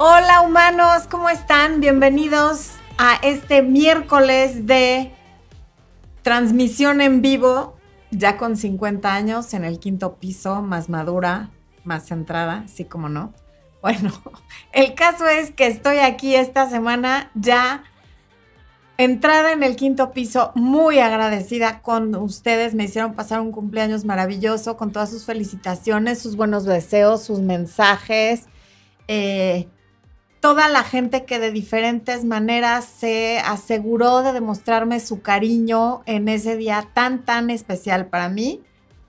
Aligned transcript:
Hola 0.00 0.42
humanos, 0.42 1.08
¿cómo 1.10 1.28
están? 1.28 1.80
Bienvenidos 1.80 2.74
a 2.98 3.16
este 3.16 3.62
miércoles 3.62 4.64
de 4.64 5.10
transmisión 6.22 7.00
en 7.00 7.20
vivo, 7.20 7.76
ya 8.12 8.36
con 8.36 8.56
50 8.56 9.12
años 9.12 9.52
en 9.54 9.64
el 9.64 9.80
quinto 9.80 10.14
piso, 10.14 10.62
más 10.62 10.88
madura, 10.88 11.50
más 11.82 12.06
centrada, 12.06 12.62
sí 12.68 12.84
como 12.84 13.08
no. 13.08 13.34
Bueno, 13.82 14.12
el 14.72 14.94
caso 14.94 15.26
es 15.26 15.50
que 15.50 15.66
estoy 15.66 15.98
aquí 15.98 16.36
esta 16.36 16.70
semana 16.70 17.32
ya 17.34 17.82
entrada 18.98 19.50
en 19.50 19.64
el 19.64 19.74
quinto 19.74 20.12
piso, 20.12 20.52
muy 20.54 21.00
agradecida 21.00 21.82
con 21.82 22.14
ustedes. 22.14 22.72
Me 22.72 22.84
hicieron 22.84 23.14
pasar 23.14 23.40
un 23.40 23.50
cumpleaños 23.50 24.04
maravilloso 24.04 24.76
con 24.76 24.92
todas 24.92 25.10
sus 25.10 25.24
felicitaciones, 25.24 26.20
sus 26.20 26.36
buenos 26.36 26.64
deseos, 26.64 27.24
sus 27.24 27.40
mensajes. 27.40 28.44
Eh, 29.08 29.68
toda 30.40 30.68
la 30.68 30.82
gente 30.82 31.24
que 31.24 31.38
de 31.38 31.50
diferentes 31.50 32.24
maneras 32.24 32.84
se 32.84 33.38
aseguró 33.40 34.22
de 34.22 34.32
demostrarme 34.32 35.00
su 35.00 35.20
cariño 35.22 36.02
en 36.06 36.28
ese 36.28 36.56
día 36.56 36.88
tan, 36.94 37.24
tan 37.24 37.50
especial 37.50 38.06
para 38.06 38.28
mí. 38.28 38.62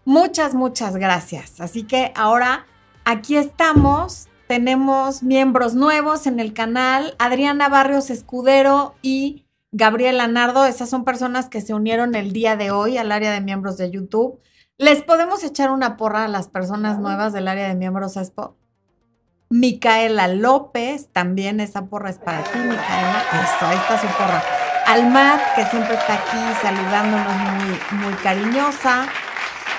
Muchas, 0.05 0.55
muchas 0.55 0.95
gracias. 0.95 1.61
Así 1.61 1.83
que 1.83 2.11
ahora 2.15 2.65
aquí 3.05 3.37
estamos. 3.37 4.27
Tenemos 4.47 5.21
miembros 5.21 5.75
nuevos 5.75 6.25
en 6.25 6.39
el 6.39 6.53
canal, 6.53 7.13
Adriana 7.19 7.69
Barrios 7.69 8.09
Escudero 8.09 8.95
y 9.03 9.45
Gabriela 9.71 10.27
Nardo. 10.27 10.65
Esas 10.65 10.89
son 10.89 11.05
personas 11.05 11.49
que 11.49 11.61
se 11.61 11.75
unieron 11.75 12.15
el 12.15 12.33
día 12.33 12.55
de 12.55 12.71
hoy 12.71 12.97
al 12.97 13.11
área 13.11 13.31
de 13.31 13.41
miembros 13.41 13.77
de 13.77 13.91
YouTube. 13.91 14.39
¿Les 14.79 15.03
podemos 15.03 15.43
echar 15.43 15.69
una 15.69 15.97
porra 15.97 16.23
a 16.23 16.27
las 16.27 16.47
personas 16.47 16.97
nuevas 16.99 17.31
del 17.33 17.47
área 17.47 17.67
de 17.67 17.75
miembros 17.75 18.17
ESPO? 18.17 18.58
Micaela 19.51 20.27
López, 20.27 21.09
también 21.11 21.59
esa 21.59 21.85
porra 21.85 22.11
es 22.11 22.19
para 22.19 22.43
ti, 22.43 22.59
Micaela. 22.59 23.23
Eso, 23.33 23.65
ahí 23.65 23.77
está 23.77 23.99
su 23.99 24.07
porra. 24.07 24.43
Almat, 24.85 25.41
que 25.55 25.65
siempre 25.65 25.95
está 25.95 26.13
aquí 26.13 26.37
saludándonos 26.61 27.33
muy, 27.35 28.03
muy 28.05 28.13
cariñosa. 28.21 29.07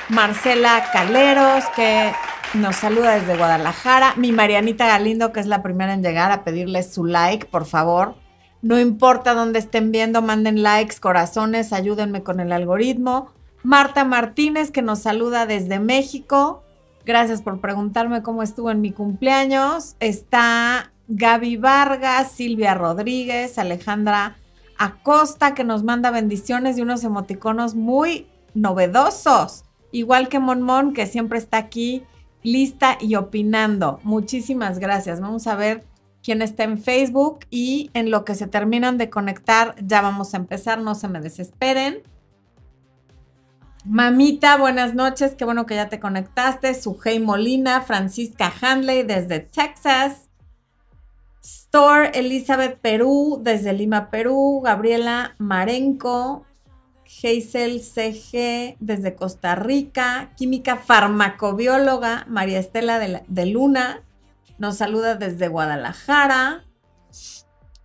Marcela 0.09 0.91
Caleros, 0.93 1.65
que 1.77 2.13
nos 2.55 2.75
saluda 2.75 3.15
desde 3.15 3.37
Guadalajara. 3.37 4.15
Mi 4.17 4.33
Marianita 4.33 4.89
Galindo, 4.89 5.33
que 5.33 5.39
es 5.39 5.47
la 5.47 5.63
primera 5.63 5.95
en 5.95 6.03
llegar 6.03 6.33
a 6.33 6.43
pedirles 6.43 6.93
su 6.93 7.05
like, 7.05 7.47
por 7.47 7.65
favor. 7.65 8.17
No 8.63 8.79
importa 8.81 9.35
dónde 9.35 9.61
estén 9.61 9.93
viendo, 9.93 10.21
manden 10.21 10.65
likes, 10.65 10.97
corazones, 10.99 11.73
ayúdenme 11.73 12.25
con 12.25 12.41
el 12.41 12.51
algoritmo. 12.51 13.33
Marta 13.63 14.05
Martínez, 14.05 14.73
que 14.73 14.83
nos 14.83 14.99
saluda 14.99 15.47
desde 15.47 15.79
México. 15.79 16.65
Gracias 17.05 17.43
por 17.43 17.61
preguntarme 17.61 18.23
cómo 18.23 18.43
estuvo 18.43 18.71
en 18.71 18.81
mi 18.81 18.93
cumpleaños. 18.93 19.97
Está 20.01 20.93
Gaby 21.09 21.57
Vargas, 21.57 22.33
Silvia 22.33 22.75
Rodríguez, 22.75 23.59
Alejandra 23.59 24.37
Acosta, 24.79 25.55
que 25.55 25.65
nos 25.65 25.83
manda 25.83 26.11
bendiciones 26.11 26.79
y 26.79 26.83
unos 26.83 27.05
emoticonos 27.05 27.75
muy 27.75 28.27
novedosos. 28.55 29.65
Igual 29.93 30.29
que 30.29 30.39
Monmon, 30.39 30.93
que 30.93 31.07
siempre 31.07 31.39
está 31.39 31.59
aquí 31.59 32.05
lista 32.43 32.97
y 33.01 33.17
opinando. 33.17 34.01
Muchísimas 34.03 34.79
gracias. 34.79 35.21
Vamos 35.21 35.47
a 35.47 35.57
ver 35.57 35.85
quién 36.23 36.43
está 36.43 36.65
en 36.65 36.79
Facebook 36.79 37.41
y 37.51 37.91
en 37.95 38.11
lo 38.11 38.25
que 38.25 38.35
se 38.35 38.47
terminan 38.47 38.99
de 38.99 39.11
conectar 39.11 39.75
ya 39.85 40.01
vamos 40.01 40.35
a 40.35 40.39
empezar. 40.39 40.81
No 40.81 40.95
se 40.95 41.09
me 41.09 41.21
desesperen. 41.21 42.03
Mamita, 43.85 44.59
buenas 44.59 44.95
noches. 44.95 45.35
Qué 45.35 45.45
bueno 45.47 45.65
que 45.65 45.75
ya 45.75 45.89
te 45.89 46.01
conectaste. 46.01 46.75
Sujei 46.75 47.19
Molina, 47.19 47.81
Francisca 47.81 48.53
Handley 48.61 49.05
desde 49.05 49.41
Texas. 49.41 50.29
Store 51.43 52.11
Elizabeth 52.13 52.79
Perú 52.79 53.41
desde 53.43 53.73
Lima, 53.73 54.11
Perú. 54.11 54.61
Gabriela 54.63 55.35
Marenco. 55.39 56.45
Hazel 57.07 57.81
CG 57.81 58.77
desde 58.81 59.15
Costa 59.17 59.55
Rica. 59.55 60.33
Química 60.37 60.77
farmacobióloga 60.77 62.27
María 62.29 62.59
Estela 62.59 62.99
de, 62.99 63.47
Luna. 63.47 64.03
Nos 64.59 64.77
saluda 64.77 65.17
desde 65.17 65.49
Guadalajara. 65.49 66.65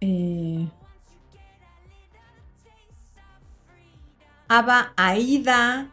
Eh, 0.01 0.67
Ava 4.47 4.93
Aida, 4.95 5.89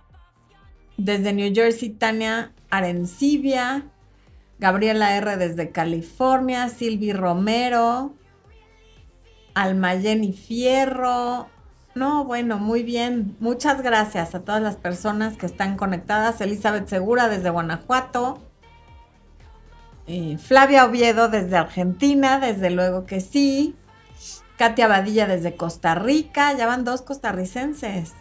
desde 0.97 1.33
New 1.33 1.55
Jersey, 1.55 1.91
Tania 1.91 2.53
Arencibia, 2.71 3.85
Gabriela 4.59 5.17
R. 5.17 5.37
desde 5.37 5.71
California, 5.71 6.69
Silvi 6.69 7.13
Romero, 7.13 8.15
Almayeni 9.55 10.33
Fierro. 10.33 11.49
No, 11.95 12.25
bueno, 12.25 12.59
muy 12.59 12.83
bien. 12.83 13.37
Muchas 13.41 13.83
gracias 13.83 14.35
a 14.35 14.41
todas 14.41 14.63
las 14.63 14.77
personas 14.77 15.37
que 15.37 15.47
están 15.47 15.77
conectadas. 15.77 16.41
Elizabeth 16.41 16.89
Segura 16.89 17.29
desde 17.29 17.51
Guanajuato. 17.51 18.41
Eh, 20.07 20.39
Flavia 20.39 20.84
Oviedo 20.84 21.29
desde 21.29 21.57
Argentina, 21.57 22.39
desde 22.39 22.71
luego 22.71 23.05
que 23.05 23.21
sí. 23.21 23.75
Katia 24.57 24.89
Badilla 24.89 25.27
desde 25.27 25.57
Costa 25.57 25.95
Rica. 25.95 26.53
Ya 26.55 26.67
van 26.67 26.84
dos 26.84 27.03
costarricenses 27.03 28.15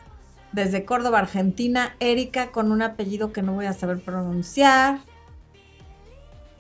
desde 0.51 0.85
Córdoba, 0.85 1.19
Argentina, 1.19 1.95
Erika 2.00 2.51
con 2.51 2.72
un 2.72 2.81
apellido 2.81 3.31
que 3.31 3.41
no 3.41 3.53
voy 3.53 3.66
a 3.66 3.73
saber 3.73 4.00
pronunciar. 4.00 5.00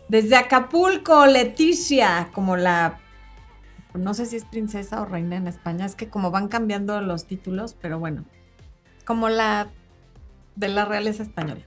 Desde 0.07 0.35
Acapulco, 0.35 1.25
Leticia, 1.25 2.29
como 2.33 2.57
la, 2.57 2.99
no 3.93 4.13
sé 4.13 4.25
si 4.25 4.35
es 4.35 4.45
princesa 4.45 5.01
o 5.01 5.05
reina 5.05 5.35
en 5.37 5.47
España, 5.47 5.85
es 5.85 5.95
que 5.95 6.09
como 6.09 6.31
van 6.31 6.47
cambiando 6.47 6.99
los 7.01 7.25
títulos, 7.25 7.75
pero 7.79 7.99
bueno, 7.99 8.25
como 9.05 9.29
la 9.29 9.69
de 10.55 10.67
la 10.67 10.85
realeza 10.85 11.23
española. 11.23 11.61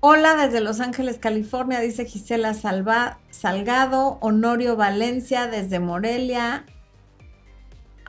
Hola 0.00 0.36
desde 0.36 0.60
Los 0.60 0.80
Ángeles, 0.80 1.18
California, 1.18 1.80
dice 1.80 2.04
Gisela 2.04 2.54
Salva, 2.54 3.18
Salgado, 3.30 4.18
Honorio 4.20 4.76
Valencia 4.76 5.46
desde 5.46 5.80
Morelia, 5.80 6.64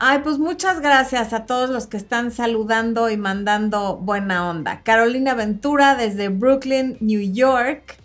Ay, 0.00 0.20
pues 0.22 0.38
muchas 0.38 0.80
gracias 0.80 1.32
a 1.32 1.44
todos 1.44 1.70
los 1.70 1.88
que 1.88 1.96
están 1.96 2.30
saludando 2.30 3.10
y 3.10 3.16
mandando 3.16 3.96
buena 3.96 4.48
onda. 4.48 4.82
Carolina 4.84 5.34
Ventura 5.34 5.96
desde 5.96 6.28
Brooklyn, 6.28 6.96
New 7.00 7.32
York. 7.32 7.96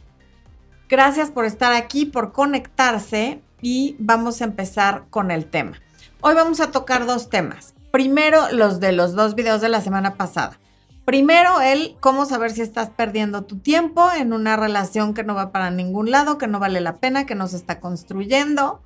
Gracias 0.90 1.30
por 1.30 1.46
estar 1.46 1.72
aquí, 1.72 2.08
por 2.08 2.32
conectarse 2.32 3.44
y 3.62 3.96
vamos 4.00 4.42
a 4.42 4.46
empezar 4.46 5.04
con 5.12 5.30
el 5.30 5.46
tema. 5.46 5.74
Hoy 6.22 6.34
vamos 6.34 6.62
a 6.62 6.72
tocar 6.72 7.06
dos 7.06 7.30
temas. 7.30 7.76
Primero, 7.92 8.52
los 8.52 8.80
de 8.80 8.92
los 8.92 9.14
dos 9.14 9.36
videos 9.36 9.62
de 9.62 9.70
la 9.70 9.80
semana 9.80 10.16
pasada. 10.16 10.60
Primero, 11.06 11.62
el 11.62 11.96
cómo 12.00 12.26
saber 12.26 12.50
si 12.50 12.62
estás 12.62 12.90
perdiendo 12.90 13.44
tu 13.44 13.60
tiempo 13.60 14.12
en 14.12 14.34
una 14.34 14.56
relación 14.56 15.14
que 15.14 15.24
no 15.24 15.36
va 15.36 15.52
para 15.52 15.70
ningún 15.70 16.10
lado, 16.10 16.40
que 16.40 16.48
no 16.48 16.58
vale 16.58 16.82
la 16.82 16.96
pena, 16.96 17.28
que 17.28 17.36
no 17.36 17.48
se 17.48 17.58
está 17.58 17.80
construyendo 17.80 18.82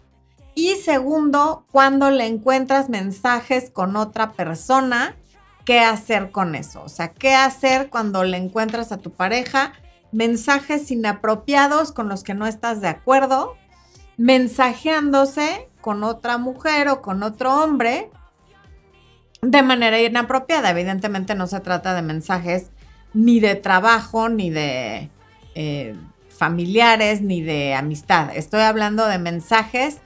y 0.57 0.73
segundo, 0.77 1.67
cuando 1.71 2.09
le 2.09 2.25
encuentras 2.25 2.89
mensajes 2.89 3.69
con 3.69 3.95
otra 3.95 4.31
persona, 4.31 5.15
¿qué 5.65 5.81
hacer 5.81 6.31
con 6.31 6.55
eso? 6.55 6.81
O 6.81 6.89
sea, 6.89 7.13
¿qué 7.13 7.35
hacer 7.35 7.91
cuando 7.91 8.23
le 8.23 8.37
encuentras 8.37 8.91
a 8.91 8.97
tu 8.97 9.11
pareja 9.11 9.73
mensajes 10.11 10.89
inapropiados 10.89 11.91
con 11.91 12.09
los 12.09 12.23
que 12.23 12.33
no 12.33 12.47
estás 12.47 12.81
de 12.81 12.87
acuerdo, 12.87 13.53
mensajeándose 14.17 15.69
con 15.79 16.03
otra 16.03 16.39
mujer 16.39 16.87
o 16.87 17.03
con 17.03 17.21
otro 17.21 17.63
hombre 17.63 18.09
de 19.43 19.61
manera 19.61 20.01
inapropiada? 20.01 20.71
Evidentemente 20.71 21.35
no 21.35 21.45
se 21.45 21.59
trata 21.59 21.93
de 21.93 22.01
mensajes 22.01 22.71
ni 23.13 23.39
de 23.39 23.53
trabajo, 23.53 24.27
ni 24.27 24.49
de 24.49 25.11
eh, 25.53 25.95
familiares, 26.29 27.21
ni 27.21 27.43
de 27.43 27.75
amistad. 27.75 28.35
Estoy 28.35 28.61
hablando 28.61 29.05
de 29.05 29.19
mensajes 29.19 30.01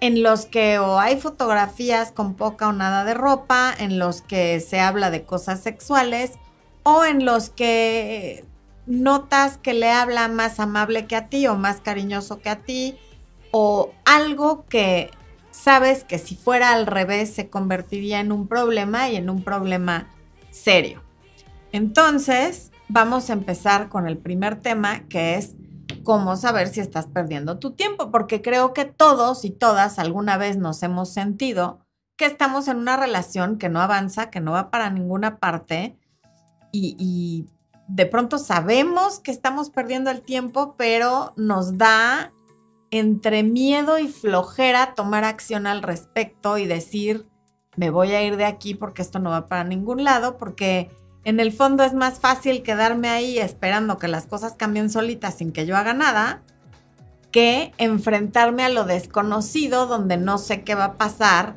en 0.00 0.22
los 0.22 0.46
que 0.46 0.78
o 0.78 0.98
hay 0.98 1.20
fotografías 1.20 2.10
con 2.12 2.34
poca 2.34 2.68
o 2.68 2.72
nada 2.72 3.04
de 3.04 3.14
ropa, 3.14 3.74
en 3.78 3.98
los 3.98 4.22
que 4.22 4.60
se 4.60 4.80
habla 4.80 5.10
de 5.10 5.24
cosas 5.24 5.60
sexuales 5.60 6.32
o 6.82 7.04
en 7.04 7.24
los 7.24 7.50
que 7.50 8.44
notas 8.86 9.58
que 9.58 9.74
le 9.74 9.90
habla 9.90 10.28
más 10.28 10.58
amable 10.58 11.06
que 11.06 11.16
a 11.16 11.28
ti 11.28 11.46
o 11.46 11.54
más 11.54 11.80
cariñoso 11.80 12.40
que 12.40 12.48
a 12.48 12.62
ti 12.62 12.98
o 13.50 13.92
algo 14.04 14.64
que 14.66 15.10
sabes 15.50 16.04
que 16.04 16.18
si 16.18 16.36
fuera 16.36 16.72
al 16.72 16.86
revés 16.86 17.32
se 17.32 17.50
convertiría 17.50 18.20
en 18.20 18.32
un 18.32 18.48
problema 18.48 19.10
y 19.10 19.16
en 19.16 19.28
un 19.28 19.42
problema 19.42 20.08
serio. 20.50 21.02
Entonces, 21.72 22.72
vamos 22.88 23.30
a 23.30 23.34
empezar 23.34 23.88
con 23.88 24.08
el 24.08 24.16
primer 24.16 24.60
tema 24.60 25.00
que 25.08 25.36
es 25.36 25.54
cómo 26.10 26.34
saber 26.34 26.66
si 26.66 26.80
estás 26.80 27.06
perdiendo 27.06 27.60
tu 27.60 27.70
tiempo, 27.70 28.10
porque 28.10 28.42
creo 28.42 28.72
que 28.74 28.84
todos 28.84 29.44
y 29.44 29.50
todas 29.50 30.00
alguna 30.00 30.38
vez 30.38 30.56
nos 30.56 30.82
hemos 30.82 31.10
sentido 31.10 31.86
que 32.16 32.24
estamos 32.26 32.66
en 32.66 32.78
una 32.78 32.96
relación 32.96 33.58
que 33.58 33.68
no 33.68 33.80
avanza, 33.80 34.28
que 34.28 34.40
no 34.40 34.50
va 34.50 34.72
para 34.72 34.90
ninguna 34.90 35.38
parte 35.38 35.96
y, 36.72 37.46
de 37.86 38.06
pronto 38.06 38.38
sabemos 38.38 39.20
que 39.20 39.30
estamos 39.30 39.70
perdiendo 39.70 40.10
el 40.10 40.22
tiempo, 40.22 40.74
pero 40.76 41.32
nos 41.36 41.78
da 41.78 42.32
entre 42.90 43.44
miedo 43.44 44.00
y 44.00 44.08
flojera 44.08 44.96
tomar 44.96 45.22
acción 45.22 45.68
al 45.68 45.80
respecto 45.80 46.58
y 46.58 46.66
decir, 46.66 47.28
me 47.76 47.90
voy 47.90 48.14
a 48.14 48.22
ir 48.24 48.36
de 48.36 48.46
aquí 48.46 48.74
porque 48.74 49.02
esto 49.02 49.20
no 49.20 49.30
va 49.30 49.46
para 49.46 49.62
ningún 49.62 50.02
lado, 50.02 50.38
porque 50.38 50.90
en 51.24 51.40
el 51.40 51.52
fondo 51.52 51.84
es 51.84 51.94
más 51.94 52.18
fácil 52.18 52.62
quedarme 52.62 53.08
ahí 53.08 53.38
esperando 53.38 53.98
que 53.98 54.08
las 54.08 54.26
cosas 54.26 54.54
cambien 54.54 54.90
solitas 54.90 55.34
sin 55.34 55.52
que 55.52 55.66
yo 55.66 55.76
haga 55.76 55.92
nada, 55.92 56.42
que 57.30 57.72
enfrentarme 57.78 58.64
a 58.64 58.68
lo 58.68 58.84
desconocido 58.84 59.86
donde 59.86 60.16
no 60.16 60.38
sé 60.38 60.62
qué 60.62 60.74
va 60.74 60.84
a 60.84 60.92
pasar 60.94 61.54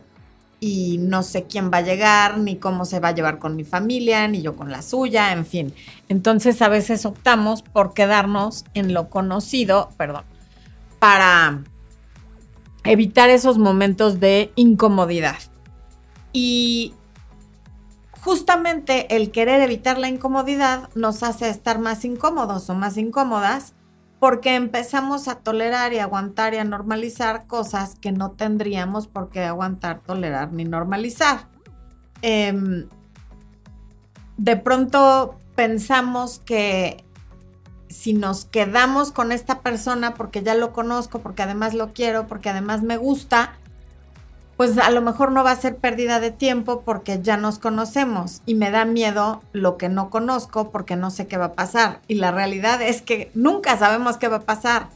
y 0.60 0.98
no 1.00 1.24
sé 1.24 1.44
quién 1.44 1.72
va 1.72 1.80
a 1.80 1.82
llegar, 1.82 2.38
ni 2.38 2.56
cómo 2.56 2.86
se 2.86 3.00
va 3.00 3.10
a 3.10 3.14
llevar 3.14 3.40
con 3.40 3.56
mi 3.56 3.64
familia, 3.64 4.28
ni 4.28 4.42
yo 4.42 4.56
con 4.56 4.72
la 4.72 4.82
suya, 4.82 5.34
en 5.34 5.46
fin. 5.46 5.74
Entonces 6.08 6.62
a 6.62 6.70
veces 6.70 7.06
optamos 7.06 7.62
por 7.64 7.94
quedarnos 7.94 8.64
en 8.74 8.94
lo 8.94 9.10
conocido, 9.10 9.90
perdón, 9.98 10.24
para 11.00 11.64
evitar 12.86 13.30
esos 13.30 13.58
momentos 13.58 14.20
de 14.20 14.52
incomodidad. 14.56 15.36
Y 16.32 16.94
justamente 18.24 19.16
el 19.16 19.32
querer 19.32 19.62
evitar 19.62 19.98
la 19.98 20.08
incomodidad 20.08 20.90
nos 20.96 21.24
hace 21.24 21.50
estar 21.50 21.80
más 21.80 22.06
incómodos 22.06 22.70
o 22.70 22.76
más 22.76 22.98
incómodas 22.98 23.74
porque 24.20 24.56
empezamos 24.56 25.28
a 25.28 25.36
tolerar 25.36 25.92
y 25.92 26.00
aguantar 26.00 26.54
y 26.54 26.58
a 26.58 26.64
normalizar 26.64 27.46
cosas 27.48 27.96
que 27.96 28.14
no 28.14 28.32
tendríamos 28.32 29.08
por 29.08 29.30
qué 29.30 29.44
aguantar, 29.44 30.00
tolerar 30.00 30.54
ni 30.54 30.64
normalizar. 30.64 31.50
Em, 32.22 32.88
de 34.38 34.56
pronto 34.56 35.38
pensamos 35.56 36.40
que 36.46 37.04
si 37.90 38.14
nos 38.14 38.46
quedamos 38.46 39.12
con 39.12 39.34
esta 39.34 39.60
persona 39.60 40.14
porque 40.14 40.42
ya 40.42 40.56
lo 40.56 40.72
conozco, 40.72 41.20
porque 41.20 41.44
además 41.44 41.74
lo 41.74 41.92
quiero, 41.92 42.26
porque 42.28 42.50
además 42.50 42.82
me 42.84 42.96
gusta, 42.96 43.58
pues 44.58 44.78
a 44.78 44.90
lo 44.92 45.02
mejor 45.02 45.32
no 45.32 45.44
va 45.44 45.52
a 45.52 45.56
ser 45.56 45.78
pérdida 45.78 46.20
de 46.20 46.32
tiempo 46.32 46.82
porque 46.86 47.20
ya 47.22 47.38
nos 47.38 47.60
conocemos 47.60 48.42
y 48.46 48.56
me 48.56 48.72
da 48.72 48.86
miedo 48.86 49.42
lo 49.52 49.78
que 49.78 49.90
no 49.90 50.10
conozco 50.10 50.70
porque 50.70 50.96
no 50.96 51.10
sé 51.10 51.28
qué 51.28 51.38
va 51.38 51.46
a 51.46 51.54
pasar. 51.54 52.02
Y 52.08 52.16
la 52.16 52.32
realidad 52.32 52.82
es 52.82 53.02
que 53.02 53.32
nunca 53.34 53.78
sabemos 53.78 54.18
qué 54.18 54.28
va 54.28 54.38
a 54.38 54.42
pasar, 54.42 54.90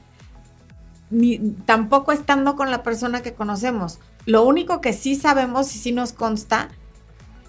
ni 1.09 1.39
tampoco 1.65 2.11
estando 2.11 2.55
con 2.55 2.69
la 2.69 2.83
persona 2.83 3.21
que 3.21 3.33
conocemos. 3.33 3.99
Lo 4.25 4.43
único 4.43 4.81
que 4.81 4.93
sí 4.93 5.15
sabemos 5.15 5.73
y 5.75 5.79
sí 5.79 5.91
nos 5.91 6.13
consta, 6.13 6.69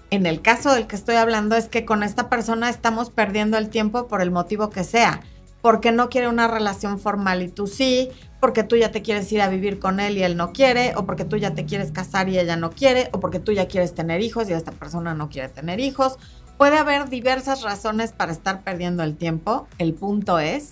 en 0.09 0.25
el 0.25 0.41
caso 0.41 0.73
del 0.73 0.87
que 0.87 0.95
estoy 0.95 1.17
hablando, 1.17 1.55
es 1.55 1.67
que 1.67 1.85
con 1.85 2.01
esta 2.01 2.29
persona 2.29 2.69
estamos 2.69 3.11
perdiendo 3.11 3.57
el 3.57 3.69
tiempo 3.69 4.07
por 4.07 4.21
el 4.21 4.31
motivo 4.31 4.71
que 4.71 4.83
sea 4.83 5.21
porque 5.61 5.91
no 5.91 6.09
quiere 6.09 6.27
una 6.27 6.47
relación 6.47 6.99
formal 6.99 7.41
y 7.41 7.49
tú 7.49 7.67
sí, 7.67 8.09
porque 8.39 8.63
tú 8.63 8.77
ya 8.77 8.91
te 8.91 9.01
quieres 9.01 9.31
ir 9.31 9.41
a 9.41 9.49
vivir 9.49 9.79
con 9.79 9.99
él 9.99 10.17
y 10.17 10.23
él 10.23 10.37
no 10.37 10.53
quiere, 10.53 10.93
o 10.95 11.05
porque 11.05 11.25
tú 11.25 11.35
ya 11.37 11.53
te 11.53 11.65
quieres 11.65 11.91
casar 11.91 12.29
y 12.29 12.39
ella 12.39 12.55
no 12.55 12.71
quiere, 12.71 13.09
o 13.11 13.19
porque 13.19 13.39
tú 13.39 13.51
ya 13.51 13.67
quieres 13.67 13.93
tener 13.93 14.21
hijos 14.21 14.49
y 14.49 14.53
esta 14.53 14.71
persona 14.71 15.13
no 15.13 15.29
quiere 15.29 15.49
tener 15.49 15.79
hijos. 15.79 16.17
Puede 16.57 16.77
haber 16.77 17.09
diversas 17.09 17.61
razones 17.61 18.13
para 18.13 18.31
estar 18.31 18.63
perdiendo 18.63 19.03
el 19.03 19.17
tiempo. 19.17 19.67
El 19.77 19.93
punto 19.93 20.39
es 20.39 20.71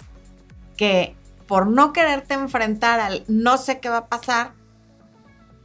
que 0.78 1.16
por 1.48 1.68
no 1.68 1.94
quererte 1.94 2.34
enfrentar 2.34 3.00
al 3.00 3.24
no 3.28 3.58
sé 3.58 3.80
qué 3.80 3.90
va 3.90 3.98
a 3.98 4.08
pasar, 4.08 4.54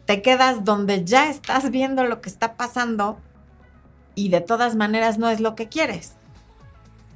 te 0.06 0.22
quedas 0.22 0.64
donde 0.64 1.04
ya 1.04 1.28
estás 1.30 1.70
viendo 1.70 2.04
lo 2.04 2.20
que 2.20 2.28
está 2.28 2.54
pasando 2.54 3.18
y 4.14 4.28
de 4.28 4.40
todas 4.40 4.74
maneras 4.74 5.18
no 5.18 5.28
es 5.28 5.40
lo 5.40 5.54
que 5.54 5.68
quieres. 5.68 6.16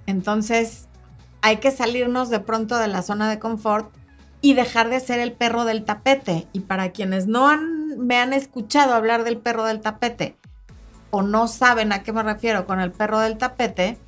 Entonces, 0.06 0.88
hay 1.42 1.58
que 1.58 1.70
salirnos 1.70 2.30
de 2.30 2.40
pronto 2.40 2.76
de 2.78 2.88
la 2.88 3.02
zona 3.02 3.28
de 3.28 3.38
confort 3.38 3.94
y 4.40 4.54
dejar 4.54 4.90
de 4.90 5.00
ser 5.00 5.20
el 5.20 5.32
perro 5.32 5.64
del 5.64 5.84
tapete. 5.84 6.46
Y 6.52 6.60
para 6.60 6.90
quienes 6.90 7.26
no 7.26 7.48
han, 7.48 7.98
me 7.98 8.18
han 8.18 8.32
escuchado 8.32 8.94
hablar 8.94 9.24
del 9.24 9.38
perro 9.38 9.64
del 9.64 9.80
tapete 9.80 10.36
o 11.10 11.22
no 11.22 11.48
saben 11.48 11.92
a 11.92 12.02
qué 12.02 12.12
me 12.12 12.22
refiero 12.22 12.66
con 12.66 12.80
el 12.80 12.92
perro 12.92 13.20
del 13.20 13.38
tapete, 13.38 13.98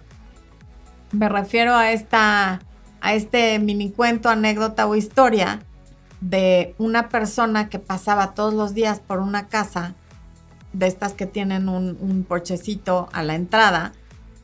me 1.12 1.28
refiero 1.28 1.74
a 1.74 1.90
esta 1.92 2.60
a 3.00 3.14
este 3.14 3.58
mini 3.60 3.90
cuento, 3.90 4.28
anécdota 4.28 4.86
o 4.86 4.96
historia 4.96 5.60
de 6.20 6.74
una 6.78 7.08
persona 7.08 7.68
que 7.68 7.78
pasaba 7.78 8.34
todos 8.34 8.52
los 8.52 8.74
días 8.74 8.98
por 8.98 9.20
una 9.20 9.46
casa 9.46 9.94
de 10.72 10.88
estas 10.88 11.14
que 11.14 11.26
tienen 11.26 11.68
un, 11.68 11.96
un 12.00 12.24
porchecito 12.24 13.08
a 13.12 13.22
la 13.22 13.36
entrada 13.36 13.92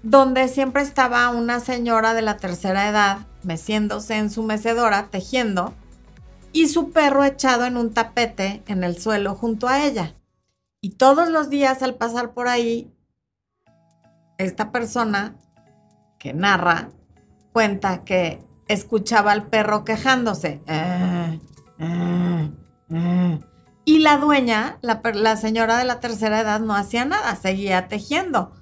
donde 0.05 0.49
siempre 0.49 0.83
estaba 0.83 1.31
una 1.31 1.61
señora 1.61 2.13
de 2.13 2.21
la 2.21 2.37
tercera 2.37 2.89
edad 2.89 3.27
meciéndose 3.43 4.17
en 4.17 4.31
su 4.31 4.43
mecedora, 4.43 5.09
tejiendo, 5.11 5.73
y 6.53 6.69
su 6.69 6.91
perro 6.91 7.25
echado 7.25 7.65
en 7.65 7.79
un 7.79 7.95
tapete 7.95 8.63
en 8.67 8.85
el 8.85 8.99
suelo 8.99 9.35
junto 9.35 9.67
a 9.67 9.83
ella. 9.83 10.15
Y 10.83 10.91
todos 10.91 11.31
los 11.31 11.49
días 11.49 11.83
al 11.83 11.95
pasar 11.95 12.35
por 12.35 12.49
ahí, 12.49 12.93
esta 14.37 14.73
persona 14.73 15.37
que 16.19 16.35
narra 16.35 16.91
cuenta 17.55 18.05
que 18.05 18.45
escuchaba 18.69 19.33
al 19.33 19.47
perro 19.47 19.87
quejándose. 19.87 20.61
Eh, 20.67 21.41
eh, 21.79 22.51
eh". 22.91 23.41
Y 23.87 24.01
la 24.01 24.19
dueña, 24.19 24.79
la, 24.83 25.01
la 25.15 25.37
señora 25.37 25.79
de 25.79 25.85
la 25.87 26.01
tercera 26.01 26.41
edad, 26.41 26.61
no 26.61 26.75
hacía 26.75 27.07
nada, 27.07 27.35
seguía 27.37 27.89
tejiendo 27.89 28.53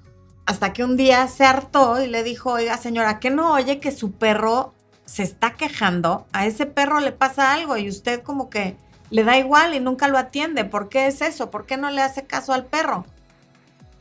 hasta 0.45 0.73
que 0.73 0.83
un 0.83 0.97
día 0.97 1.27
se 1.27 1.45
hartó 1.45 2.01
y 2.01 2.07
le 2.07 2.23
dijo, 2.23 2.51
oiga 2.51 2.77
señora, 2.77 3.19
¿qué 3.19 3.29
no 3.29 3.53
oye 3.53 3.79
que 3.79 3.91
su 3.91 4.11
perro 4.11 4.73
se 5.05 5.23
está 5.23 5.53
quejando? 5.53 6.27
A 6.33 6.45
ese 6.45 6.65
perro 6.65 6.99
le 6.99 7.11
pasa 7.11 7.53
algo 7.53 7.77
y 7.77 7.89
usted 7.89 8.23
como 8.23 8.49
que 8.49 8.75
le 9.09 9.23
da 9.23 9.37
igual 9.37 9.73
y 9.73 9.79
nunca 9.79 10.07
lo 10.07 10.17
atiende. 10.17 10.65
¿Por 10.65 10.89
qué 10.89 11.07
es 11.07 11.21
eso? 11.21 11.49
¿Por 11.49 11.65
qué 11.65 11.77
no 11.77 11.89
le 11.91 12.01
hace 12.01 12.25
caso 12.25 12.53
al 12.53 12.65
perro? 12.65 13.05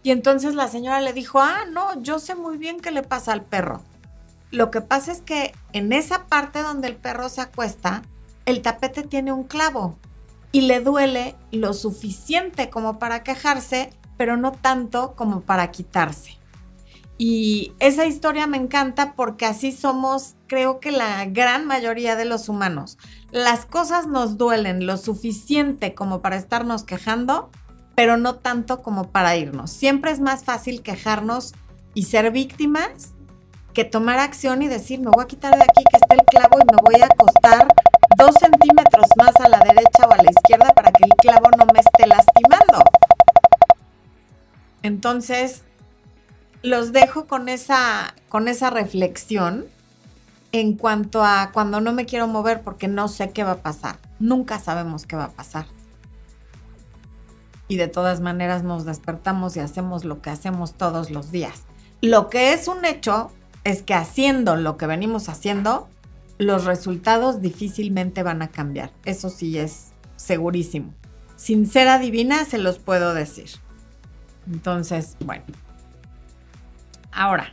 Y 0.03 0.11
entonces 0.11 0.55
la 0.55 0.69
señora 0.69 1.01
le 1.01 1.13
dijo, 1.13 1.41
ah, 1.41 1.65
no, 1.71 2.03
yo 2.03 2.19
sé 2.19 2.35
muy 2.35 2.57
bien 2.57 2.81
qué 2.81 2.91
le 2.91 3.03
pasa 3.03 3.33
al 3.33 3.43
perro. 3.43 3.83
Lo 4.51 4.71
que 4.71 4.81
pasa 4.81 5.13
es 5.13 5.23
que 5.23 5.55
en 5.73 5.93
esa 5.93 6.27
parte 6.27 6.63
donde 6.63 6.89
el 6.89 6.97
perro 6.97 7.29
se 7.29 7.41
acuesta, 7.41 8.03
el 8.47 8.63
tapete 8.63 9.03
tiene 9.03 9.33
un 9.33 9.45
clavo 9.45 9.99
y 10.51 10.63
le 10.63 10.81
duele 10.81 11.37
lo 11.53 11.73
suficiente 11.73 12.69
como 12.69 12.99
para 12.99 13.23
quejarse 13.23 13.91
pero 14.23 14.37
no 14.37 14.53
tanto 14.53 15.17
como 15.17 15.41
para 15.41 15.73
quitarse. 15.73 16.39
Y 17.19 17.73
esa 17.81 18.07
historia 18.07 18.47
me 18.47 18.57
encanta 18.57 19.15
porque 19.17 19.47
así 19.47 19.73
somos, 19.73 20.37
creo 20.47 20.79
que 20.79 20.93
la 20.93 21.25
gran 21.25 21.67
mayoría 21.67 22.15
de 22.15 22.25
los 22.25 22.49
humanos. 22.49 22.99
Las 23.33 23.67
cosas 23.67 24.07
nos 24.07 24.39
duelen 24.39 24.87
lo 24.87 24.97
suficiente 24.97 25.93
como 25.97 26.23
para 26.23 26.37
estarnos 26.37 26.85
quejando, 26.85 27.51
pero 27.97 28.17
no 28.17 28.37
tanto 28.37 28.81
como 28.81 29.11
para 29.11 29.35
irnos. 29.35 29.73
Siempre 29.73 30.13
es 30.13 30.21
más 30.21 30.45
fácil 30.45 30.83
quejarnos 30.83 31.53
y 31.93 32.05
ser 32.05 32.31
víctimas 32.31 33.15
que 33.75 33.83
tomar 33.83 34.21
acción 34.21 34.63
y 34.63 34.69
decir, 34.69 35.01
me 35.01 35.11
voy 35.11 35.25
a 35.25 35.27
quitar 35.27 35.53
de 35.57 35.65
aquí 35.65 35.83
que 35.91 35.97
esté 35.97 36.15
el 36.15 36.25
clavo 36.27 36.61
y 36.61 36.73
me 36.73 36.81
voy 36.81 37.03
a 37.03 37.07
acostar 37.07 37.67
dos 38.17 38.37
centímetros 38.39 39.07
más 39.17 39.35
a 39.41 39.49
la 39.49 39.59
derecha 39.59 40.07
o 40.09 40.13
a 40.13 40.17
la 40.19 40.31
izquierda 40.31 40.69
para 40.77 40.93
que 40.93 41.07
el 41.07 41.13
clavo 41.17 41.49
Entonces, 44.83 45.63
los 46.63 46.93
dejo 46.93 47.27
con 47.27 47.49
esa, 47.49 48.15
con 48.29 48.49
esa 48.49 48.71
reflexión 48.71 49.67
en 50.53 50.77
cuanto 50.77 51.25
a 51.25 51.51
cuando 51.53 51.81
no 51.81 51.93
me 51.93 52.07
quiero 52.07 52.27
mover 52.29 52.63
porque 52.63 52.89
no 52.89 53.09
sé 53.09 53.31
qué 53.31 53.43
va 53.43 53.53
a 53.53 53.63
pasar. 53.63 53.99
Nunca 54.19 54.59
sabemos 54.59 55.07
qué 55.07 55.17
va 55.17 55.25
a 55.25 55.31
pasar. 55.31 55.67
Y 57.69 57.77
de 57.79 57.89
todas 57.89 58.21
maneras 58.21 58.63
nos 58.63 58.85
despertamos 58.85 59.57
y 59.57 59.61
hacemos 59.61 60.05
lo 60.05 60.21
que 60.21 60.31
hacemos 60.31 60.75
todos 60.75 61.11
los 61.11 61.33
días. 61.33 61.65
Lo 62.03 62.29
que 62.29 62.53
es 62.53 62.69
un 62.69 62.85
hecho 62.85 63.31
es 63.65 63.83
que 63.83 63.95
haciendo 63.95 64.57
lo 64.57 64.77
que 64.77 64.87
venimos 64.87 65.29
haciendo, 65.29 65.89
los 66.39 66.65
resultados 66.65 67.41
difícilmente 67.41 68.23
van 68.23 68.43
a 68.43 68.49
cambiar. 68.49 68.93
Eso 69.05 69.31
sí 69.31 69.59
es 69.59 69.93
segurísimo. 70.17 70.93
Sin 71.37 71.67
ser 71.67 71.89
adivina, 71.89 72.45
se 72.45 72.59
los 72.59 72.79
puedo 72.79 73.15
decir. 73.15 73.49
Entonces, 74.47 75.17
bueno. 75.25 75.45
Ahora, 77.13 77.51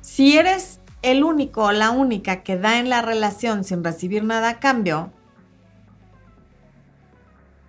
si 0.00 0.38
eres 0.38 0.80
el 1.02 1.24
único 1.24 1.64
o 1.64 1.72
la 1.72 1.90
única 1.90 2.42
que 2.42 2.56
da 2.56 2.78
en 2.78 2.88
la 2.88 3.02
relación 3.02 3.64
sin 3.64 3.84
recibir 3.84 4.24
nada 4.24 4.48
a 4.50 4.60
cambio, 4.60 5.12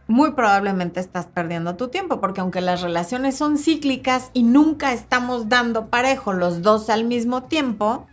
muy 0.07 0.31
probablemente 0.31 0.99
estás 0.99 1.27
perdiendo 1.27 1.75
tu 1.75 1.89
tiempo, 1.89 2.21
porque 2.21 2.41
aunque 2.41 2.61
las 2.61 2.81
relaciones 2.81 3.35
son 3.35 3.57
cíclicas 3.57 4.31
y 4.33 4.43
nunca 4.43 4.93
estamos 4.93 5.49
dando 5.49 5.87
parejo 5.87 6.33
los 6.33 6.61
dos 6.61 6.89
al 6.89 7.03
mismo 7.03 7.43
tiempo, 7.43 8.07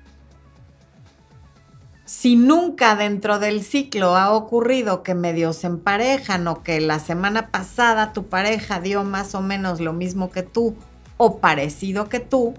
si 2.16 2.36
nunca 2.36 2.94
dentro 2.94 3.40
del 3.40 3.64
ciclo 3.64 4.14
ha 4.14 4.32
ocurrido 4.32 5.02
que 5.02 5.16
medio 5.16 5.52
se 5.52 5.66
emparejan 5.66 6.46
o 6.46 6.62
que 6.62 6.80
la 6.80 7.00
semana 7.00 7.48
pasada 7.48 8.12
tu 8.12 8.28
pareja 8.28 8.78
dio 8.78 9.02
más 9.02 9.34
o 9.34 9.42
menos 9.42 9.80
lo 9.80 9.92
mismo 9.92 10.30
que 10.30 10.44
tú 10.44 10.76
o 11.16 11.38
parecido 11.40 12.08
que 12.08 12.20
tú, 12.20 12.54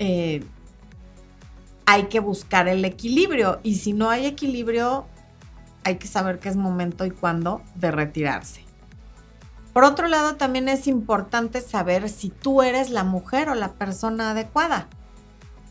eh, 0.00 0.42
hay 1.86 2.04
que 2.06 2.18
buscar 2.18 2.66
el 2.66 2.84
equilibrio 2.84 3.60
y 3.62 3.76
si 3.76 3.92
no 3.92 4.10
hay 4.10 4.26
equilibrio, 4.26 5.06
hay 5.84 5.96
que 5.96 6.08
saber 6.08 6.40
qué 6.40 6.48
es 6.48 6.56
momento 6.56 7.06
y 7.06 7.12
cuándo 7.12 7.62
de 7.76 7.92
retirarse. 7.92 8.64
Por 9.72 9.84
otro 9.84 10.08
lado, 10.08 10.34
también 10.34 10.68
es 10.68 10.88
importante 10.88 11.60
saber 11.60 12.08
si 12.08 12.30
tú 12.30 12.62
eres 12.62 12.90
la 12.90 13.04
mujer 13.04 13.48
o 13.48 13.54
la 13.54 13.74
persona 13.74 14.32
adecuada, 14.32 14.88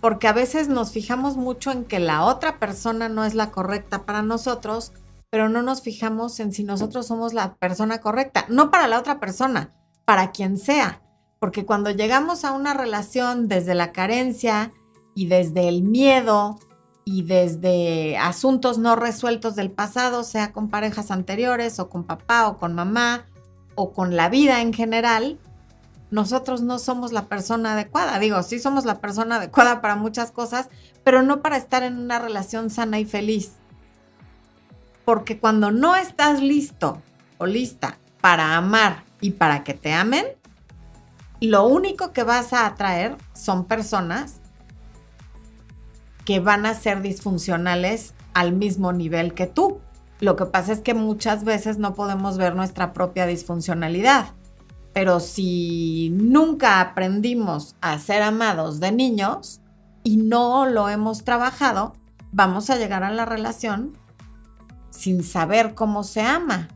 porque 0.01 0.27
a 0.27 0.33
veces 0.33 0.69
nos 0.69 0.91
fijamos 0.91 1.37
mucho 1.37 1.71
en 1.71 1.85
que 1.85 1.99
la 1.99 2.25
otra 2.25 2.59
persona 2.59 3.09
no 3.09 3.25
es 3.25 3.35
la 3.35 3.51
correcta 3.51 4.05
para 4.05 4.21
nosotros, 4.21 4.93
pero 5.29 5.49
no 5.49 5.61
nos 5.61 5.81
fijamos 5.81 6.39
en 6.39 6.53
si 6.53 6.63
nosotros 6.63 7.07
somos 7.07 7.33
la 7.33 7.55
persona 7.55 7.99
correcta, 7.99 8.45
no 8.49 8.71
para 8.71 8.87
la 8.87 8.99
otra 8.99 9.19
persona, 9.19 9.71
para 10.05 10.31
quien 10.31 10.57
sea, 10.57 11.01
porque 11.39 11.65
cuando 11.65 11.91
llegamos 11.91 12.43
a 12.45 12.51
una 12.51 12.73
relación 12.73 13.47
desde 13.47 13.75
la 13.75 13.91
carencia 13.91 14.71
y 15.15 15.27
desde 15.27 15.67
el 15.67 15.83
miedo 15.83 16.59
y 17.05 17.23
desde 17.23 18.17
asuntos 18.17 18.77
no 18.77 18.95
resueltos 18.95 19.55
del 19.55 19.71
pasado, 19.71 20.23
sea 20.23 20.51
con 20.51 20.69
parejas 20.69 21.11
anteriores 21.11 21.79
o 21.79 21.89
con 21.89 22.03
papá 22.03 22.47
o 22.47 22.57
con 22.57 22.73
mamá, 22.73 23.25
o 23.75 23.93
con 23.93 24.15
la 24.17 24.29
vida 24.29 24.61
en 24.61 24.73
general, 24.73 25.39
nosotros 26.11 26.61
no 26.61 26.79
somos 26.79 27.11
la 27.11 27.27
persona 27.27 27.73
adecuada. 27.73 28.19
Digo, 28.19 28.41
sí 28.43 28.59
somos 28.59 28.85
la 28.85 28.99
persona 28.99 29.35
adecuada 29.35 29.81
para 29.81 29.95
muchas 29.95 30.31
cosas, 30.31 30.69
pero 31.03 31.21
no 31.21 31.41
para 31.41 31.57
estar 31.57 31.83
en 31.83 31.99
una 31.99 32.19
relación 32.19 32.69
sana 32.69 32.99
y 32.99 33.05
feliz. 33.05 33.53
Porque 35.05 35.39
cuando 35.39 35.71
no 35.71 35.95
estás 35.95 36.41
listo 36.41 37.01
o 37.37 37.45
lista 37.45 37.97
para 38.21 38.57
amar 38.57 39.03
y 39.21 39.31
para 39.31 39.63
que 39.63 39.73
te 39.73 39.93
amen, 39.93 40.25
lo 41.41 41.67
único 41.67 42.11
que 42.11 42.23
vas 42.23 42.53
a 42.53 42.65
atraer 42.65 43.15
son 43.33 43.65
personas 43.65 44.41
que 46.25 46.39
van 46.39 46.65
a 46.65 46.73
ser 46.73 47.01
disfuncionales 47.01 48.13
al 48.33 48.53
mismo 48.53 48.93
nivel 48.93 49.33
que 49.33 49.47
tú. 49.47 49.79
Lo 50.19 50.35
que 50.35 50.45
pasa 50.45 50.73
es 50.73 50.81
que 50.81 50.93
muchas 50.93 51.43
veces 51.43 51.77
no 51.77 51.93
podemos 51.93 52.37
ver 52.37 52.55
nuestra 52.55 52.93
propia 52.93 53.25
disfuncionalidad. 53.25 54.33
Pero 54.93 55.19
si 55.19 56.09
nunca 56.13 56.81
aprendimos 56.81 57.75
a 57.81 57.97
ser 57.99 58.21
amados 58.21 58.79
de 58.79 58.91
niños 58.91 59.61
y 60.03 60.17
no 60.17 60.65
lo 60.65 60.89
hemos 60.89 61.23
trabajado, 61.23 61.93
vamos 62.31 62.69
a 62.69 62.77
llegar 62.77 63.03
a 63.03 63.11
la 63.11 63.25
relación 63.25 63.97
sin 64.89 65.23
saber 65.23 65.75
cómo 65.75 66.03
se 66.03 66.21
ama, 66.21 66.67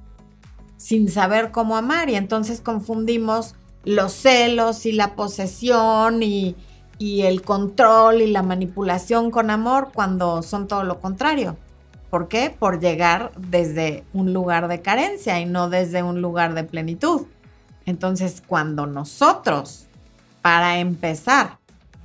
sin 0.77 1.09
saber 1.09 1.51
cómo 1.51 1.75
amar. 1.75 2.09
Y 2.09 2.15
entonces 2.15 2.61
confundimos 2.61 3.55
los 3.83 4.13
celos 4.13 4.85
y 4.85 4.91
la 4.93 5.15
posesión 5.15 6.23
y, 6.23 6.55
el 6.99 7.41
control 7.41 8.21
y 8.21 8.27
la 8.27 8.43
manipulación 8.43 9.29
con 9.29 9.49
amor 9.49 9.91
cuando 9.93 10.41
son 10.41 10.69
todo 10.69 10.85
lo 10.85 11.01
contrario. 11.01 11.57
¿Por 12.09 12.29
qué? 12.29 12.55
Por 12.57 12.79
llegar 12.79 13.33
desde 13.37 14.05
un 14.13 14.31
lugar 14.31 14.69
de 14.69 14.81
carencia 14.81 15.41
y 15.41 15.45
no 15.45 15.69
desde 15.69 16.01
un 16.01 16.21
lugar 16.21 16.53
de 16.53 16.63
plenitud. 16.63 17.23
Entonces, 17.85 18.41
cuando 18.45 18.85
nosotros, 18.85 19.87
para 20.41 20.77
empezar, 20.77 21.57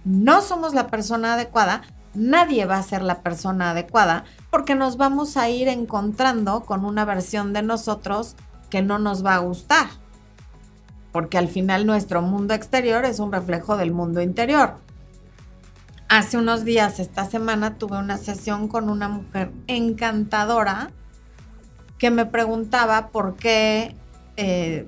no 0.05 0.43
somos 0.43 0.75
la 0.75 0.89
persona 0.89 1.35
adecuada, 1.35 1.83
nadie 2.15 2.65
va 2.65 2.79
a 2.79 2.83
ser 2.83 3.03
la 3.03 3.23
persona 3.23 3.71
adecuada 3.71 4.25
porque 4.51 4.75
nos 4.75 4.97
vamos 4.97 5.37
a 5.37 5.49
ir 5.49 5.69
encontrando 5.69 6.63
con 6.63 6.85
una 6.85 7.05
versión 7.05 7.53
de 7.53 7.63
nosotros 7.63 8.35
que 8.71 8.83
no 8.83 8.99
nos 8.99 9.25
va 9.25 9.35
a 9.35 9.39
gustar. 9.39 9.87
Porque 11.13 11.39
al 11.39 11.49
final 11.49 11.87
nuestro 11.87 12.23
mundo 12.23 12.55
exterior 12.55 13.05
es 13.05 13.19
un 13.19 13.33
reflejo 13.33 13.77
del 13.77 13.93
mundo 13.93 14.21
interior. 14.21 14.75
Hace 16.09 16.39
unos 16.39 16.65
días, 16.65 17.01
esta 17.01 17.27
semana, 17.27 17.77
tuve 17.77 17.99
una 17.99 18.17
sesión 18.17 18.69
con 18.69 18.89
una 18.89 19.09
mujer 19.09 19.53
encantadora 19.67 20.91
que 21.99 22.11
me 22.11 22.25
preguntaba 22.25 23.09
por 23.09 23.37
qué 23.37 23.95
eh, 24.37 24.87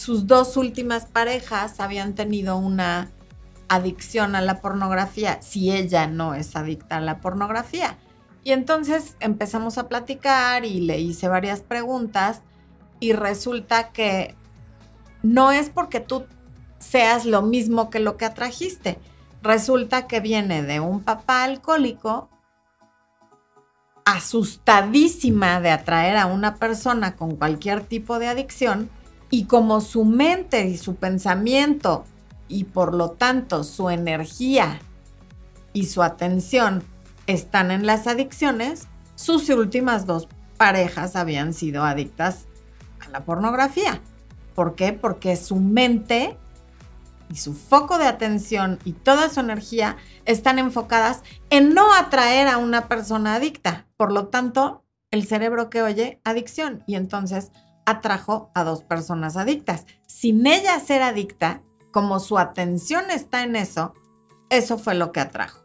sus 0.00 0.26
dos 0.26 0.56
últimas 0.56 1.04
parejas 1.04 1.78
habían 1.78 2.14
tenido 2.14 2.56
una 2.56 3.10
adicción 3.68 4.34
a 4.34 4.40
la 4.40 4.62
pornografía, 4.62 5.42
si 5.42 5.70
ella 5.70 6.06
no 6.06 6.34
es 6.34 6.56
adicta 6.56 6.96
a 6.96 7.00
la 7.00 7.20
pornografía. 7.20 7.98
Y 8.42 8.52
entonces 8.52 9.18
empezamos 9.20 9.76
a 9.76 9.88
platicar 9.88 10.64
y 10.64 10.80
le 10.80 10.98
hice 11.00 11.28
varias 11.28 11.60
preguntas 11.60 12.40
y 12.98 13.12
resulta 13.12 13.90
que 13.90 14.34
no 15.22 15.52
es 15.52 15.68
porque 15.68 16.00
tú 16.00 16.24
seas 16.78 17.26
lo 17.26 17.42
mismo 17.42 17.90
que 17.90 18.00
lo 18.00 18.16
que 18.16 18.24
atrajiste, 18.24 18.98
resulta 19.42 20.06
que 20.06 20.20
viene 20.20 20.62
de 20.62 20.80
un 20.80 21.02
papá 21.02 21.44
alcohólico 21.44 22.30
asustadísima 24.06 25.60
de 25.60 25.72
atraer 25.72 26.16
a 26.16 26.24
una 26.24 26.54
persona 26.54 27.16
con 27.16 27.36
cualquier 27.36 27.82
tipo 27.82 28.18
de 28.18 28.28
adicción 28.28 28.88
y 29.30 29.44
como 29.44 29.80
su 29.80 30.04
mente 30.04 30.66
y 30.66 30.76
su 30.76 30.96
pensamiento 30.96 32.04
y 32.48 32.64
por 32.64 32.94
lo 32.94 33.12
tanto 33.12 33.64
su 33.64 33.88
energía 33.88 34.80
y 35.72 35.86
su 35.86 36.02
atención 36.02 36.82
están 37.26 37.70
en 37.70 37.86
las 37.86 38.08
adicciones, 38.08 38.88
sus 39.14 39.48
últimas 39.50 40.04
dos 40.04 40.28
parejas 40.56 41.14
habían 41.14 41.54
sido 41.54 41.84
adictas 41.84 42.46
a 42.98 43.08
la 43.08 43.24
pornografía. 43.24 44.00
¿Por 44.54 44.74
qué? 44.74 44.92
Porque 44.92 45.36
su 45.36 45.56
mente 45.56 46.36
y 47.30 47.36
su 47.36 47.54
foco 47.54 47.98
de 47.98 48.06
atención 48.06 48.80
y 48.84 48.92
toda 48.92 49.28
su 49.28 49.38
energía 49.38 49.96
están 50.24 50.58
enfocadas 50.58 51.22
en 51.50 51.72
no 51.72 51.94
atraer 51.94 52.48
a 52.48 52.58
una 52.58 52.88
persona 52.88 53.36
adicta. 53.36 53.86
Por 53.96 54.10
lo 54.10 54.26
tanto, 54.26 54.82
el 55.12 55.24
cerebro 55.26 55.70
que 55.70 55.82
oye 55.82 56.20
adicción 56.24 56.82
y 56.86 56.96
entonces 56.96 57.52
atrajo 57.86 58.50
a 58.54 58.64
dos 58.64 58.82
personas 58.82 59.36
adictas. 59.36 59.86
Sin 60.06 60.46
ella 60.46 60.78
ser 60.80 61.02
adicta, 61.02 61.62
como 61.90 62.20
su 62.20 62.38
atención 62.38 63.10
está 63.10 63.42
en 63.42 63.56
eso, 63.56 63.94
eso 64.48 64.78
fue 64.78 64.94
lo 64.94 65.12
que 65.12 65.20
atrajo. 65.20 65.64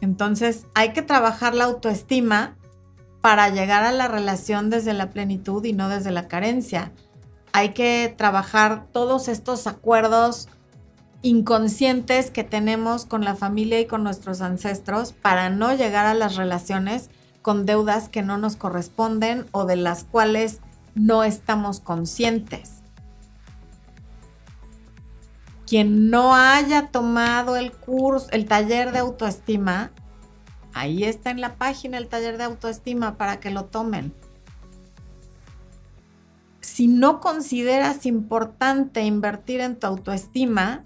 Entonces 0.00 0.66
hay 0.74 0.92
que 0.92 1.02
trabajar 1.02 1.54
la 1.54 1.64
autoestima 1.64 2.56
para 3.20 3.48
llegar 3.48 3.84
a 3.84 3.92
la 3.92 4.08
relación 4.08 4.70
desde 4.70 4.94
la 4.94 5.10
plenitud 5.10 5.64
y 5.64 5.72
no 5.72 5.88
desde 5.88 6.12
la 6.12 6.28
carencia 6.28 6.92
hay 7.52 7.70
que 7.70 8.14
trabajar 8.16 8.86
todos 8.92 9.28
estos 9.28 9.66
acuerdos 9.66 10.48
inconscientes 11.22 12.30
que 12.30 12.44
tenemos 12.44 13.04
con 13.04 13.24
la 13.24 13.34
familia 13.34 13.80
y 13.80 13.86
con 13.86 14.04
nuestros 14.04 14.40
ancestros 14.40 15.12
para 15.12 15.50
no 15.50 15.74
llegar 15.74 16.06
a 16.06 16.14
las 16.14 16.36
relaciones 16.36 17.10
con 17.48 17.64
deudas 17.64 18.10
que 18.10 18.20
no 18.20 18.36
nos 18.36 18.56
corresponden 18.56 19.46
o 19.52 19.64
de 19.64 19.76
las 19.76 20.04
cuales 20.04 20.60
no 20.94 21.24
estamos 21.24 21.80
conscientes. 21.80 22.82
Quien 25.66 26.10
no 26.10 26.36
haya 26.36 26.88
tomado 26.88 27.56
el 27.56 27.72
curso, 27.72 28.28
el 28.32 28.44
taller 28.44 28.92
de 28.92 28.98
autoestima, 28.98 29.92
ahí 30.74 31.04
está 31.04 31.30
en 31.30 31.40
la 31.40 31.54
página 31.54 31.96
el 31.96 32.08
taller 32.08 32.36
de 32.36 32.44
autoestima 32.44 33.16
para 33.16 33.40
que 33.40 33.50
lo 33.50 33.64
tomen 33.64 34.12
si 36.60 36.86
no 36.86 37.18
consideras 37.20 38.04
importante 38.04 39.02
invertir 39.02 39.60
en 39.60 39.80
tu 39.80 39.86
autoestima, 39.86 40.84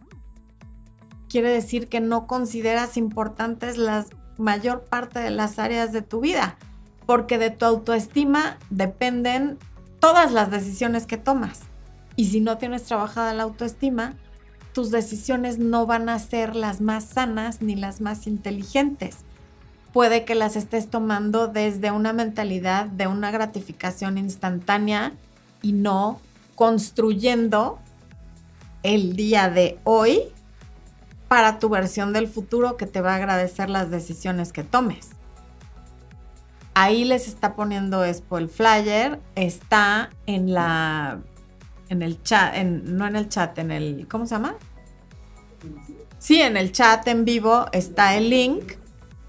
quiere 1.29 1.51
decir 1.51 1.89
que 1.89 2.01
no 2.01 2.27
consideras 2.27 2.97
importantes 2.97 3.79
la 3.79 4.07
mayor 4.39 4.83
parte 4.83 5.21
de 5.21 5.31
las 5.31 5.59
áreas 5.59 5.93
de 5.93 6.03
tu 6.03 6.21
vida, 6.21 6.57
porque 7.07 7.39
de 7.39 7.51
tu 7.51 7.65
autoestima 7.65 8.59
dependen 8.71 9.59
todas 10.01 10.33
las 10.33 10.51
decisiones 10.51 11.07
que 11.07 11.17
tomas. 11.17 11.61
Y 12.17 12.27
si 12.27 12.41
no 12.41 12.59
tienes 12.59 12.85
trabajada 12.85 13.35
la 13.35 13.45
autoestima, 13.45 14.15
tus 14.73 14.91
decisiones 14.91 15.59
no 15.59 15.87
van 15.87 16.09
a 16.09 16.19
ser 16.19 16.57
las 16.57 16.81
más 16.81 17.05
sanas 17.05 17.63
ni 17.63 17.77
las 17.77 18.01
más 18.01 18.27
inteligentes. 18.27 19.19
Puede 19.93 20.25
que 20.25 20.35
las 20.35 20.57
estés 20.57 20.89
tomando 20.89 21.49
desde 21.49 21.91
una 21.91 22.13
mentalidad 22.13 22.87
de 22.87 23.07
una 23.07 23.31
gratificación 23.31 24.17
instantánea 24.17 25.13
y 25.61 25.73
no 25.73 26.19
construyendo 26.55 27.79
el 28.83 29.15
día 29.17 29.51
de 29.51 29.79
hoy 29.85 30.23
para 31.33 31.59
tu 31.59 31.71
versión 31.71 32.13
del 32.13 32.29
futuro 32.29 32.77
que 32.77 32.85
te 32.85 33.01
va 33.01 33.15
a 33.15 33.17
agradecer 33.17 33.71
las 33.71 33.91
decisiones 33.91 34.53
que 34.53 34.65
tomes. 34.65 35.13
Ahí 36.75 37.07
les 37.07 37.27
está 37.27 37.57
poniendo 37.57 38.05
Expo 38.05 38.37
el 38.37 38.51
flyer, 38.51 39.19
está 39.35 40.11
en 40.27 40.53
la 40.53 41.21
en 41.89 42.03
el 42.03 42.23
chat, 42.23 42.55
no 42.55 43.07
en 43.07 43.17
el 43.17 43.31
chat, 43.31 43.59
en 43.59 43.71
el 43.71 44.07
¿cómo 44.11 44.27
se 44.27 44.35
llama? 44.35 44.57
Sí, 46.19 46.43
en 46.43 46.59
el 46.59 46.71
chat 46.71 47.09
en 47.09 47.25
vivo 47.25 47.65
está 47.73 48.15
el 48.15 48.29
link 48.29 48.75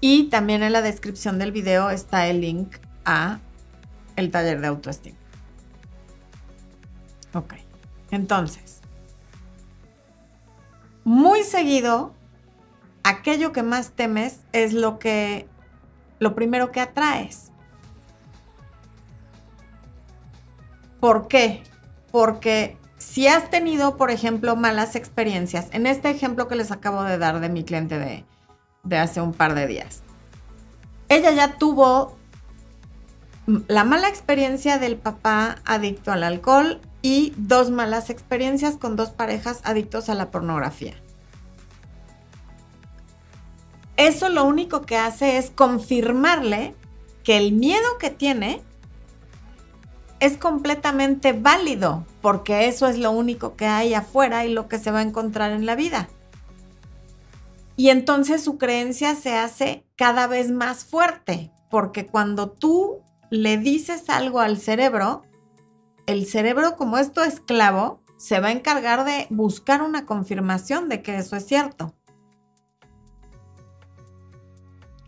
y 0.02 0.24
también 0.24 0.62
en 0.62 0.74
la 0.74 0.82
descripción 0.82 1.38
del 1.38 1.52
video 1.52 1.88
está 1.88 2.26
el 2.26 2.42
link 2.42 2.76
a 3.06 3.38
el 4.16 4.30
taller 4.30 4.60
de 4.60 4.66
autoestima. 4.66 5.16
Ok, 7.32 7.54
entonces, 8.10 8.82
muy 11.04 11.42
seguido, 11.42 12.12
aquello 13.02 13.52
que 13.52 13.62
más 13.62 13.92
temes 13.92 14.40
es 14.52 14.72
lo 14.72 14.98
que, 14.98 15.46
lo 16.18 16.34
primero 16.34 16.72
que 16.72 16.80
atraes. 16.80 17.52
¿Por 21.00 21.28
qué? 21.28 21.62
Porque 22.10 22.78
si 22.96 23.26
has 23.26 23.50
tenido, 23.50 23.96
por 23.96 24.10
ejemplo, 24.10 24.56
malas 24.56 24.96
experiencias, 24.96 25.68
en 25.72 25.86
este 25.86 26.08
ejemplo 26.08 26.48
que 26.48 26.56
les 26.56 26.70
acabo 26.70 27.02
de 27.02 27.18
dar 27.18 27.40
de 27.40 27.50
mi 27.50 27.64
cliente 27.64 27.98
de, 27.98 28.24
de 28.82 28.98
hace 28.98 29.20
un 29.20 29.34
par 29.34 29.54
de 29.54 29.66
días, 29.66 30.02
ella 31.10 31.30
ya 31.32 31.58
tuvo 31.58 32.16
la 33.68 33.84
mala 33.84 34.08
experiencia 34.08 34.78
del 34.78 34.96
papá 34.96 35.56
adicto 35.66 36.10
al 36.10 36.24
alcohol 36.24 36.80
y 37.04 37.34
dos 37.36 37.70
malas 37.70 38.08
experiencias 38.08 38.78
con 38.78 38.96
dos 38.96 39.10
parejas 39.10 39.60
adictos 39.64 40.08
a 40.08 40.14
la 40.14 40.30
pornografía. 40.30 40.94
Eso 43.98 44.30
lo 44.30 44.44
único 44.44 44.86
que 44.86 44.96
hace 44.96 45.36
es 45.36 45.50
confirmarle 45.50 46.74
que 47.22 47.36
el 47.36 47.52
miedo 47.52 47.98
que 48.00 48.08
tiene 48.08 48.62
es 50.18 50.38
completamente 50.38 51.34
válido, 51.34 52.06
porque 52.22 52.68
eso 52.68 52.86
es 52.86 52.96
lo 52.96 53.10
único 53.10 53.54
que 53.54 53.66
hay 53.66 53.92
afuera 53.92 54.46
y 54.46 54.54
lo 54.54 54.66
que 54.68 54.78
se 54.78 54.90
va 54.90 55.00
a 55.00 55.02
encontrar 55.02 55.52
en 55.52 55.66
la 55.66 55.76
vida. 55.76 56.08
Y 57.76 57.90
entonces 57.90 58.42
su 58.42 58.56
creencia 58.56 59.14
se 59.14 59.36
hace 59.36 59.84
cada 59.96 60.26
vez 60.26 60.50
más 60.50 60.86
fuerte, 60.86 61.52
porque 61.68 62.06
cuando 62.06 62.48
tú 62.48 63.02
le 63.28 63.58
dices 63.58 64.08
algo 64.08 64.40
al 64.40 64.56
cerebro, 64.56 65.24
el 66.06 66.26
cerebro 66.26 66.76
como 66.76 66.98
es 66.98 67.12
tu 67.12 67.20
esclavo, 67.22 68.00
se 68.16 68.40
va 68.40 68.48
a 68.48 68.52
encargar 68.52 69.04
de 69.04 69.26
buscar 69.30 69.82
una 69.82 70.06
confirmación 70.06 70.88
de 70.88 71.02
que 71.02 71.16
eso 71.16 71.36
es 71.36 71.46
cierto. 71.46 71.94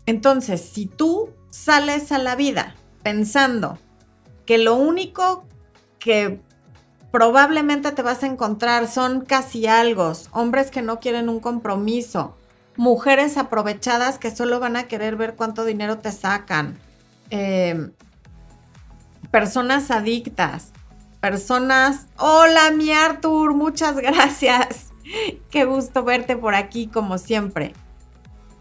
Entonces, 0.05 0.61
si 0.61 0.85
tú 0.85 1.29
sales 1.49 2.11
a 2.11 2.17
la 2.17 2.35
vida 2.35 2.75
pensando 3.03 3.77
que 4.45 4.57
lo 4.57 4.75
único 4.75 5.45
que 5.99 6.41
probablemente 7.11 7.91
te 7.91 8.01
vas 8.01 8.23
a 8.23 8.27
encontrar 8.27 8.87
son 8.87 9.21
casi 9.21 9.67
algo, 9.67 10.13
hombres 10.31 10.71
que 10.71 10.81
no 10.81 10.99
quieren 10.99 11.29
un 11.29 11.39
compromiso, 11.39 12.37
mujeres 12.75 13.37
aprovechadas 13.37 14.19
que 14.19 14.33
solo 14.33 14.59
van 14.59 14.75
a 14.75 14.87
querer 14.87 15.15
ver 15.15 15.35
cuánto 15.35 15.65
dinero 15.65 15.97
te 15.97 16.11
sacan, 16.11 16.77
eh, 17.29 17.91
personas 19.31 19.91
adictas, 19.91 20.71
personas... 21.29 22.07
Hola, 22.17 22.71
mi 22.71 22.93
Arthur, 22.93 23.53
muchas 23.53 23.97
gracias. 23.97 24.93
Qué 25.51 25.65
gusto 25.65 26.05
verte 26.05 26.37
por 26.37 26.55
aquí 26.55 26.87
como 26.87 27.17
siempre. 27.17 27.73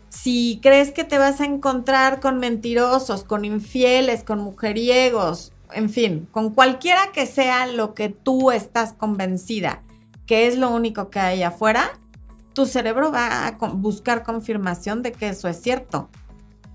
Si 0.08 0.58
crees 0.60 0.90
que 0.90 1.04
te 1.04 1.16
vas 1.16 1.40
a 1.40 1.44
encontrar 1.44 2.18
con 2.18 2.38
mentirosos, 2.38 3.22
con 3.22 3.44
infieles, 3.44 4.24
con 4.24 4.40
mujeriegos, 4.40 5.52
en 5.72 5.90
fin, 5.90 6.26
con 6.32 6.50
cualquiera 6.50 7.12
que 7.12 7.26
sea 7.26 7.68
lo 7.68 7.94
que 7.94 8.08
tú 8.08 8.50
estás 8.50 8.92
convencida 8.94 9.84
que 10.26 10.48
es 10.48 10.58
lo 10.58 10.70
único 10.70 11.08
que 11.08 11.20
hay 11.20 11.44
afuera, 11.44 12.00
tu 12.52 12.66
cerebro 12.66 13.12
va 13.12 13.46
a 13.46 13.52
buscar 13.74 14.24
confirmación 14.24 15.04
de 15.04 15.12
que 15.12 15.28
eso 15.28 15.46
es 15.46 15.62
cierto. 15.62 16.08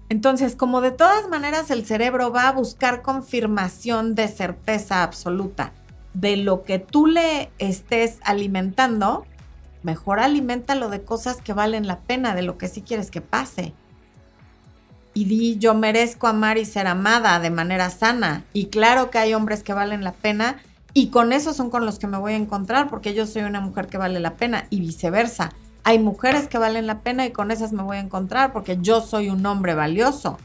Entonces, 0.08 0.56
como 0.56 0.80
de 0.80 0.92
todas 0.92 1.28
maneras 1.28 1.70
el 1.70 1.86
cerebro 1.86 2.32
va 2.32 2.48
a 2.48 2.54
buscar 2.54 3.02
confirmación 3.02 4.16
de 4.16 4.30
certeza 4.30 5.04
absoluta 5.04 5.74
de 6.13 6.38
lo 6.38 6.63
que 6.63 6.80
tú 6.80 7.08
le 7.08 7.51
estés 7.58 8.20
alimentando, 8.24 9.25
mejor 9.84 10.20
aliméntalo 10.20 10.89
de 10.89 11.03
cosas 11.03 11.41
que 11.41 11.53
valen 11.53 11.88
la 11.88 12.00
pena, 12.00 12.36
de 12.36 12.41
lo 12.41 12.58
que 12.58 12.68
sí 12.68 12.82
quieres 12.82 13.12
que 13.12 13.22
pase. 13.22 13.74
Y 15.14 15.25
di, 15.25 15.57
yo 15.57 15.74
merezco 15.74 16.27
amar 16.27 16.57
y 16.57 16.66
ser 16.66 16.88
amada 16.88 17.40
de 17.40 17.50
manera 17.50 17.90
sana. 17.90 18.46
Y 18.53 18.68
claro 18.68 19.09
que 19.09 19.18
hay 19.18 19.33
hombres 19.33 19.64
que 19.64 19.74
valen 19.74 20.03
la 20.03 20.14
pena 20.14 20.62
y 20.94 21.07
con 21.07 21.33
esos 21.33 21.55
son 21.55 21.70
con 21.70 21.86
los 21.86 22.00
que 22.00 22.07
me 22.07 22.18
voy 22.18 22.33
a 22.33 22.38
encontrar 22.38 22.90
porque 22.90 23.14
yo 23.14 23.25
soy 23.25 23.44
una 23.44 23.62
mujer 23.62 23.88
que 23.88 23.98
vale 23.98 24.20
la 24.20 24.36
pena 24.36 24.68
y 24.70 24.79
viceversa. 24.79 25.51
Hay 25.83 26.00
mujeres 26.00 26.48
que 26.48 26.57
valen 26.57 26.86
la 26.86 27.00
pena 27.00 27.25
y 27.25 27.31
con 27.31 27.50
esas 27.50 27.74
me 27.74 27.83
voy 27.83 27.98
a 27.98 28.01
encontrar 28.01 28.53
porque 28.53 28.77
yo 28.81 29.01
soy 29.01 29.29
un 29.29 29.46
hombre 29.46 29.74
valioso. 29.74 30.38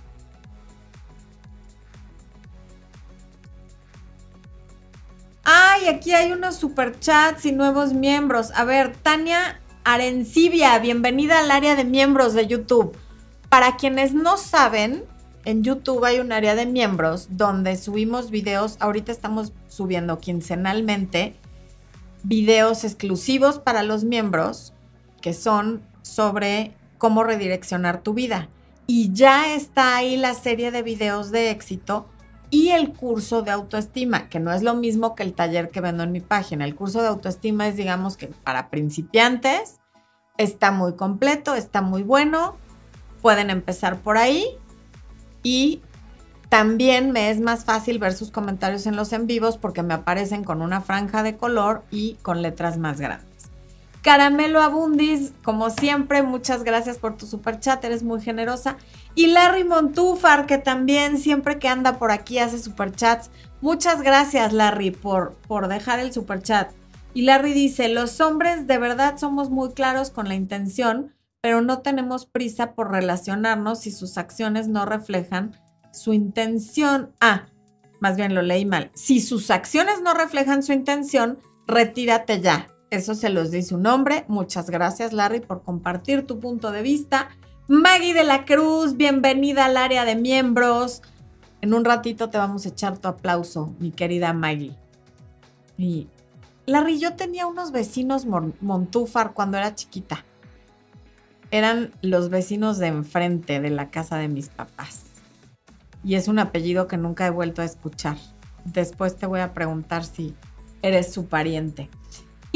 Ay, 5.76 5.88
aquí 5.88 6.14
hay 6.14 6.32
unos 6.32 6.56
superchats 6.56 7.44
y 7.44 7.52
nuevos 7.52 7.92
miembros. 7.92 8.50
A 8.54 8.64
ver, 8.64 8.96
Tania 8.96 9.60
Arencibia, 9.84 10.78
bienvenida 10.78 11.40
al 11.40 11.50
área 11.50 11.76
de 11.76 11.84
miembros 11.84 12.32
de 12.32 12.46
YouTube. 12.46 12.96
Para 13.50 13.76
quienes 13.76 14.14
no 14.14 14.38
saben, 14.38 15.04
en 15.44 15.62
YouTube 15.62 16.04
hay 16.06 16.18
un 16.18 16.32
área 16.32 16.54
de 16.54 16.64
miembros 16.64 17.28
donde 17.30 17.76
subimos 17.76 18.30
videos. 18.30 18.78
Ahorita 18.80 19.12
estamos 19.12 19.52
subiendo 19.68 20.18
quincenalmente 20.18 21.36
videos 22.22 22.82
exclusivos 22.84 23.58
para 23.58 23.82
los 23.82 24.04
miembros 24.04 24.72
que 25.20 25.34
son 25.34 25.82
sobre 26.00 26.74
cómo 26.96 27.22
redireccionar 27.22 28.02
tu 28.02 28.14
vida. 28.14 28.48
Y 28.86 29.12
ya 29.12 29.54
está 29.54 29.96
ahí 29.96 30.16
la 30.16 30.32
serie 30.32 30.70
de 30.70 30.82
videos 30.82 31.30
de 31.30 31.50
éxito 31.50 32.08
y 32.50 32.70
el 32.70 32.92
curso 32.92 33.42
de 33.42 33.50
autoestima, 33.50 34.28
que 34.28 34.40
no 34.40 34.52
es 34.52 34.62
lo 34.62 34.74
mismo 34.74 35.14
que 35.14 35.22
el 35.22 35.34
taller 35.34 35.70
que 35.70 35.80
vendo 35.80 36.02
en 36.02 36.12
mi 36.12 36.20
página. 36.20 36.64
El 36.64 36.74
curso 36.74 37.02
de 37.02 37.08
autoestima 37.08 37.68
es, 37.68 37.76
digamos 37.76 38.16
que 38.16 38.28
para 38.28 38.70
principiantes, 38.70 39.80
está 40.38 40.70
muy 40.70 40.94
completo, 40.94 41.54
está 41.54 41.82
muy 41.82 42.02
bueno, 42.02 42.56
pueden 43.22 43.50
empezar 43.50 44.00
por 44.00 44.18
ahí 44.18 44.46
y 45.42 45.82
también 46.48 47.10
me 47.10 47.30
es 47.30 47.40
más 47.40 47.64
fácil 47.64 47.98
ver 47.98 48.12
sus 48.12 48.30
comentarios 48.30 48.86
en 48.86 48.96
los 48.96 49.12
en 49.12 49.26
vivos 49.26 49.58
porque 49.58 49.82
me 49.82 49.94
aparecen 49.94 50.44
con 50.44 50.62
una 50.62 50.80
franja 50.80 51.22
de 51.22 51.36
color 51.36 51.84
y 51.90 52.14
con 52.22 52.42
letras 52.42 52.78
más 52.78 53.00
grandes. 53.00 53.50
Caramelo 54.02 54.62
Abundis, 54.62 55.32
como 55.42 55.70
siempre, 55.70 56.22
muchas 56.22 56.62
gracias 56.62 56.98
por 56.98 57.16
tu 57.16 57.26
super 57.26 57.58
chat, 57.58 57.84
eres 57.84 58.04
muy 58.04 58.20
generosa. 58.20 58.76
Y 59.16 59.28
Larry 59.28 59.64
Montúfar, 59.64 60.44
que 60.44 60.58
también 60.58 61.16
siempre 61.16 61.58
que 61.58 61.68
anda 61.68 61.98
por 61.98 62.10
aquí 62.10 62.38
hace 62.38 62.58
super 62.58 62.92
chats. 62.92 63.30
Muchas 63.62 64.02
gracias, 64.02 64.52
Larry, 64.52 64.90
por, 64.90 65.32
por 65.48 65.68
dejar 65.68 66.00
el 66.00 66.12
super 66.12 66.42
chat. 66.42 66.70
Y 67.14 67.22
Larry 67.22 67.54
dice, 67.54 67.88
los 67.88 68.20
hombres 68.20 68.66
de 68.66 68.76
verdad 68.76 69.16
somos 69.16 69.48
muy 69.48 69.72
claros 69.72 70.10
con 70.10 70.28
la 70.28 70.34
intención, 70.34 71.14
pero 71.40 71.62
no 71.62 71.78
tenemos 71.80 72.26
prisa 72.26 72.74
por 72.74 72.90
relacionarnos 72.90 73.80
si 73.80 73.90
sus 73.90 74.18
acciones 74.18 74.68
no 74.68 74.84
reflejan 74.84 75.56
su 75.94 76.12
intención. 76.12 77.14
Ah, 77.18 77.46
más 78.00 78.16
bien 78.16 78.34
lo 78.34 78.42
leí 78.42 78.66
mal. 78.66 78.90
Si 78.94 79.22
sus 79.22 79.50
acciones 79.50 80.02
no 80.02 80.12
reflejan 80.12 80.62
su 80.62 80.74
intención, 80.74 81.38
retírate 81.66 82.42
ya. 82.42 82.68
Eso 82.90 83.14
se 83.14 83.30
los 83.30 83.50
dice 83.50 83.74
un 83.74 83.86
hombre. 83.86 84.26
Muchas 84.28 84.68
gracias, 84.68 85.14
Larry, 85.14 85.40
por 85.40 85.62
compartir 85.62 86.26
tu 86.26 86.38
punto 86.38 86.70
de 86.70 86.82
vista. 86.82 87.30
Maggie 87.68 88.14
de 88.14 88.22
la 88.22 88.44
Cruz, 88.44 88.96
bienvenida 88.96 89.64
al 89.64 89.76
área 89.76 90.04
de 90.04 90.14
miembros. 90.14 91.02
En 91.60 91.74
un 91.74 91.84
ratito 91.84 92.30
te 92.30 92.38
vamos 92.38 92.64
a 92.64 92.68
echar 92.68 92.96
tu 92.96 93.08
aplauso, 93.08 93.74
mi 93.80 93.90
querida 93.90 94.32
Maggie. 94.32 94.76
Y 95.76 96.06
Larry, 96.66 97.00
yo 97.00 97.16
tenía 97.16 97.48
unos 97.48 97.72
vecinos 97.72 98.24
Montúfar 98.24 99.32
cuando 99.32 99.58
era 99.58 99.74
chiquita. 99.74 100.24
Eran 101.50 101.92
los 102.02 102.30
vecinos 102.30 102.78
de 102.78 102.86
enfrente 102.86 103.60
de 103.60 103.70
la 103.70 103.90
casa 103.90 104.16
de 104.16 104.28
mis 104.28 104.48
papás. 104.48 105.02
Y 106.04 106.14
es 106.14 106.28
un 106.28 106.38
apellido 106.38 106.86
que 106.86 106.98
nunca 106.98 107.26
he 107.26 107.30
vuelto 107.30 107.62
a 107.62 107.64
escuchar. 107.64 108.16
Después 108.64 109.16
te 109.16 109.26
voy 109.26 109.40
a 109.40 109.54
preguntar 109.54 110.04
si 110.04 110.36
eres 110.82 111.12
su 111.12 111.26
pariente. 111.26 111.90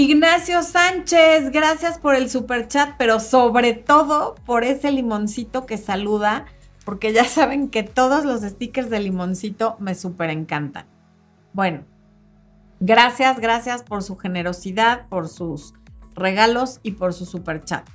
Ignacio 0.01 0.63
Sánchez, 0.63 1.51
gracias 1.51 1.99
por 1.99 2.15
el 2.15 2.31
super 2.31 2.67
chat, 2.69 2.95
pero 2.97 3.21
sobre 3.21 3.75
todo 3.75 4.35
por 4.47 4.65
ese 4.65 4.91
limoncito 4.91 5.67
que 5.67 5.77
saluda, 5.77 6.47
porque 6.87 7.13
ya 7.13 7.25
saben 7.27 7.69
que 7.69 7.83
todos 7.83 8.25
los 8.25 8.41
stickers 8.41 8.89
de 8.89 8.99
limoncito 9.01 9.77
me 9.79 9.95
súper 9.95 10.31
encantan. 10.31 10.87
Bueno, 11.53 11.85
gracias, 12.81 13.41
gracias 13.41 13.83
por 13.83 14.03
su 14.03 14.17
generosidad, 14.17 15.07
por 15.11 15.29
sus 15.29 15.75
regalos 16.15 16.81
y 16.83 16.93
por 16.93 17.13
su 17.13 17.27
super 17.27 17.63
chat. 17.63 17.87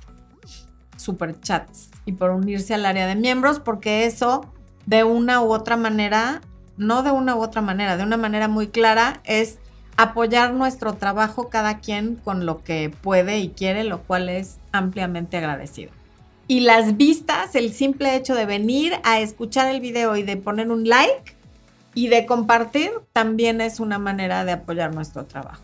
Super 0.96 1.40
chats 1.40 1.90
y 2.04 2.12
por 2.12 2.30
unirse 2.30 2.72
al 2.72 2.86
área 2.86 3.08
de 3.08 3.16
miembros, 3.16 3.58
porque 3.58 4.06
eso 4.06 4.52
de 4.86 5.02
una 5.02 5.42
u 5.42 5.52
otra 5.52 5.76
manera, 5.76 6.40
no 6.76 7.02
de 7.02 7.10
una 7.10 7.34
u 7.34 7.42
otra 7.42 7.62
manera, 7.62 7.96
de 7.96 8.04
una 8.04 8.16
manera 8.16 8.46
muy 8.46 8.68
clara, 8.68 9.22
es 9.24 9.58
apoyar 9.96 10.52
nuestro 10.52 10.94
trabajo 10.94 11.48
cada 11.48 11.78
quien 11.78 12.16
con 12.16 12.46
lo 12.46 12.62
que 12.62 12.90
puede 12.90 13.38
y 13.38 13.50
quiere, 13.50 13.84
lo 13.84 14.02
cual 14.02 14.28
es 14.28 14.58
ampliamente 14.72 15.36
agradecido. 15.36 15.92
Y 16.48 16.60
las 16.60 16.96
vistas, 16.96 17.54
el 17.54 17.72
simple 17.72 18.14
hecho 18.14 18.34
de 18.34 18.46
venir 18.46 18.94
a 19.04 19.18
escuchar 19.20 19.68
el 19.68 19.80
video 19.80 20.16
y 20.16 20.22
de 20.22 20.36
poner 20.36 20.70
un 20.70 20.88
like 20.88 21.34
y 21.94 22.08
de 22.08 22.26
compartir, 22.26 22.90
también 23.12 23.60
es 23.60 23.80
una 23.80 23.98
manera 23.98 24.44
de 24.44 24.52
apoyar 24.52 24.94
nuestro 24.94 25.24
trabajo. 25.24 25.62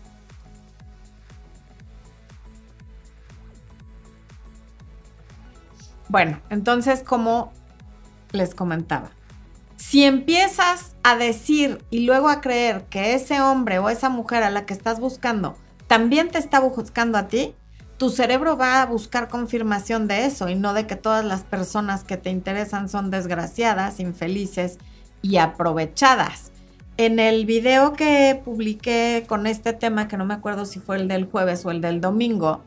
Bueno, 6.09 6.39
entonces 6.49 7.01
como 7.01 7.53
les 8.31 8.53
comentaba, 8.53 9.11
si 9.77 10.03
empiezas 10.03 10.92
a 11.03 11.17
decir 11.17 11.83
y 11.89 12.05
luego 12.05 12.29
a 12.29 12.41
creer 12.41 12.85
que 12.85 13.13
ese 13.13 13.41
hombre 13.41 13.79
o 13.79 13.89
esa 13.89 14.09
mujer 14.09 14.43
a 14.43 14.49
la 14.49 14.65
que 14.65 14.73
estás 14.73 14.99
buscando 14.99 15.55
también 15.87 16.29
te 16.29 16.39
está 16.39 16.59
buscando 16.59 17.17
a 17.17 17.27
ti, 17.27 17.53
tu 17.97 18.09
cerebro 18.09 18.57
va 18.57 18.81
a 18.81 18.85
buscar 18.85 19.27
confirmación 19.27 20.07
de 20.07 20.25
eso 20.25 20.49
y 20.49 20.55
no 20.55 20.73
de 20.73 20.87
que 20.87 20.95
todas 20.95 21.23
las 21.23 21.43
personas 21.43 22.03
que 22.03 22.17
te 22.17 22.31
interesan 22.31 22.89
son 22.89 23.11
desgraciadas, 23.11 23.99
infelices 23.99 24.79
y 25.21 25.37
aprovechadas. 25.37 26.51
En 26.97 27.19
el 27.19 27.45
video 27.45 27.93
que 27.93 28.41
publiqué 28.43 29.25
con 29.27 29.45
este 29.45 29.73
tema, 29.73 30.07
que 30.07 30.17
no 30.17 30.25
me 30.25 30.33
acuerdo 30.33 30.65
si 30.65 30.79
fue 30.79 30.97
el 30.97 31.07
del 31.07 31.25
jueves 31.25 31.65
o 31.65 31.71
el 31.71 31.81
del 31.81 32.01
domingo, 32.01 32.63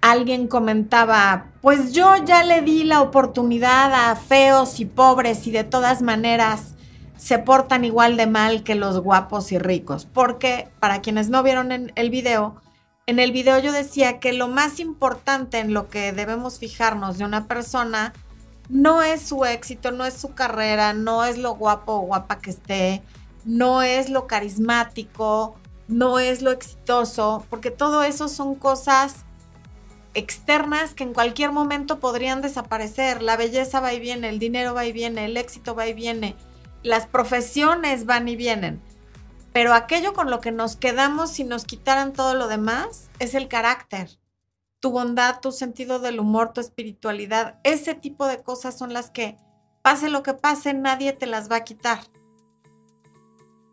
alguien 0.00 0.48
comentaba, 0.48 1.46
pues 1.60 1.92
yo 1.92 2.16
ya 2.24 2.44
le 2.44 2.62
di 2.62 2.84
la 2.84 3.02
oportunidad 3.02 4.10
a 4.10 4.16
feos 4.16 4.80
y 4.80 4.84
pobres 4.84 5.46
y 5.46 5.50
de 5.50 5.64
todas 5.64 6.02
maneras 6.02 6.74
se 7.18 7.38
portan 7.38 7.84
igual 7.84 8.16
de 8.16 8.26
mal 8.26 8.62
que 8.62 8.76
los 8.76 9.00
guapos 9.00 9.52
y 9.52 9.58
ricos. 9.58 10.06
Porque 10.06 10.68
para 10.80 11.02
quienes 11.02 11.28
no 11.28 11.42
vieron 11.42 11.72
en 11.72 11.92
el 11.96 12.08
video, 12.08 12.56
en 13.06 13.18
el 13.18 13.32
video 13.32 13.58
yo 13.58 13.72
decía 13.72 14.20
que 14.20 14.32
lo 14.32 14.48
más 14.48 14.80
importante 14.80 15.58
en 15.58 15.74
lo 15.74 15.88
que 15.88 16.12
debemos 16.12 16.58
fijarnos 16.58 17.18
de 17.18 17.24
una 17.24 17.46
persona 17.46 18.14
no 18.68 19.02
es 19.02 19.22
su 19.22 19.44
éxito, 19.44 19.90
no 19.90 20.04
es 20.04 20.14
su 20.14 20.34
carrera, 20.34 20.92
no 20.92 21.24
es 21.24 21.38
lo 21.38 21.54
guapo 21.54 21.94
o 21.94 22.00
guapa 22.00 22.38
que 22.38 22.50
esté, 22.50 23.02
no 23.44 23.82
es 23.82 24.10
lo 24.10 24.26
carismático, 24.26 25.56
no 25.88 26.18
es 26.18 26.42
lo 26.42 26.50
exitoso, 26.50 27.44
porque 27.50 27.70
todo 27.70 28.02
eso 28.04 28.28
son 28.28 28.54
cosas 28.54 29.24
externas 30.14 30.94
que 30.94 31.04
en 31.04 31.14
cualquier 31.14 31.50
momento 31.50 31.98
podrían 31.98 32.42
desaparecer. 32.42 33.22
La 33.22 33.36
belleza 33.36 33.80
va 33.80 33.94
y 33.94 34.00
viene, 34.00 34.28
el 34.28 34.38
dinero 34.38 34.74
va 34.74 34.84
y 34.84 34.92
viene, 34.92 35.24
el 35.24 35.36
éxito 35.36 35.74
va 35.74 35.86
y 35.86 35.94
viene, 35.94 36.36
las 36.88 37.06
profesiones 37.06 38.06
van 38.06 38.28
y 38.28 38.36
vienen. 38.36 38.80
Pero 39.52 39.74
aquello 39.74 40.12
con 40.12 40.30
lo 40.30 40.40
que 40.40 40.52
nos 40.52 40.76
quedamos 40.76 41.30
si 41.30 41.44
nos 41.44 41.64
quitaran 41.64 42.12
todo 42.12 42.34
lo 42.34 42.48
demás 42.48 43.10
es 43.18 43.34
el 43.34 43.48
carácter 43.48 44.18
tu 44.80 44.90
bondad, 44.90 45.40
tu 45.40 45.52
sentido 45.52 45.98
del 45.98 46.20
humor, 46.20 46.52
tu 46.52 46.60
espiritualidad. 46.60 47.58
Ese 47.64 47.94
tipo 47.94 48.26
de 48.26 48.42
cosas 48.42 48.78
son 48.78 48.92
las 48.92 49.10
que, 49.10 49.36
pase 49.82 50.08
lo 50.08 50.22
que 50.22 50.34
pase, 50.34 50.74
nadie 50.74 51.12
te 51.12 51.26
las 51.26 51.50
va 51.50 51.56
a 51.56 51.64
quitar. 51.64 52.00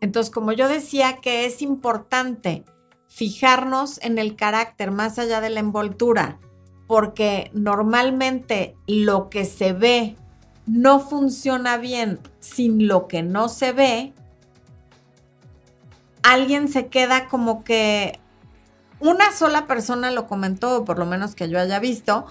Entonces, 0.00 0.32
como 0.32 0.52
yo 0.52 0.68
decía 0.68 1.20
que 1.20 1.46
es 1.46 1.62
importante 1.62 2.64
fijarnos 3.08 4.00
en 4.02 4.18
el 4.18 4.36
carácter 4.36 4.90
más 4.90 5.18
allá 5.18 5.40
de 5.40 5.50
la 5.50 5.60
envoltura, 5.60 6.38
porque 6.86 7.50
normalmente 7.54 8.76
lo 8.86 9.30
que 9.30 9.44
se 9.44 9.72
ve 9.72 10.16
no 10.66 11.00
funciona 11.00 11.76
bien 11.76 12.18
sin 12.40 12.88
lo 12.88 13.06
que 13.06 13.22
no 13.22 13.48
se 13.48 13.72
ve, 13.72 14.12
alguien 16.22 16.68
se 16.68 16.88
queda 16.88 17.28
como 17.28 17.62
que 17.62 18.18
una 18.98 19.32
sola 19.32 19.66
persona 19.66 20.10
lo 20.10 20.26
comentó, 20.26 20.84
por 20.84 20.98
lo 20.98 21.06
menos 21.06 21.34
que 21.34 21.48
yo 21.48 21.60
haya 21.60 21.78
visto, 21.78 22.26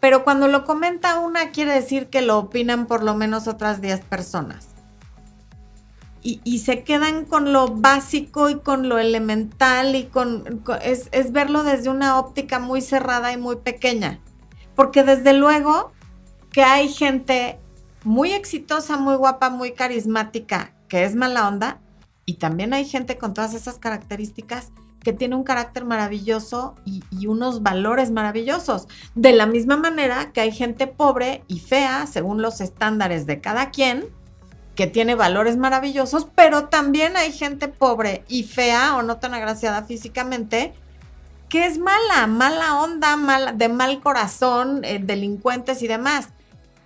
pero 0.00 0.24
cuando 0.24 0.48
lo 0.48 0.64
comenta 0.64 1.18
una 1.18 1.50
quiere 1.50 1.72
decir 1.72 2.08
que 2.08 2.22
lo 2.22 2.38
opinan 2.38 2.86
por 2.86 3.02
lo 3.02 3.14
menos 3.14 3.46
otras 3.48 3.80
10 3.80 4.00
personas. 4.02 4.68
Y, 6.28 6.58
se 6.58 6.82
quedan 6.82 7.24
con 7.24 7.52
lo 7.52 7.68
básico 7.68 8.50
y 8.50 8.58
con 8.58 8.88
lo 8.88 8.98
elemental 8.98 9.94
y 9.94 10.06
con, 10.06 10.60
es, 10.82 11.08
es 11.12 11.30
verlo 11.30 11.62
desde 11.62 11.88
una 11.88 12.18
óptica 12.18 12.58
muy 12.58 12.80
cerrada 12.80 13.32
y 13.32 13.36
muy 13.36 13.54
pequeña. 13.54 14.18
Porque 14.74 15.04
desde 15.04 15.34
luego 15.34 15.92
que 16.50 16.64
hay 16.64 16.88
gente 16.88 17.60
muy 18.06 18.32
exitosa, 18.32 18.96
muy 18.96 19.16
guapa, 19.16 19.50
muy 19.50 19.72
carismática, 19.72 20.72
que 20.86 21.02
es 21.02 21.16
mala 21.16 21.48
onda, 21.48 21.80
y 22.24 22.34
también 22.34 22.72
hay 22.72 22.84
gente 22.84 23.18
con 23.18 23.34
todas 23.34 23.52
esas 23.52 23.80
características 23.80 24.70
que 25.02 25.12
tiene 25.12 25.34
un 25.34 25.42
carácter 25.42 25.84
maravilloso 25.84 26.76
y, 26.84 27.02
unos 27.26 27.64
valores 27.64 28.12
maravillosos. 28.12 28.86
De 29.16 29.32
la 29.32 29.46
misma 29.46 29.76
manera 29.76 30.30
que 30.32 30.40
hay 30.40 30.52
gente 30.52 30.86
pobre 30.86 31.42
y 31.48 31.58
fea, 31.58 32.06
según 32.06 32.42
los 32.42 32.60
estándares 32.60 33.26
de 33.26 33.40
cada 33.40 33.70
quien, 33.70 34.04
que 34.76 34.86
tiene 34.86 35.16
valores 35.16 35.56
maravillosos, 35.56 36.28
pero 36.32 36.68
también 36.68 37.16
hay 37.16 37.32
gente 37.32 37.66
pobre 37.66 38.24
y 38.28 38.44
fea 38.44 38.94
o 38.96 39.02
no 39.02 39.16
tan 39.16 39.34
agraciada 39.34 39.82
físicamente, 39.82 40.74
que 41.48 41.66
es 41.66 41.78
mala, 41.78 42.28
mala 42.28 42.80
onda, 42.80 43.16
mala, 43.16 43.52
de 43.52 43.68
mal 43.68 44.00
corazón, 44.00 44.84
eh, 44.84 45.00
delincuentes 45.02 45.82
y 45.82 45.88
demás. 45.88 46.28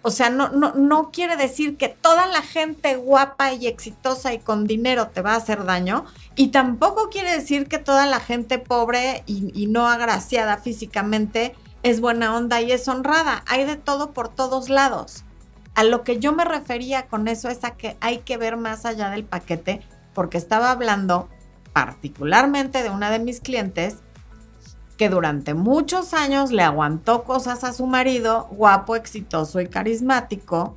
O 0.02 0.10
sea, 0.10 0.30
no, 0.30 0.48
no, 0.48 0.72
no 0.74 1.10
quiere 1.10 1.36
decir 1.36 1.76
que 1.76 1.88
toda 1.88 2.26
la 2.26 2.40
gente 2.40 2.96
guapa 2.96 3.52
y 3.52 3.66
exitosa 3.66 4.32
y 4.32 4.38
con 4.38 4.66
dinero 4.66 5.08
te 5.08 5.20
va 5.20 5.34
a 5.34 5.36
hacer 5.36 5.64
daño. 5.64 6.06
Y 6.36 6.48
tampoco 6.48 7.10
quiere 7.10 7.32
decir 7.32 7.68
que 7.68 7.78
toda 7.78 8.06
la 8.06 8.20
gente 8.20 8.58
pobre 8.58 9.22
y, 9.26 9.52
y 9.54 9.66
no 9.66 9.86
agraciada 9.86 10.56
físicamente 10.56 11.54
es 11.82 12.00
buena 12.00 12.34
onda 12.34 12.62
y 12.62 12.72
es 12.72 12.88
honrada. 12.88 13.44
Hay 13.46 13.64
de 13.64 13.76
todo 13.76 14.12
por 14.12 14.28
todos 14.28 14.70
lados. 14.70 15.24
A 15.74 15.84
lo 15.84 16.02
que 16.02 16.18
yo 16.18 16.32
me 16.32 16.44
refería 16.44 17.06
con 17.06 17.28
eso 17.28 17.48
es 17.48 17.64
a 17.64 17.72
que 17.72 17.96
hay 18.00 18.18
que 18.18 18.36
ver 18.36 18.56
más 18.56 18.86
allá 18.86 19.10
del 19.10 19.24
paquete, 19.24 19.80
porque 20.14 20.38
estaba 20.38 20.70
hablando 20.70 21.28
particularmente 21.72 22.82
de 22.82 22.90
una 22.90 23.10
de 23.10 23.20
mis 23.20 23.40
clientes 23.40 23.98
que 25.00 25.08
durante 25.08 25.54
muchos 25.54 26.12
años 26.12 26.52
le 26.52 26.62
aguantó 26.62 27.24
cosas 27.24 27.64
a 27.64 27.72
su 27.72 27.86
marido, 27.86 28.48
guapo, 28.50 28.96
exitoso 28.96 29.62
y 29.62 29.66
carismático. 29.66 30.76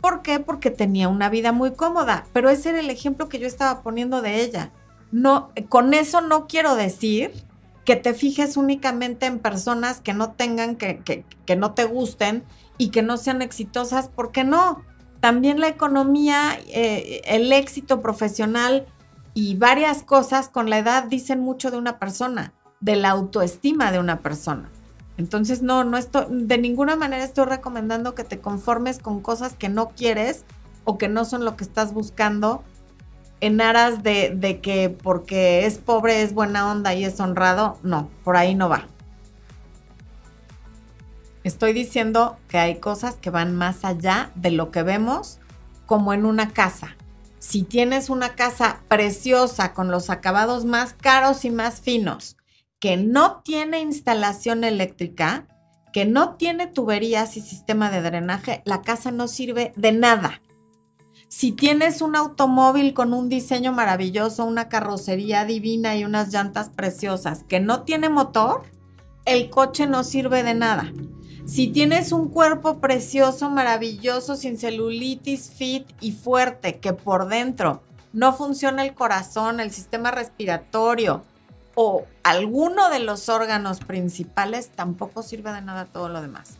¿Por 0.00 0.22
qué? 0.22 0.38
Porque 0.38 0.70
tenía 0.70 1.08
una 1.08 1.30
vida 1.30 1.50
muy 1.50 1.72
cómoda, 1.72 2.26
pero 2.32 2.48
ese 2.48 2.68
era 2.68 2.78
el 2.78 2.90
ejemplo 2.90 3.28
que 3.28 3.40
yo 3.40 3.48
estaba 3.48 3.82
poniendo 3.82 4.22
de 4.22 4.40
ella. 4.40 4.70
No, 5.10 5.50
con 5.68 5.94
eso 5.94 6.20
no 6.20 6.46
quiero 6.46 6.76
decir 6.76 7.32
que 7.84 7.96
te 7.96 8.14
fijes 8.14 8.56
únicamente 8.56 9.26
en 9.26 9.40
personas 9.40 10.00
que 10.00 10.14
no 10.14 10.30
tengan, 10.30 10.76
que, 10.76 11.02
que, 11.02 11.56
no 11.56 11.74
te 11.74 11.86
gusten 11.86 12.44
y 12.78 12.90
que 12.90 13.02
no 13.02 13.16
sean 13.16 13.42
exitosas, 13.42 14.08
porque 14.14 14.44
no. 14.44 14.80
También 15.18 15.58
la 15.58 15.66
economía, 15.66 16.56
eh, 16.68 17.20
el 17.24 17.52
éxito 17.52 18.00
profesional 18.00 18.86
y 19.34 19.56
varias 19.56 20.04
cosas 20.04 20.48
con 20.48 20.70
la 20.70 20.78
edad 20.78 21.02
dicen 21.02 21.40
mucho 21.40 21.72
de 21.72 21.78
una 21.78 21.98
persona 21.98 22.52
de 22.84 22.96
la 22.96 23.08
autoestima 23.08 23.90
de 23.90 23.98
una 23.98 24.20
persona. 24.20 24.68
Entonces, 25.16 25.62
no, 25.62 25.84
no 25.84 25.96
estoy, 25.96 26.26
de 26.28 26.58
ninguna 26.58 26.96
manera 26.96 27.24
estoy 27.24 27.46
recomendando 27.46 28.14
que 28.14 28.24
te 28.24 28.40
conformes 28.40 28.98
con 28.98 29.22
cosas 29.22 29.54
que 29.54 29.70
no 29.70 29.90
quieres 29.90 30.44
o 30.84 30.98
que 30.98 31.08
no 31.08 31.24
son 31.24 31.46
lo 31.46 31.56
que 31.56 31.64
estás 31.64 31.94
buscando 31.94 32.62
en 33.40 33.62
aras 33.62 34.02
de, 34.02 34.34
de 34.36 34.60
que 34.60 34.90
porque 34.90 35.64
es 35.64 35.78
pobre 35.78 36.22
es 36.22 36.34
buena 36.34 36.70
onda 36.70 36.92
y 36.92 37.06
es 37.06 37.18
honrado. 37.20 37.78
No, 37.82 38.10
por 38.22 38.36
ahí 38.36 38.54
no 38.54 38.68
va. 38.68 38.86
Estoy 41.42 41.72
diciendo 41.72 42.36
que 42.48 42.58
hay 42.58 42.80
cosas 42.80 43.16
que 43.16 43.30
van 43.30 43.54
más 43.54 43.86
allá 43.86 44.30
de 44.34 44.50
lo 44.50 44.70
que 44.70 44.82
vemos 44.82 45.40
como 45.86 46.12
en 46.12 46.26
una 46.26 46.50
casa. 46.50 46.96
Si 47.38 47.62
tienes 47.62 48.10
una 48.10 48.34
casa 48.34 48.80
preciosa 48.88 49.72
con 49.72 49.90
los 49.90 50.10
acabados 50.10 50.66
más 50.66 50.92
caros 50.92 51.46
y 51.46 51.50
más 51.50 51.80
finos, 51.80 52.36
que 52.84 52.98
no 52.98 53.40
tiene 53.42 53.80
instalación 53.80 54.62
eléctrica, 54.62 55.46
que 55.94 56.04
no 56.04 56.34
tiene 56.34 56.66
tuberías 56.66 57.38
y 57.38 57.40
sistema 57.40 57.90
de 57.90 58.02
drenaje, 58.02 58.60
la 58.66 58.82
casa 58.82 59.10
no 59.10 59.26
sirve 59.26 59.72
de 59.74 59.92
nada. 59.92 60.42
Si 61.28 61.52
tienes 61.52 62.02
un 62.02 62.14
automóvil 62.14 62.92
con 62.92 63.14
un 63.14 63.30
diseño 63.30 63.72
maravilloso, 63.72 64.44
una 64.44 64.68
carrocería 64.68 65.46
divina 65.46 65.96
y 65.96 66.04
unas 66.04 66.30
llantas 66.30 66.68
preciosas 66.68 67.42
que 67.44 67.58
no 67.58 67.84
tiene 67.84 68.10
motor, 68.10 68.64
el 69.24 69.48
coche 69.48 69.86
no 69.86 70.04
sirve 70.04 70.42
de 70.42 70.52
nada. 70.52 70.92
Si 71.46 71.68
tienes 71.68 72.12
un 72.12 72.28
cuerpo 72.28 72.80
precioso, 72.80 73.48
maravilloso, 73.48 74.36
sin 74.36 74.58
celulitis, 74.58 75.50
fit 75.50 75.86
y 76.02 76.12
fuerte, 76.12 76.80
que 76.80 76.92
por 76.92 77.28
dentro 77.28 77.82
no 78.12 78.34
funciona 78.34 78.84
el 78.84 78.92
corazón, 78.92 79.60
el 79.60 79.70
sistema 79.70 80.10
respiratorio, 80.10 81.24
o 81.74 82.06
alguno 82.22 82.90
de 82.90 83.00
los 83.00 83.28
órganos 83.28 83.80
principales, 83.80 84.70
tampoco 84.70 85.22
sirve 85.22 85.52
de 85.52 85.62
nada 85.62 85.86
todo 85.86 86.08
lo 86.08 86.22
demás. 86.22 86.56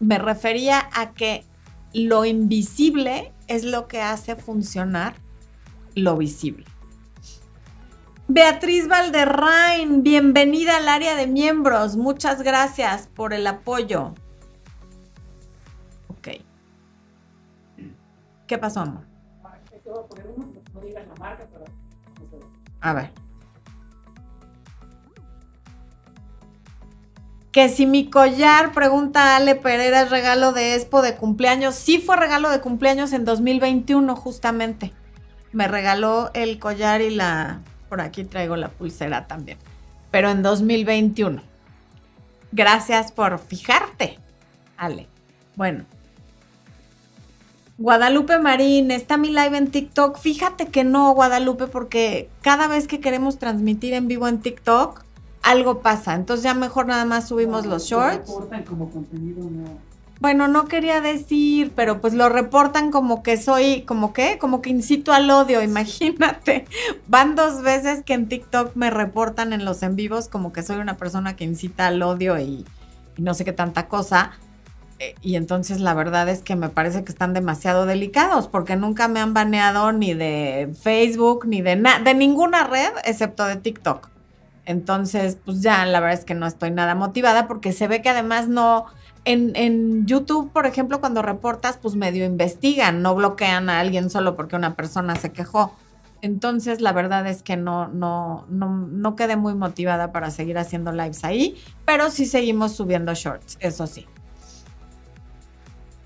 Me 0.00 0.18
refería 0.18 0.88
a 0.94 1.12
que 1.12 1.44
lo 1.94 2.24
invisible 2.24 3.32
es 3.48 3.64
lo 3.64 3.86
que 3.86 4.00
hace 4.00 4.36
funcionar 4.36 5.14
lo 5.94 6.16
visible. 6.16 6.64
Beatriz 8.28 8.88
Valderrain, 8.88 10.02
bienvenida 10.02 10.78
al 10.78 10.88
área 10.88 11.16
de 11.16 11.26
miembros. 11.26 11.96
Muchas 11.96 12.42
gracias 12.42 13.08
por 13.08 13.34
el 13.34 13.46
apoyo. 13.46 14.14
Ok. 16.08 16.28
¿Qué 18.46 18.58
pasó, 18.58 18.80
amor? 18.80 19.04
A 22.80 22.92
ver. 22.94 23.21
Que 27.52 27.68
si 27.68 27.84
mi 27.84 28.08
collar, 28.08 28.72
pregunta 28.72 29.36
Ale 29.36 29.54
Pereira, 29.54 30.02
es 30.02 30.10
regalo 30.10 30.52
de 30.52 30.74
Expo 30.74 31.02
de 31.02 31.16
cumpleaños. 31.16 31.74
Sí 31.74 31.98
fue 31.98 32.16
regalo 32.16 32.50
de 32.50 32.60
cumpleaños 32.60 33.12
en 33.12 33.26
2021, 33.26 34.16
justamente. 34.16 34.92
Me 35.52 35.68
regaló 35.68 36.30
el 36.32 36.58
collar 36.58 37.02
y 37.02 37.10
la. 37.10 37.60
Por 37.90 38.00
aquí 38.00 38.24
traigo 38.24 38.56
la 38.56 38.68
pulsera 38.70 39.26
también. 39.26 39.58
Pero 40.10 40.30
en 40.30 40.42
2021. 40.42 41.42
Gracias 42.52 43.12
por 43.12 43.38
fijarte, 43.38 44.18
Ale. 44.78 45.06
Bueno. 45.54 45.84
Guadalupe 47.76 48.38
Marín, 48.38 48.90
está 48.90 49.18
mi 49.18 49.28
live 49.28 49.58
en 49.58 49.70
TikTok. 49.70 50.18
Fíjate 50.18 50.68
que 50.68 50.84
no, 50.84 51.12
Guadalupe, 51.12 51.66
porque 51.66 52.30
cada 52.40 52.66
vez 52.66 52.86
que 52.86 53.00
queremos 53.00 53.38
transmitir 53.38 53.92
en 53.92 54.08
vivo 54.08 54.28
en 54.28 54.40
TikTok, 54.40 55.04
algo 55.42 55.80
pasa. 55.80 56.14
Entonces 56.14 56.44
ya 56.44 56.54
mejor 56.54 56.86
nada 56.86 57.04
más 57.04 57.28
subimos 57.28 57.66
los 57.66 57.84
shorts. 57.84 58.30
como 58.68 58.90
contenido 58.90 59.48
Bueno, 60.20 60.48
no 60.48 60.66
quería 60.66 61.00
decir, 61.00 61.72
pero 61.74 62.00
pues 62.00 62.14
lo 62.14 62.28
reportan 62.28 62.90
como 62.90 63.22
que 63.22 63.36
soy, 63.36 63.82
como 63.82 64.12
que, 64.12 64.38
como 64.38 64.62
que 64.62 64.70
incito 64.70 65.12
al 65.12 65.30
odio, 65.30 65.62
imagínate. 65.62 66.66
Van 67.08 67.34
dos 67.34 67.62
veces 67.62 68.02
que 68.04 68.14
en 68.14 68.28
TikTok 68.28 68.74
me 68.76 68.90
reportan 68.90 69.52
en 69.52 69.64
los 69.64 69.82
en 69.82 69.96
vivos 69.96 70.28
como 70.28 70.52
que 70.52 70.62
soy 70.62 70.76
una 70.78 70.96
persona 70.96 71.36
que 71.36 71.44
incita 71.44 71.88
al 71.88 72.02
odio 72.02 72.38
y, 72.38 72.64
y 73.16 73.22
no 73.22 73.34
sé 73.34 73.44
qué 73.44 73.52
tanta 73.52 73.88
cosa. 73.88 74.32
Eh, 75.00 75.16
y 75.20 75.34
entonces 75.34 75.80
la 75.80 75.94
verdad 75.94 76.28
es 76.28 76.42
que 76.42 76.54
me 76.54 76.68
parece 76.68 77.02
que 77.02 77.10
están 77.10 77.32
demasiado 77.32 77.86
delicados 77.86 78.46
porque 78.46 78.76
nunca 78.76 79.08
me 79.08 79.18
han 79.18 79.34
baneado 79.34 79.90
ni 79.90 80.14
de 80.14 80.72
Facebook 80.80 81.46
ni 81.46 81.60
de, 81.60 81.82
de 82.04 82.14
ninguna 82.14 82.62
red 82.64 82.92
excepto 83.04 83.44
de 83.44 83.56
TikTok. 83.56 84.11
Entonces, 84.64 85.38
pues 85.44 85.60
ya 85.60 85.84
la 85.86 86.00
verdad 86.00 86.18
es 86.18 86.24
que 86.24 86.34
no 86.34 86.46
estoy 86.46 86.70
nada 86.70 86.94
motivada 86.94 87.48
porque 87.48 87.72
se 87.72 87.88
ve 87.88 88.00
que 88.00 88.10
además 88.10 88.48
no, 88.48 88.86
en, 89.24 90.06
YouTube, 90.06 90.50
por 90.52 90.66
ejemplo, 90.66 91.00
cuando 91.00 91.22
reportas, 91.22 91.78
pues 91.80 91.94
medio 91.94 92.24
investigan, 92.24 93.02
no 93.02 93.14
bloquean 93.14 93.68
a 93.70 93.80
alguien 93.80 94.10
solo 94.10 94.36
porque 94.36 94.56
una 94.56 94.74
persona 94.74 95.16
se 95.16 95.32
quejó. 95.32 95.74
Entonces, 96.22 96.80
la 96.80 96.92
verdad 96.92 97.26
es 97.26 97.42
que 97.42 97.56
no, 97.56 97.88
no, 97.88 98.46
no, 98.48 98.68
no 98.68 99.16
quedé 99.16 99.36
muy 99.36 99.54
motivada 99.54 100.12
para 100.12 100.30
seguir 100.30 100.56
haciendo 100.58 100.92
lives 100.92 101.24
ahí, 101.24 101.56
pero 101.84 102.10
sí 102.10 102.26
seguimos 102.26 102.72
subiendo 102.72 103.12
shorts, 103.14 103.56
eso 103.60 103.88
sí. 103.88 104.06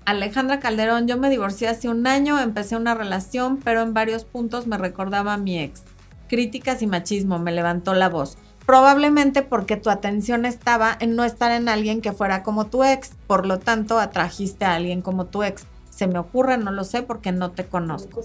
Alejandra 0.05 0.59
Calderón, 0.59 1.07
yo 1.07 1.17
me 1.17 1.29
divorcié 1.29 1.67
hace 1.67 1.89
un 1.89 2.07
año, 2.07 2.39
empecé 2.39 2.77
una 2.77 2.95
relación, 2.95 3.57
pero 3.57 3.81
en 3.81 3.93
varios 3.93 4.23
puntos 4.23 4.65
me 4.65 4.77
recordaba 4.77 5.33
a 5.33 5.37
mi 5.37 5.59
ex. 5.59 5.83
Críticas 6.29 6.81
y 6.81 6.87
machismo, 6.87 7.39
me 7.39 7.51
levantó 7.51 7.93
la 7.93 8.09
voz. 8.09 8.37
Probablemente 8.67 9.43
porque 9.43 9.77
tu 9.77 9.89
atención 9.89 10.43
estaba 10.43 10.97
en 10.99 11.15
no 11.15 11.23
estar 11.23 11.53
en 11.53 11.69
alguien 11.69 12.01
que 12.01 12.11
fuera 12.11 12.43
como 12.43 12.67
tu 12.67 12.83
ex, 12.83 13.11
por 13.25 13.45
lo 13.45 13.59
tanto 13.59 13.97
atrajiste 13.97 14.65
a 14.65 14.75
alguien 14.75 15.01
como 15.01 15.27
tu 15.27 15.41
ex. 15.41 15.65
Se 15.89 16.05
me 16.05 16.19
ocurre, 16.19 16.57
no 16.57 16.71
lo 16.71 16.83
sé 16.83 17.01
porque 17.01 17.31
no 17.31 17.51
te 17.51 17.65
conozco. 17.65 18.23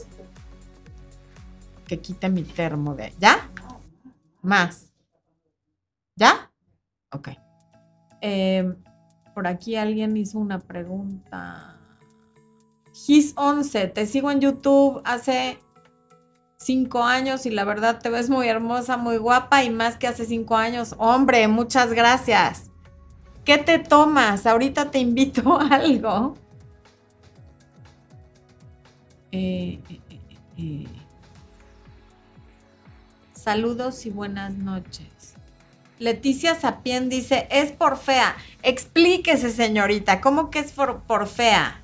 Que 1.86 2.00
quite 2.00 2.28
mi 2.28 2.42
termo 2.42 2.96
de... 2.96 3.14
¿Ya? 3.20 3.48
Más. 4.42 4.90
¿Ya? 6.16 6.50
Ok. 7.12 7.28
Em, 8.20 8.74
por 9.36 9.46
aquí 9.46 9.76
alguien 9.76 10.16
hizo 10.16 10.40
una 10.40 10.58
pregunta. 10.58 11.76
Gis 12.92 13.32
11, 13.36 13.86
te 13.86 14.06
sigo 14.08 14.28
en 14.32 14.40
YouTube 14.40 15.02
hace 15.04 15.60
cinco 16.64 17.02
años 17.02 17.46
y 17.46 17.50
la 17.50 17.64
verdad 17.64 17.98
te 18.00 18.08
ves 18.08 18.30
muy 18.30 18.48
hermosa, 18.48 18.96
muy 18.96 19.16
guapa 19.16 19.64
y 19.64 19.70
más 19.70 19.96
que 19.96 20.06
hace 20.06 20.24
cinco 20.24 20.56
años. 20.56 20.94
Hombre, 20.98 21.48
muchas 21.48 21.92
gracias. 21.92 22.70
¿Qué 23.44 23.58
te 23.58 23.78
tomas? 23.78 24.46
Ahorita 24.46 24.90
te 24.90 24.98
invito 24.98 25.60
a 25.60 25.66
algo. 25.76 26.36
Eh, 29.32 29.80
eh, 29.88 30.00
eh, 30.58 30.86
Saludos 33.32 34.06
y 34.06 34.10
buenas 34.10 34.54
noches. 34.54 35.34
Leticia 35.98 36.54
Sapien 36.54 37.08
dice, 37.08 37.46
es 37.50 37.72
por 37.72 37.96
fea. 37.96 38.36
Explíquese, 38.62 39.50
señorita, 39.50 40.20
¿cómo 40.20 40.50
que 40.50 40.60
es 40.60 40.72
por 40.72 41.26
fea? 41.26 41.80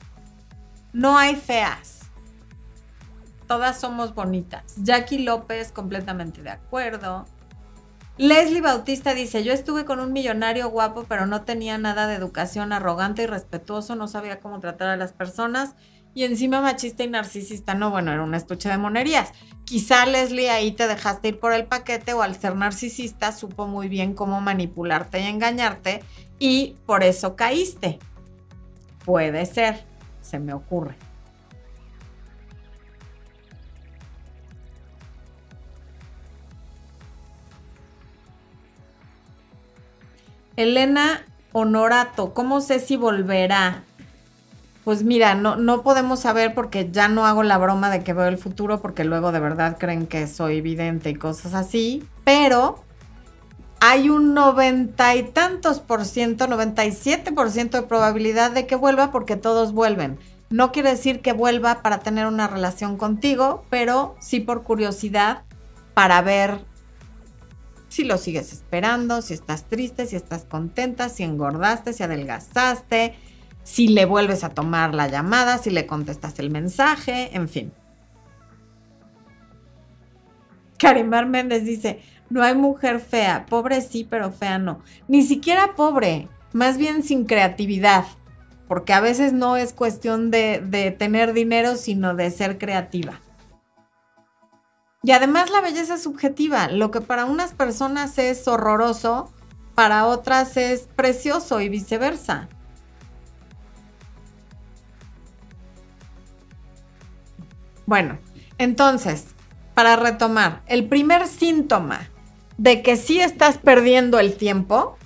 No 0.92 1.16
hay 1.16 1.36
feas 1.36 1.97
todas 3.48 3.80
somos 3.80 4.14
bonitas. 4.14 4.74
Jackie 4.76 5.18
López, 5.18 5.72
completamente 5.72 6.42
de 6.42 6.50
acuerdo. 6.50 7.24
Leslie 8.18 8.60
Bautista 8.60 9.14
dice, 9.14 9.44
yo 9.44 9.52
estuve 9.52 9.84
con 9.84 10.00
un 10.00 10.12
millonario 10.12 10.70
guapo, 10.70 11.04
pero 11.08 11.26
no 11.26 11.42
tenía 11.42 11.78
nada 11.78 12.06
de 12.06 12.14
educación, 12.14 12.72
arrogante 12.72 13.22
y 13.22 13.26
respetuoso, 13.26 13.94
no 13.94 14.08
sabía 14.08 14.40
cómo 14.40 14.58
tratar 14.60 14.88
a 14.88 14.96
las 14.96 15.12
personas 15.12 15.74
y 16.14 16.24
encima 16.24 16.60
machista 16.60 17.04
y 17.04 17.08
narcisista. 17.08 17.74
No, 17.74 17.90
bueno, 17.92 18.12
era 18.12 18.24
un 18.24 18.34
estuche 18.34 18.68
de 18.68 18.76
monerías. 18.76 19.30
Quizá 19.64 20.04
Leslie 20.04 20.50
ahí 20.50 20.72
te 20.72 20.88
dejaste 20.88 21.28
ir 21.28 21.38
por 21.38 21.52
el 21.52 21.66
paquete 21.66 22.12
o 22.12 22.22
al 22.22 22.34
ser 22.34 22.56
narcisista 22.56 23.30
supo 23.30 23.68
muy 23.68 23.88
bien 23.88 24.14
cómo 24.14 24.40
manipularte 24.40 25.20
y 25.20 25.26
engañarte 25.26 26.02
y 26.40 26.74
por 26.86 27.04
eso 27.04 27.36
caíste. 27.36 28.00
Puede 29.04 29.46
ser, 29.46 29.84
se 30.20 30.40
me 30.40 30.54
ocurre. 30.54 30.96
Elena 40.58 41.24
Honorato, 41.52 42.34
¿cómo 42.34 42.60
sé 42.60 42.80
si 42.80 42.96
volverá? 42.96 43.84
Pues 44.82 45.04
mira, 45.04 45.36
no, 45.36 45.54
no 45.54 45.82
podemos 45.82 46.18
saber 46.18 46.52
porque 46.52 46.90
ya 46.90 47.06
no 47.06 47.26
hago 47.26 47.44
la 47.44 47.58
broma 47.58 47.90
de 47.90 48.02
que 48.02 48.12
veo 48.12 48.26
el 48.26 48.38
futuro 48.38 48.82
porque 48.82 49.04
luego 49.04 49.30
de 49.30 49.38
verdad 49.38 49.76
creen 49.78 50.08
que 50.08 50.26
soy 50.26 50.60
vidente 50.60 51.10
y 51.10 51.14
cosas 51.14 51.54
así, 51.54 52.02
pero 52.24 52.82
hay 53.78 54.10
un 54.10 54.34
noventa 54.34 55.14
y 55.14 55.22
tantos 55.30 55.78
por 55.78 56.04
ciento, 56.04 56.48
97 56.48 57.30
por 57.30 57.52
ciento 57.52 57.80
de 57.80 57.86
probabilidad 57.86 58.50
de 58.50 58.66
que 58.66 58.74
vuelva 58.74 59.12
porque 59.12 59.36
todos 59.36 59.72
vuelven. 59.72 60.18
No 60.50 60.72
quiere 60.72 60.90
decir 60.90 61.20
que 61.20 61.32
vuelva 61.32 61.82
para 61.82 62.00
tener 62.00 62.26
una 62.26 62.48
relación 62.48 62.96
contigo, 62.96 63.62
pero 63.70 64.16
sí 64.18 64.40
por 64.40 64.64
curiosidad 64.64 65.42
para 65.94 66.20
ver 66.20 66.58
si 67.98 68.04
lo 68.04 68.16
sigues 68.16 68.52
esperando, 68.52 69.22
si 69.22 69.34
estás 69.34 69.64
triste, 69.64 70.06
si 70.06 70.14
estás 70.14 70.44
contenta, 70.44 71.08
si 71.08 71.24
engordaste, 71.24 71.92
si 71.92 72.04
adelgazaste, 72.04 73.16
si 73.64 73.88
le 73.88 74.04
vuelves 74.04 74.44
a 74.44 74.50
tomar 74.50 74.94
la 74.94 75.08
llamada, 75.08 75.58
si 75.58 75.70
le 75.70 75.84
contestas 75.84 76.38
el 76.38 76.50
mensaje, 76.50 77.34
en 77.34 77.48
fin. 77.48 77.72
Karimar 80.78 81.26
Méndez 81.26 81.64
dice, 81.64 82.00
no 82.30 82.44
hay 82.44 82.54
mujer 82.54 83.00
fea, 83.00 83.46
pobre 83.46 83.80
sí, 83.80 84.06
pero 84.08 84.30
fea 84.30 84.60
no. 84.60 84.80
Ni 85.08 85.22
siquiera 85.22 85.74
pobre, 85.74 86.28
más 86.52 86.78
bien 86.78 87.02
sin 87.02 87.24
creatividad, 87.24 88.04
porque 88.68 88.92
a 88.92 89.00
veces 89.00 89.32
no 89.32 89.56
es 89.56 89.72
cuestión 89.72 90.30
de, 90.30 90.62
de 90.64 90.92
tener 90.92 91.32
dinero, 91.32 91.74
sino 91.74 92.14
de 92.14 92.30
ser 92.30 92.58
creativa. 92.58 93.20
Y 95.02 95.12
además 95.12 95.50
la 95.50 95.60
belleza 95.60 95.94
es 95.94 96.02
subjetiva. 96.02 96.68
Lo 96.68 96.90
que 96.90 97.00
para 97.00 97.24
unas 97.24 97.52
personas 97.52 98.18
es 98.18 98.48
horroroso, 98.48 99.32
para 99.74 100.06
otras 100.06 100.56
es 100.56 100.88
precioso 100.96 101.60
y 101.60 101.68
viceversa. 101.68 102.48
Bueno, 107.86 108.18
entonces, 108.58 109.28
para 109.74 109.96
retomar, 109.96 110.62
el 110.66 110.88
primer 110.88 111.26
síntoma 111.26 112.10
de 112.58 112.82
que 112.82 112.96
sí 112.96 113.20
estás 113.20 113.56
perdiendo 113.56 114.18
el 114.18 114.36
tiempo 114.36 114.98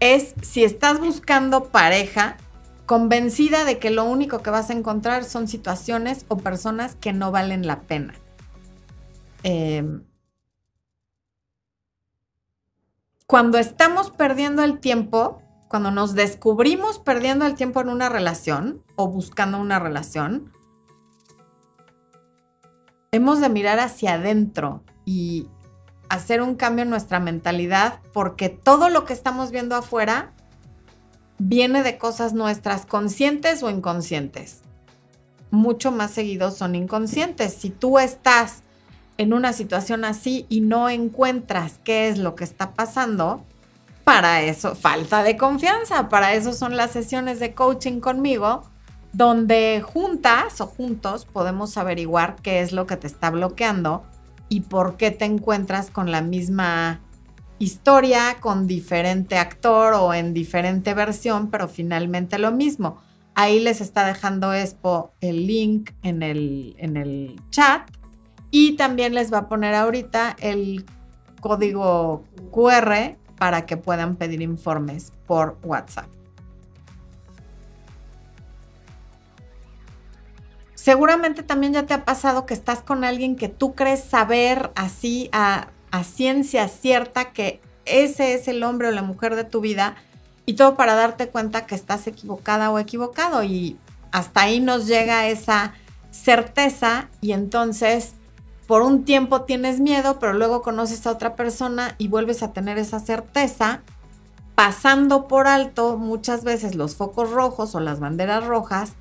es 0.00 0.34
si 0.42 0.64
estás 0.64 0.98
buscando 0.98 1.68
pareja 1.68 2.38
convencida 2.86 3.64
de 3.64 3.78
que 3.78 3.90
lo 3.90 4.04
único 4.04 4.40
que 4.40 4.50
vas 4.50 4.70
a 4.70 4.72
encontrar 4.72 5.24
son 5.24 5.46
situaciones 5.46 6.24
o 6.28 6.38
personas 6.38 6.94
que 6.94 7.12
no 7.12 7.30
valen 7.30 7.66
la 7.66 7.82
pena. 7.82 8.14
Em, 9.48 10.02
cuando 13.28 13.58
estamos 13.58 14.10
perdiendo 14.10 14.64
el 14.64 14.80
tiempo, 14.80 15.40
cuando 15.68 15.92
nos 15.92 16.14
descubrimos 16.14 16.98
perdiendo 16.98 17.46
el 17.46 17.54
tiempo 17.54 17.80
en 17.80 17.88
una 17.88 18.08
relación 18.08 18.82
o 18.96 19.06
buscando 19.06 19.60
una 19.60 19.78
relación, 19.78 20.52
hemos 23.12 23.40
de 23.40 23.48
mirar 23.48 23.78
hacia 23.78 24.14
adentro 24.14 24.82
y 25.04 25.46
hacer 26.08 26.42
un 26.42 26.56
cambio 26.56 26.82
en 26.82 26.90
nuestra 26.90 27.20
mentalidad 27.20 28.00
porque 28.12 28.48
todo 28.48 28.88
lo 28.88 29.04
que 29.04 29.12
estamos 29.12 29.52
viendo 29.52 29.76
afuera 29.76 30.32
viene 31.38 31.84
de 31.84 31.98
cosas 31.98 32.32
nuestras 32.32 32.84
conscientes 32.84 33.62
o 33.62 33.70
inconscientes. 33.70 34.62
Mucho 35.52 35.92
más 35.92 36.10
seguido 36.10 36.50
son 36.50 36.74
inconscientes. 36.74 37.54
Si 37.54 37.70
tú 37.70 38.00
estás 38.00 38.64
en 39.18 39.32
una 39.32 39.52
situación 39.52 40.04
así 40.04 40.46
y 40.48 40.60
no 40.60 40.88
encuentras 40.88 41.80
qué 41.84 42.08
es 42.08 42.18
lo 42.18 42.34
que 42.34 42.44
está 42.44 42.72
pasando, 42.72 43.44
para 44.04 44.42
eso, 44.42 44.76
falta 44.76 45.24
de 45.24 45.36
confianza, 45.36 46.08
para 46.08 46.34
eso 46.34 46.52
son 46.52 46.76
las 46.76 46.92
sesiones 46.92 47.40
de 47.40 47.54
coaching 47.54 47.98
conmigo, 47.98 48.62
donde 49.12 49.82
juntas 49.84 50.60
o 50.60 50.66
juntos 50.66 51.26
podemos 51.26 51.76
averiguar 51.76 52.36
qué 52.36 52.60
es 52.60 52.70
lo 52.70 52.86
que 52.86 52.96
te 52.96 53.08
está 53.08 53.30
bloqueando 53.30 54.04
y 54.48 54.60
por 54.60 54.96
qué 54.96 55.10
te 55.10 55.24
encuentras 55.24 55.90
con 55.90 56.12
la 56.12 56.22
misma 56.22 57.00
historia, 57.58 58.36
con 58.38 58.66
diferente 58.66 59.38
actor 59.38 59.94
o 59.94 60.14
en 60.14 60.34
diferente 60.34 60.94
versión, 60.94 61.50
pero 61.50 61.66
finalmente 61.66 62.38
lo 62.38 62.52
mismo. 62.52 63.02
Ahí 63.34 63.58
les 63.58 63.80
está 63.80 64.06
dejando 64.06 64.54
Expo 64.54 65.14
el 65.20 65.46
link 65.46 65.90
en 66.02 66.22
el, 66.22 66.76
en 66.78 66.96
el 66.96 67.40
chat 67.50 67.90
y 68.58 68.72
también 68.72 69.12
les 69.12 69.30
va 69.30 69.40
a 69.40 69.48
poner 69.50 69.74
ahorita 69.74 70.34
el 70.40 70.86
código 71.42 72.24
QR 72.50 73.18
para 73.36 73.66
que 73.66 73.76
puedan 73.76 74.16
pedir 74.16 74.40
informes 74.40 75.12
por 75.26 75.58
WhatsApp. 75.62 76.06
Seguramente 80.74 81.42
también 81.42 81.74
ya 81.74 81.84
te 81.84 81.92
ha 81.92 82.06
pasado 82.06 82.46
que 82.46 82.54
estás 82.54 82.80
con 82.80 83.04
alguien 83.04 83.36
que 83.36 83.50
tú 83.50 83.74
crees 83.74 84.02
saber 84.02 84.70
así 84.74 85.28
a, 85.32 85.68
a 85.90 86.02
ciencia 86.02 86.66
cierta 86.68 87.34
que 87.34 87.60
ese 87.84 88.32
es 88.32 88.48
el 88.48 88.62
hombre 88.62 88.88
o 88.88 88.90
la 88.90 89.02
mujer 89.02 89.36
de 89.36 89.44
tu 89.44 89.60
vida 89.60 89.96
y 90.46 90.54
todo 90.54 90.76
para 90.76 90.94
darte 90.94 91.28
cuenta 91.28 91.66
que 91.66 91.74
estás 91.74 92.06
equivocada 92.06 92.70
o 92.70 92.78
equivocado 92.78 93.42
y 93.44 93.76
hasta 94.12 94.40
ahí 94.40 94.60
nos 94.60 94.86
llega 94.86 95.28
esa 95.28 95.74
certeza 96.10 97.10
y 97.20 97.32
entonces 97.32 98.14
por 98.66 98.82
un 98.82 99.04
tiempo 99.04 99.42
tienes 99.42 99.80
miedo, 99.80 100.18
pero 100.18 100.32
luego 100.32 100.62
conoces 100.62 101.06
a 101.06 101.12
otra 101.12 101.36
persona 101.36 101.94
y 101.98 102.08
vuelves 102.08 102.42
a 102.42 102.52
tener 102.52 102.78
esa 102.78 102.98
certeza, 102.98 103.82
pasando 104.54 105.28
por 105.28 105.46
alto 105.46 105.96
muchas 105.96 106.42
veces 106.42 106.74
los 106.74 106.96
focos 106.96 107.30
rojos 107.30 107.74
o 107.74 107.80
las 107.80 108.00
banderas 108.00 108.44
rojas 108.44 108.94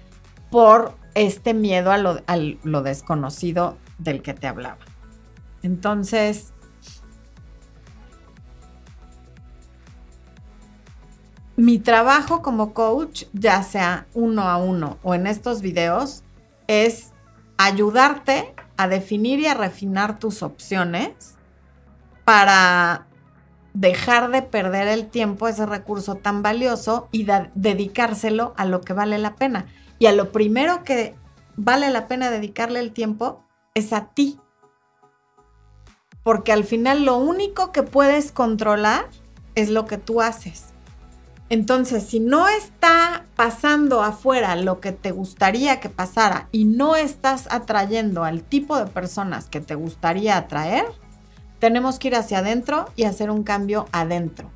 por 0.52 0.96
este 1.16 1.54
miedo 1.54 1.92
a 1.92 1.98
lo, 1.98 2.22
lo 2.64 2.82
desconocido 2.84 3.78
del 3.98 4.22
que 4.22 4.34
te 4.34 4.48
hablaba. 4.48 4.78
Entonces, 5.64 6.54
mi 11.56 11.80
trabajo 11.80 12.42
como 12.42 12.74
coach, 12.74 13.24
ya 13.34 13.64
sea 13.64 14.06
uno 14.14 14.44
a 14.44 14.58
uno 14.58 15.00
o 15.02 15.16
en 15.16 15.26
estos 15.26 15.62
videos, 15.62 16.24
es 16.68 17.14
ayudarte 17.58 18.54
a 18.78 18.88
definir 18.88 19.40
y 19.40 19.48
a 19.48 19.54
refinar 19.54 20.20
tus 20.20 20.44
opciones 20.44 21.36
para 22.24 23.08
dejar 23.74 24.32
de 24.32 24.42
perder 24.42 24.88
el 24.88 25.08
tiempo, 25.08 25.48
ese 25.48 25.66
recurso 25.66 26.16
tan 26.16 26.42
valioso, 26.42 27.10
y 27.12 27.28
dedicárselo 27.56 28.54
a 28.58 28.66
lo 28.66 28.82
que 28.82 28.94
vale 28.94 29.18
la 29.18 29.36
pena. 29.36 29.66
Y 30.00 30.08
a 30.08 30.12
lo 30.12 30.32
primero 30.32 30.84
que 30.84 31.16
vale 31.56 31.90
la 31.90 32.08
pena 32.08 32.32
dedicarle 32.32 32.80
el 32.80 32.92
tiempo 32.92 33.44
es 33.74 33.94
a 33.94 34.08
ti. 34.14 34.40
Porque 36.24 36.52
al 36.52 36.64
final 36.64 37.06
lo 37.06 37.18
único 37.18 37.72
que 37.72 37.84
puedes 37.84 38.32
controlar 38.32 39.08
es 39.56 39.70
lo 39.70 39.86
que 39.86 39.98
tú 39.98 40.22
haces. 40.22 40.75
Entonces, 41.50 42.04
si 42.04 42.20
no 42.20 42.48
está 42.48 43.26
pasando 43.36 44.02
afuera 44.02 44.56
lo 44.56 44.80
que 44.80 44.92
te 44.92 45.12
gustaría 45.12 45.80
que 45.80 45.90
pasara 45.90 46.50
y 46.52 46.66
no 46.66 46.96
estás 46.96 47.48
atrayendo 47.52 48.24
al 48.24 48.42
tipo 48.42 48.78
de 48.78 48.88
personas 48.88 49.48
que 49.48 49.62
te 49.62 49.76
gustaría 49.76 50.38
atraer, 50.38 50.86
tenemos 51.60 52.00
que 52.00 52.08
ir 52.08 52.16
hacia 52.16 52.40
adentro 52.40 52.86
y 52.96 53.04
hacer 53.04 53.30
un 53.30 53.44
cambio 53.44 53.88
adentro. 53.92 54.50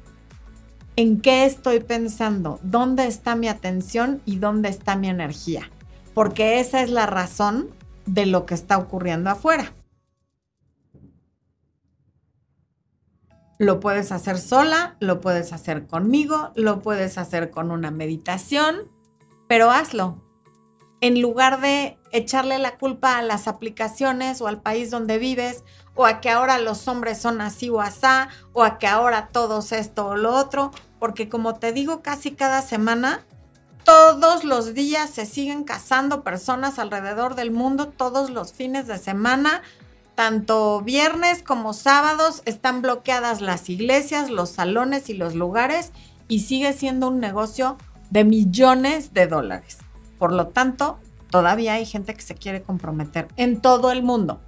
¿En 0.95 1.21
qué 1.21 1.45
estoy 1.45 1.79
pensando? 1.79 2.59
¿Dónde 2.63 3.07
está 3.07 3.35
mi 3.35 3.47
atención 3.47 4.21
y 4.25 4.37
dónde 4.37 4.69
está 4.69 4.95
mi 4.95 5.09
energía? 5.09 5.69
Porque 6.13 6.59
esa 6.59 6.81
es 6.81 6.89
la 6.89 7.05
razón 7.05 7.69
de 8.05 8.25
lo 8.25 8.45
que 8.45 8.55
está 8.55 8.77
ocurriendo 8.77 9.29
afuera. 9.29 9.73
Lo 13.59 13.81
puedes 13.81 14.13
hacer 14.13 14.39
sola, 14.39 14.95
lo 15.01 15.19
puedes 15.19 15.51
hacer 15.51 15.85
conmigo, 15.85 16.53
lo 16.55 16.81
puedes 16.81 17.17
hacer 17.17 17.51
con 17.51 17.71
una 17.71 17.91
meditación, 17.91 18.89
pero 19.49 19.69
hazlo. 19.69 20.23
En 21.01 21.21
lugar 21.21 21.59
de 21.59 21.97
echarle 22.13 22.57
la 22.57 22.77
culpa 22.77 23.17
a 23.17 23.21
las 23.21 23.49
aplicaciones 23.49 24.39
o 24.39 24.47
al 24.47 24.61
país 24.61 24.91
donde 24.91 25.17
vives, 25.17 25.65
o 25.93 26.05
a 26.05 26.21
que 26.21 26.29
ahora 26.29 26.57
los 26.57 26.87
hombres 26.87 27.17
son 27.17 27.41
así 27.41 27.69
o 27.69 27.81
asá, 27.81 28.29
o 28.53 28.63
a 28.63 28.77
que 28.77 28.87
ahora 28.87 29.27
todos 29.27 29.73
esto 29.73 30.07
o 30.07 30.15
lo 30.15 30.33
otro, 30.35 30.71
porque 30.97 31.27
como 31.27 31.55
te 31.55 31.73
digo 31.73 32.01
casi 32.01 32.31
cada 32.31 32.61
semana, 32.61 33.25
todos 33.83 34.45
los 34.45 34.73
días 34.73 35.09
se 35.09 35.25
siguen 35.25 35.65
casando 35.65 36.23
personas 36.23 36.79
alrededor 36.79 37.35
del 37.35 37.51
mundo, 37.51 37.89
todos 37.89 38.29
los 38.29 38.53
fines 38.53 38.87
de 38.87 38.97
semana, 38.97 39.63
tanto 40.19 40.81
viernes 40.81 41.41
como 41.41 41.71
sábados 41.71 42.41
están 42.43 42.81
bloqueadas 42.81 43.39
las 43.39 43.69
iglesias, 43.69 44.29
los 44.29 44.49
salones 44.49 45.09
y 45.09 45.13
los 45.13 45.33
lugares 45.33 45.93
y 46.27 46.41
sigue 46.41 46.73
siendo 46.73 47.07
un 47.07 47.21
negocio 47.21 47.77
de 48.09 48.25
millones 48.25 49.13
de 49.13 49.27
dólares. 49.27 49.77
Por 50.17 50.33
lo 50.33 50.47
tanto, 50.47 50.99
todavía 51.29 51.75
hay 51.75 51.85
gente 51.85 52.15
que 52.15 52.21
se 52.21 52.35
quiere 52.35 52.61
comprometer 52.61 53.29
en 53.37 53.61
todo 53.61 53.93
el 53.93 54.03
mundo. 54.03 54.41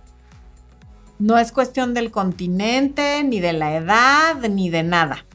No 1.20 1.38
es 1.38 1.54
cuestión 1.54 1.94
del 1.94 2.12
continente, 2.12 3.24
ni 3.24 3.40
de 3.40 3.54
la 3.54 3.74
edad, 3.74 4.42
ni 4.50 4.70
de 4.70 4.84
nada. 4.84 5.26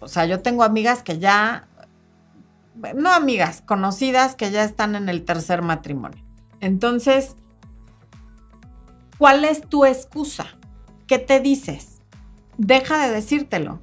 O 0.00 0.08
sea, 0.08 0.24
yo 0.24 0.40
tengo 0.40 0.64
amigas 0.64 1.02
que 1.02 1.18
ya, 1.18 1.68
no 2.94 3.12
amigas, 3.12 3.60
conocidas 3.66 4.34
que 4.34 4.50
ya 4.50 4.64
están 4.64 4.94
en 4.94 5.10
el 5.10 5.26
tercer 5.26 5.60
matrimonio. 5.60 6.24
Entonces, 6.60 7.36
¿Cuál 9.22 9.44
es 9.44 9.60
tu 9.60 9.84
excusa? 9.84 10.46
¿Qué 11.06 11.16
te 11.20 11.38
dices? 11.38 12.00
Deja 12.58 13.06
de 13.06 13.14
decírtelo. 13.14 13.78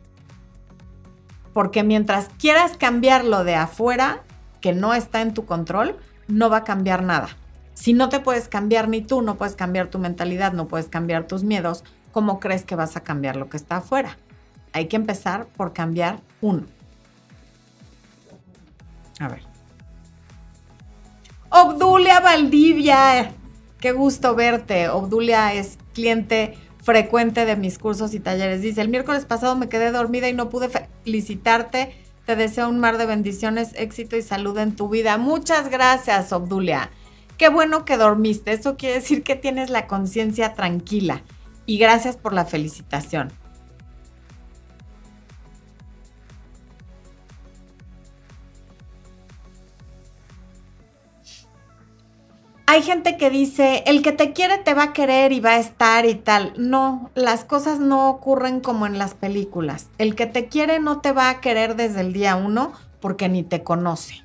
Porque 1.54 1.82
mientras 1.82 2.28
quieras 2.38 2.76
cambiarlo 2.76 3.46
de 3.46 3.56
afuera, 3.56 4.22
que 4.60 4.74
no 4.74 4.94
está 4.94 5.22
en 5.22 5.34
tu 5.34 5.46
control, 5.46 5.98
no 6.28 6.50
va 6.50 6.58
a 6.58 6.64
cambiar 6.66 7.04
nada. 7.04 7.30
Si 7.74 7.94
no 7.94 8.10
te 8.10 8.20
puedes 8.20 8.50
cambiar 8.50 8.90
ni 8.90 9.00
tú, 9.00 9.22
no 9.22 9.38
puedes 9.38 9.56
cambiar 9.56 9.88
tu 9.88 9.98
mentalidad, 9.98 10.52
no 10.52 10.68
puedes 10.68 10.90
cambiar 10.90 11.26
tus 11.26 11.46
miedos, 11.46 11.86
¿cómo 12.12 12.42
crees 12.42 12.66
que 12.66 12.76
vas 12.76 12.98
a 12.98 13.04
cambiar 13.04 13.38
lo 13.38 13.48
que 13.48 13.56
está 13.56 13.78
afuera? 13.78 14.18
Hay 14.74 14.90
que 14.90 14.98
empezar 14.98 15.46
por 15.46 15.72
cambiar 15.72 16.20
uno. 16.42 16.66
A 19.22 19.30
ver. 19.30 19.44
Obdulia 21.50 22.20
Valdivia, 22.20 23.32
Qué 23.80 23.94
gusto 23.94 24.36
verte. 24.36 24.90
Obdulia 24.90 25.54
es 25.54 25.78
cliente 25.94 26.58
frecuente 26.82 27.46
de 27.46 27.56
mis 27.56 27.78
cursos 27.78 28.14
y 28.14 28.20
talleres. 28.20 28.62
Dice, 28.62 28.82
el 28.82 28.90
miércoles 28.90 29.26
pasado 29.26 29.56
me 29.56 29.70
quedé 29.70 29.92
dormida 29.92 30.28
y 30.28 30.34
no 30.34 30.50
pude 30.50 30.70
felicitarte. 30.70 31.94
Te 32.26 32.36
deseo 32.36 32.70
un 32.70 32.80
mar 32.80 32.98
de 32.98 33.06
bendiciones, 33.06 33.70
éxito 33.76 34.18
y 34.18 34.22
salud 34.22 34.58
en 34.58 34.76
tu 34.76 34.90
vida. 34.90 35.18
Muchas 35.18 35.70
gracias, 35.70 36.32
Obdulia. 36.34 36.90
Qué 37.38 37.50
bueno 37.50 37.86
que 37.86 37.98
dormiste. 37.98 38.52
Eso 38.52 38.76
quiere 38.76 38.96
decir 38.96 39.24
que 39.24 39.36
tienes 39.36 39.70
la 39.70 39.88
conciencia 39.88 40.54
tranquila. 40.54 41.24
Y 41.66 41.78
gracias 41.78 42.18
por 42.18 42.34
la 42.34 42.46
felicitación. 42.46 43.32
Hay 52.72 52.84
gente 52.84 53.18
que 53.18 53.32
dice, 53.32 53.82
el 53.88 54.04
que 54.04 54.12
te 54.12 54.32
quiere 54.32 54.60
te 54.60 54.76
va 54.76 54.84
a 54.84 54.94
querer 54.94 55.32
y 55.32 55.40
va 55.40 55.54
a 55.54 55.58
estar 55.58 56.06
y 56.06 56.14
tal. 56.14 56.54
No, 56.56 57.10
las 57.16 57.44
cosas 57.44 57.80
no 57.80 58.12
ocurren 58.12 58.60
como 58.60 58.86
en 58.86 59.00
las 59.00 59.16
películas. 59.16 59.90
El 59.98 60.14
que 60.14 60.28
te 60.28 60.50
quiere 60.50 60.80
no 60.80 61.02
te 61.02 61.12
va 61.12 61.32
a 61.32 61.42
querer 61.42 61.76
desde 61.76 62.02
el 62.02 62.14
día 62.14 62.36
uno 62.36 62.72
porque 63.02 63.28
ni 63.28 63.42
te 63.42 63.64
conoce. 63.64 64.24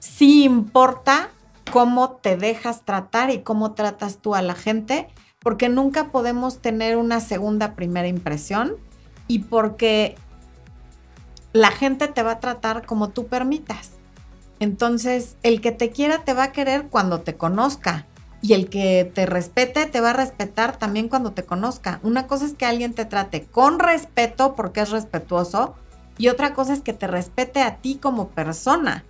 Sí 0.00 0.44
importa 0.44 1.30
cómo 1.72 2.16
te 2.16 2.36
dejas 2.36 2.84
tratar 2.84 3.30
y 3.30 3.40
cómo 3.40 3.72
tratas 3.72 4.18
tú 4.18 4.34
a 4.34 4.42
la 4.42 4.54
gente, 4.54 5.08
porque 5.38 5.70
nunca 5.70 6.12
podemos 6.12 6.60
tener 6.60 6.98
una 6.98 7.20
segunda 7.20 7.74
primera 7.74 8.06
impresión 8.06 8.74
y 9.28 9.38
porque 9.38 10.14
la 11.54 11.70
gente 11.70 12.06
te 12.06 12.22
va 12.22 12.32
a 12.32 12.40
tratar 12.40 12.84
como 12.84 13.08
tú 13.08 13.28
permitas. 13.28 13.92
Entonces, 14.60 15.36
el 15.42 15.60
que 15.60 15.72
te 15.72 15.90
quiera 15.90 16.24
te 16.24 16.34
va 16.34 16.44
a 16.44 16.52
querer 16.52 16.88
cuando 16.88 17.20
te 17.20 17.36
conozca. 17.36 18.06
Y 18.42 18.52
el 18.52 18.68
que 18.68 19.10
te 19.12 19.26
respete 19.26 19.86
te 19.86 20.00
va 20.00 20.10
a 20.10 20.14
respetar 20.14 20.78
también 20.78 21.08
cuando 21.08 21.32
te 21.32 21.44
conozca. 21.44 22.00
Una 22.02 22.26
cosa 22.26 22.44
es 22.44 22.54
que 22.54 22.66
alguien 22.66 22.94
te 22.94 23.04
trate 23.04 23.44
con 23.44 23.78
respeto 23.78 24.54
porque 24.54 24.82
es 24.82 24.90
respetuoso 24.90 25.74
y 26.18 26.28
otra 26.28 26.54
cosa 26.54 26.72
es 26.72 26.80
que 26.80 26.92
te 26.92 27.06
respete 27.06 27.60
a 27.62 27.76
ti 27.78 27.96
como 27.96 28.28
persona. 28.28 29.04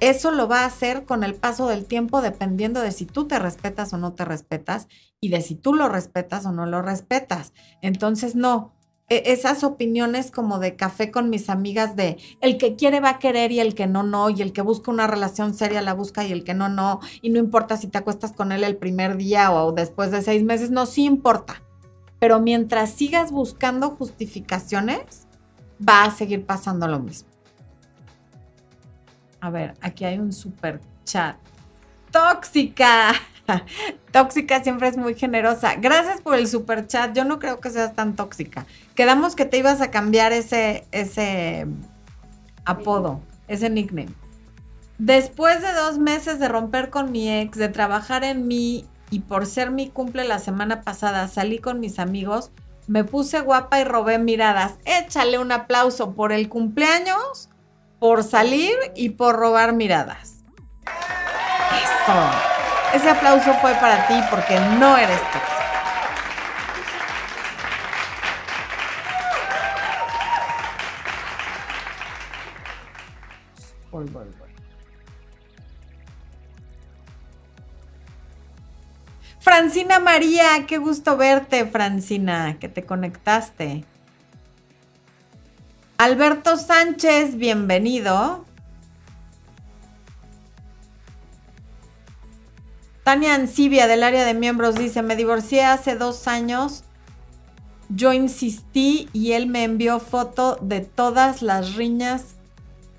Eso 0.00 0.30
lo 0.30 0.46
va 0.48 0.60
a 0.60 0.66
hacer 0.66 1.04
con 1.04 1.24
el 1.24 1.34
paso 1.34 1.66
del 1.66 1.84
tiempo 1.84 2.22
dependiendo 2.22 2.80
de 2.80 2.92
si 2.92 3.04
tú 3.04 3.26
te 3.26 3.38
respetas 3.38 3.92
o 3.92 3.98
no 3.98 4.12
te 4.12 4.24
respetas 4.24 4.86
y 5.20 5.28
de 5.30 5.40
si 5.40 5.56
tú 5.56 5.74
lo 5.74 5.88
respetas 5.88 6.46
o 6.46 6.52
no 6.52 6.66
lo 6.66 6.82
respetas. 6.82 7.52
Entonces, 7.82 8.36
no, 8.36 8.77
esas 9.08 9.64
opiniones 9.64 10.30
como 10.30 10.58
de 10.58 10.76
café 10.76 11.10
con 11.10 11.30
mis 11.30 11.48
amigas 11.48 11.96
de 11.96 12.18
el 12.40 12.58
que 12.58 12.76
quiere 12.76 13.00
va 13.00 13.10
a 13.10 13.18
querer 13.18 13.52
y 13.52 13.60
el 13.60 13.74
que 13.74 13.86
no, 13.86 14.02
no, 14.02 14.28
y 14.28 14.42
el 14.42 14.52
que 14.52 14.60
busca 14.60 14.90
una 14.90 15.06
relación 15.06 15.54
seria 15.54 15.80
la 15.80 15.94
busca 15.94 16.24
y 16.24 16.32
el 16.32 16.44
que 16.44 16.54
no, 16.54 16.68
no, 16.68 17.00
y 17.22 17.30
no 17.30 17.38
importa 17.38 17.76
si 17.76 17.88
te 17.88 17.98
acuestas 17.98 18.32
con 18.32 18.52
él 18.52 18.64
el 18.64 18.76
primer 18.76 19.16
día 19.16 19.52
o 19.52 19.72
después 19.72 20.10
de 20.10 20.20
seis 20.20 20.42
meses, 20.42 20.70
no, 20.70 20.84
sí 20.84 21.04
importa. 21.04 21.62
Pero 22.18 22.40
mientras 22.40 22.90
sigas 22.90 23.30
buscando 23.30 23.90
justificaciones, 23.90 25.26
va 25.86 26.04
a 26.04 26.10
seguir 26.10 26.44
pasando 26.44 26.86
lo 26.88 26.98
mismo. 26.98 27.28
A 29.40 29.50
ver, 29.50 29.74
aquí 29.80 30.04
hay 30.04 30.18
un 30.18 30.32
super 30.32 30.80
chat. 31.04 31.36
Tóxica. 32.10 33.12
tóxica 34.12 34.62
siempre 34.62 34.88
es 34.88 34.96
muy 34.96 35.14
generosa. 35.14 35.74
Gracias 35.76 36.20
por 36.20 36.34
el 36.34 36.46
super 36.46 36.86
chat. 36.86 37.14
Yo 37.14 37.24
no 37.24 37.38
creo 37.38 37.60
que 37.60 37.70
seas 37.70 37.94
tan 37.94 38.16
tóxica. 38.16 38.66
Quedamos 38.94 39.34
que 39.34 39.44
te 39.44 39.58
ibas 39.58 39.80
a 39.80 39.90
cambiar 39.90 40.32
ese, 40.32 40.84
ese 40.92 41.66
apodo, 42.64 43.20
ese 43.48 43.70
nickname. 43.70 44.12
Después 44.98 45.62
de 45.62 45.72
dos 45.72 45.98
meses 45.98 46.38
de 46.38 46.48
romper 46.48 46.90
con 46.90 47.12
mi 47.12 47.30
ex, 47.32 47.56
de 47.56 47.68
trabajar 47.68 48.24
en 48.24 48.48
mí 48.48 48.86
y 49.10 49.20
por 49.20 49.46
ser 49.46 49.70
mi 49.70 49.88
cumple 49.88 50.24
la 50.24 50.38
semana 50.38 50.82
pasada, 50.82 51.28
salí 51.28 51.58
con 51.60 51.78
mis 51.80 51.98
amigos, 51.98 52.50
me 52.88 53.04
puse 53.04 53.40
guapa 53.40 53.80
y 53.80 53.84
robé 53.84 54.18
miradas. 54.18 54.74
Échale 54.84 55.38
un 55.38 55.52
aplauso 55.52 56.14
por 56.14 56.32
el 56.32 56.48
cumpleaños, 56.48 57.48
por 58.00 58.24
salir 58.24 58.74
y 58.96 59.10
por 59.10 59.36
robar 59.36 59.72
miradas. 59.72 60.42
Ese 62.94 63.10
aplauso 63.10 63.52
fue 63.60 63.74
para 63.74 64.06
ti 64.06 64.14
porque 64.30 64.58
no 64.78 64.96
eres 64.96 65.20
tú. 65.30 65.38
Francina 79.40 79.98
María, 79.98 80.66
qué 80.66 80.78
gusto 80.78 81.16
verte, 81.16 81.66
Francina, 81.66 82.58
que 82.58 82.68
te 82.68 82.84
conectaste. 82.84 83.84
Alberto 85.96 86.56
Sánchez, 86.56 87.36
bienvenido. 87.36 88.44
Tania 93.08 93.34
Ancibia 93.34 93.86
del 93.86 94.02
área 94.02 94.26
de 94.26 94.34
miembros 94.34 94.74
dice, 94.74 95.00
me 95.00 95.16
divorcié 95.16 95.64
hace 95.64 95.96
dos 95.96 96.28
años, 96.28 96.84
yo 97.88 98.12
insistí 98.12 99.08
y 99.14 99.32
él 99.32 99.46
me 99.46 99.64
envió 99.64 99.98
foto 99.98 100.58
de 100.60 100.80
todas 100.80 101.40
las 101.40 101.74
riñas, 101.74 102.36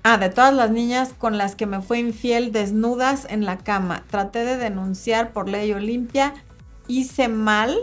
ah, 0.02 0.18
de 0.18 0.28
todas 0.28 0.52
las 0.52 0.72
niñas 0.72 1.14
con 1.16 1.38
las 1.38 1.54
que 1.54 1.66
me 1.66 1.80
fue 1.80 2.00
infiel 2.00 2.50
desnudas 2.50 3.24
en 3.30 3.44
la 3.44 3.58
cama. 3.58 4.02
Traté 4.10 4.44
de 4.44 4.56
denunciar 4.56 5.32
por 5.32 5.48
ley 5.48 5.72
Olimpia, 5.72 6.34
hice 6.88 7.28
mal. 7.28 7.78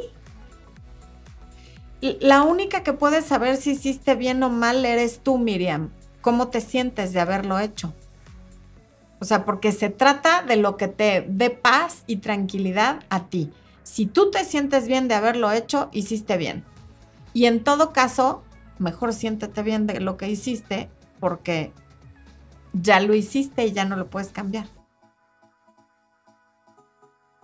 La 2.01 2.41
única 2.41 2.83
que 2.83 2.91
puede 2.91 3.21
saber 3.21 3.55
si 3.55 3.71
hiciste 3.71 4.15
bien 4.15 4.43
o 4.43 4.49
mal 4.49 4.83
eres 4.83 5.21
tú, 5.23 5.37
Miriam. 5.37 5.91
¿Cómo 6.19 6.49
te 6.49 6.59
sientes 6.59 7.13
de 7.13 7.21
haberlo 7.21 7.57
hecho? 7.57 7.93
O 9.19 9.25
sea, 9.25 9.45
porque 9.45 9.71
se 9.71 9.89
trata 9.89 10.43
de 10.43 10.57
lo 10.57 10.77
que 10.77 10.87
te 10.87 11.25
dé 11.27 11.49
paz 11.49 12.03
y 12.07 12.17
tranquilidad 12.17 13.03
a 13.09 13.25
ti. 13.25 13.51
Si 13.83 14.05
tú 14.05 14.31
te 14.31 14.43
sientes 14.43 14.87
bien 14.87 15.07
de 15.07 15.15
haberlo 15.15 15.51
hecho, 15.51 15.89
hiciste 15.91 16.37
bien. 16.37 16.63
Y 17.33 17.45
en 17.45 17.63
todo 17.63 17.93
caso, 17.93 18.43
mejor 18.79 19.13
siéntete 19.13 19.63
bien 19.63 19.87
de 19.87 19.99
lo 19.99 20.17
que 20.17 20.29
hiciste 20.29 20.89
porque 21.19 21.71
ya 22.73 22.99
lo 22.99 23.15
hiciste 23.15 23.65
y 23.65 23.71
ya 23.71 23.85
no 23.85 23.95
lo 23.95 24.09
puedes 24.09 24.29
cambiar. 24.31 24.67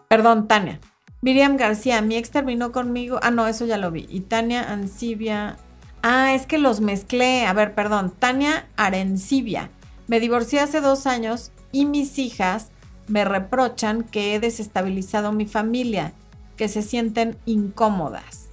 Perdón, 0.07 0.47
Tania. 0.47 0.79
Miriam 1.21 1.55
García, 1.55 2.01
mi 2.01 2.17
ex 2.17 2.29
terminó 2.29 2.71
conmigo. 2.71 3.17
Ah, 3.23 3.31
no, 3.31 3.47
eso 3.47 3.65
ya 3.65 3.77
lo 3.77 3.89
vi. 3.91 4.05
Y 4.09 4.19
Tania 4.19 4.71
Ancibia. 4.71 5.57
Ah, 6.01 6.33
es 6.33 6.45
que 6.45 6.57
los 6.57 6.81
mezclé. 6.81 7.45
A 7.45 7.53
ver, 7.53 7.73
perdón. 7.73 8.13
Tania 8.19 8.67
Arencibia. 8.75 9.71
Me 10.07 10.19
divorcié 10.19 10.59
hace 10.59 10.81
dos 10.81 11.07
años 11.07 11.52
y 11.73 11.85
mis 11.85 12.17
hijas 12.19 12.69
me 13.07 13.25
reprochan 13.25 14.03
que 14.03 14.35
he 14.35 14.39
desestabilizado 14.39 15.33
mi 15.33 15.45
familia, 15.45 16.13
que 16.55 16.69
se 16.69 16.81
sienten 16.81 17.37
incómodas. 17.45 18.47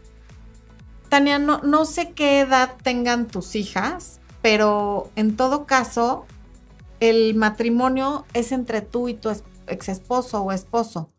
Tania, 1.08 1.38
no, 1.38 1.84
sé 1.84 2.12
qué 2.12 2.40
edad 2.40 2.76
tengan 2.82 3.28
tus 3.28 3.54
hijas, 3.54 4.20
pero 4.42 5.10
en 5.14 5.36
todo 5.36 5.66
caso, 5.66 6.24
el 6.98 7.34
matrimonio 7.34 8.24
es 8.32 8.50
entre 8.52 8.80
tú 8.80 9.08
y 9.08 9.14
tu 9.14 9.30
ex 9.66 9.88
esposo 9.88 10.42
o 10.42 10.52
esposo. 10.52 11.10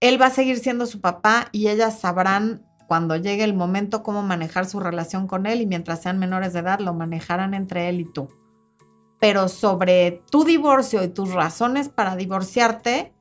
Él 0.00 0.20
va 0.20 0.26
a 0.26 0.30
seguir 0.30 0.58
siendo 0.58 0.86
su 0.86 1.00
papá 1.00 1.48
y 1.52 1.68
ellas 1.68 2.00
sabrán 2.00 2.64
cuando 2.86 3.16
llegue 3.16 3.44
el 3.44 3.54
momento 3.54 4.02
cómo 4.02 4.22
manejar 4.22 4.66
su 4.66 4.78
relación 4.78 5.26
con 5.26 5.46
él 5.46 5.60
y 5.60 5.66
mientras 5.66 6.02
sean 6.02 6.18
menores 6.18 6.52
de 6.52 6.60
edad 6.60 6.78
lo 6.80 6.94
manejarán 6.94 7.54
entre 7.54 7.88
él 7.88 8.00
y 8.00 8.04
tú 8.04 8.28
pero 9.18 9.48
sobre 9.48 10.22
tu 10.30 10.44
divorcio 10.44 11.02
y 11.02 11.08
tus 11.08 11.32
razones 11.32 11.88
para 11.88 12.16
divorciarte, 12.16 13.12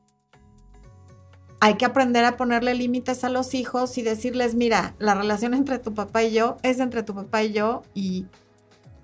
hay 1.60 1.76
que 1.76 1.86
aprender 1.86 2.26
a 2.26 2.38
ponerle 2.38 2.76
límites 2.76 3.24
a 3.24 3.30
los 3.30 3.54
hijos 3.54 3.98
y 3.98 4.02
decirles, 4.02 4.56
mira, 4.56 4.96
la 5.00 5.16
relación 5.16 5.54
entre 5.54 5.80
tu 5.80 5.94
papá 5.94 6.24
y 6.24 6.34
yo 6.34 6.58
es 6.64 6.80
entre 6.80 7.02
tu 7.04 7.16
papá 7.16 7.44
y 7.44 7.54
yo 7.54 7.84
y 7.94 8.28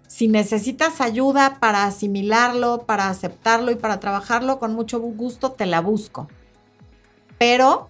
si 0.07 0.27
necesitas 0.27 0.99
ayuda 0.99 1.59
para 1.61 1.85
asimilarlo, 1.85 2.79
para 2.85 3.07
aceptarlo 3.07 3.71
y 3.71 3.75
para 3.75 4.01
trabajarlo, 4.01 4.59
con 4.59 4.73
mucho 4.73 4.99
gusto 4.99 5.53
te 5.53 5.65
la 5.65 5.79
busco. 5.79 6.27
Pero 7.37 7.89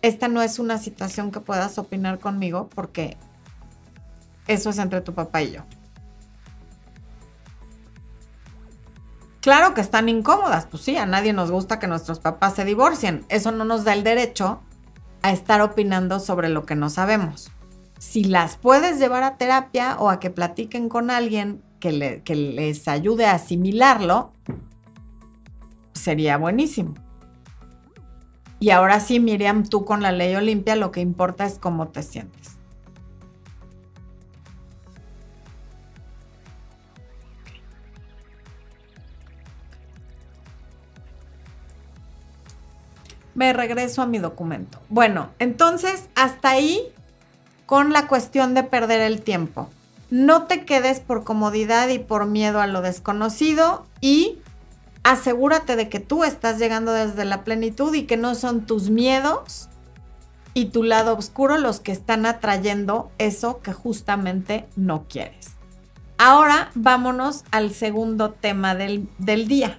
esta 0.00 0.26
no 0.28 0.42
es 0.42 0.58
una 0.58 0.78
situación 0.78 1.30
que 1.30 1.40
puedas 1.40 1.78
opinar 1.78 2.18
conmigo 2.18 2.70
porque 2.74 3.18
eso 4.46 4.70
es 4.70 4.78
entre 4.78 5.02
tu 5.02 5.12
papá 5.12 5.42
y 5.42 5.52
yo. 5.52 5.62
Claro 9.48 9.72
que 9.72 9.80
están 9.80 10.10
incómodas, 10.10 10.66
pues 10.66 10.82
sí, 10.82 10.98
a 10.98 11.06
nadie 11.06 11.32
nos 11.32 11.50
gusta 11.50 11.78
que 11.78 11.86
nuestros 11.86 12.18
papás 12.18 12.54
se 12.54 12.66
divorcien. 12.66 13.24
Eso 13.30 13.50
no 13.50 13.64
nos 13.64 13.82
da 13.82 13.94
el 13.94 14.04
derecho 14.04 14.60
a 15.22 15.32
estar 15.32 15.62
opinando 15.62 16.20
sobre 16.20 16.50
lo 16.50 16.66
que 16.66 16.74
no 16.74 16.90
sabemos. 16.90 17.50
Si 17.98 18.24
las 18.24 18.58
puedes 18.58 18.98
llevar 18.98 19.22
a 19.22 19.38
terapia 19.38 19.96
o 19.98 20.10
a 20.10 20.20
que 20.20 20.28
platiquen 20.28 20.90
con 20.90 21.10
alguien 21.10 21.62
que, 21.80 21.92
les 21.92 22.88
ayude 22.88 23.24
a 23.24 23.36
asimilarlo, 23.36 24.34
sería 25.94 26.36
buenísimo. 26.36 26.92
Y 28.60 28.68
ahora 28.68 29.00
sí, 29.00 29.18
Miriam, 29.18 29.66
tú 29.66 29.86
con 29.86 30.02
la 30.02 30.12
ley 30.12 30.34
Olimpia 30.34 30.76
lo 30.76 30.90
que 30.90 31.00
importa 31.00 31.46
es 31.46 31.58
cómo 31.58 31.88
te 31.88 32.02
sientes. 32.02 32.57
Me 43.38 43.52
regreso 43.52 44.02
a 44.02 44.06
mi 44.06 44.18
documento. 44.18 44.80
Bueno, 44.88 45.30
entonces 45.38 46.08
hasta 46.16 46.50
ahí 46.50 46.82
con 47.66 47.92
la 47.92 48.08
cuestión 48.08 48.52
de 48.52 48.64
perder 48.64 49.00
el 49.00 49.22
tiempo. 49.22 49.70
No 50.10 50.46
te 50.46 50.64
quedes 50.64 50.98
por 50.98 51.22
comodidad 51.22 51.88
y 51.88 52.00
por 52.00 52.26
miedo 52.26 52.60
a 52.60 52.66
lo 52.66 52.82
desconocido 52.82 53.86
y 54.00 54.38
asegúrate 55.04 55.76
de 55.76 55.88
que 55.88 56.00
tú 56.00 56.24
estás 56.24 56.58
llegando 56.58 56.92
desde 56.92 57.24
la 57.24 57.44
plenitud 57.44 57.94
y 57.94 58.06
que 58.06 58.16
no 58.16 58.34
son 58.34 58.66
tus 58.66 58.90
miedos 58.90 59.68
y 60.52 60.70
tu 60.70 60.82
lado 60.82 61.16
oscuro 61.16 61.58
los 61.58 61.78
que 61.78 61.92
están 61.92 62.26
atrayendo 62.26 63.12
eso 63.18 63.60
que 63.60 63.72
justamente 63.72 64.66
no 64.74 65.04
quieres. 65.08 65.50
Ahora 66.16 66.72
vámonos 66.74 67.44
al 67.52 67.72
segundo 67.72 68.32
tema 68.32 68.74
del, 68.74 69.08
del 69.18 69.46
día. 69.46 69.78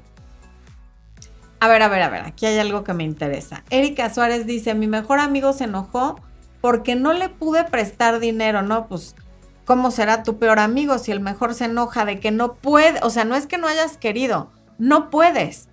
A 1.62 1.68
ver, 1.68 1.82
a 1.82 1.90
ver, 1.90 2.02
a 2.02 2.10
ver, 2.10 2.22
aquí 2.22 2.46
hay 2.46 2.58
algo 2.58 2.84
que 2.84 2.94
me 2.94 3.04
interesa. 3.04 3.64
Erika 3.70 4.14
Suárez 4.14 4.46
dice, 4.46 4.76
mi 4.76 4.88
mejor 4.88 5.20
amigo 5.20 5.52
se 5.52 5.66
enojó 5.66 6.20
porque 6.62 6.96
no 6.96 7.12
le 7.14 7.30
pude 7.30 7.66
prestar 7.66 8.20
dinero, 8.20 8.62
¿no? 8.62 8.88
Pues, 8.88 9.16
¿cómo 9.66 9.92
será 9.92 10.24
tu 10.24 10.38
peor 10.40 10.60
amigo 10.60 10.98
si 10.98 11.12
el 11.12 11.20
mejor 11.20 11.54
se 11.54 11.66
enoja 11.66 12.06
de 12.06 12.20
que 12.20 12.32
no 12.32 12.54
puede? 12.56 13.00
O 13.04 13.10
sea, 13.10 13.26
no 13.26 13.36
es 13.36 13.46
que 13.46 13.58
no 13.58 13.68
hayas 13.68 13.98
querido, 13.98 14.52
no 14.78 15.10
puedes. 15.10 15.68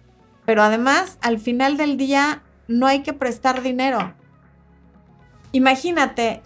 Pero 0.45 0.62
además, 0.62 1.18
al 1.22 1.39
final 1.39 1.76
del 1.76 1.97
día, 1.97 2.43
no 2.66 2.87
hay 2.87 3.03
que 3.03 3.12
prestar 3.12 3.62
dinero. 3.62 4.14
Imagínate, 5.53 6.43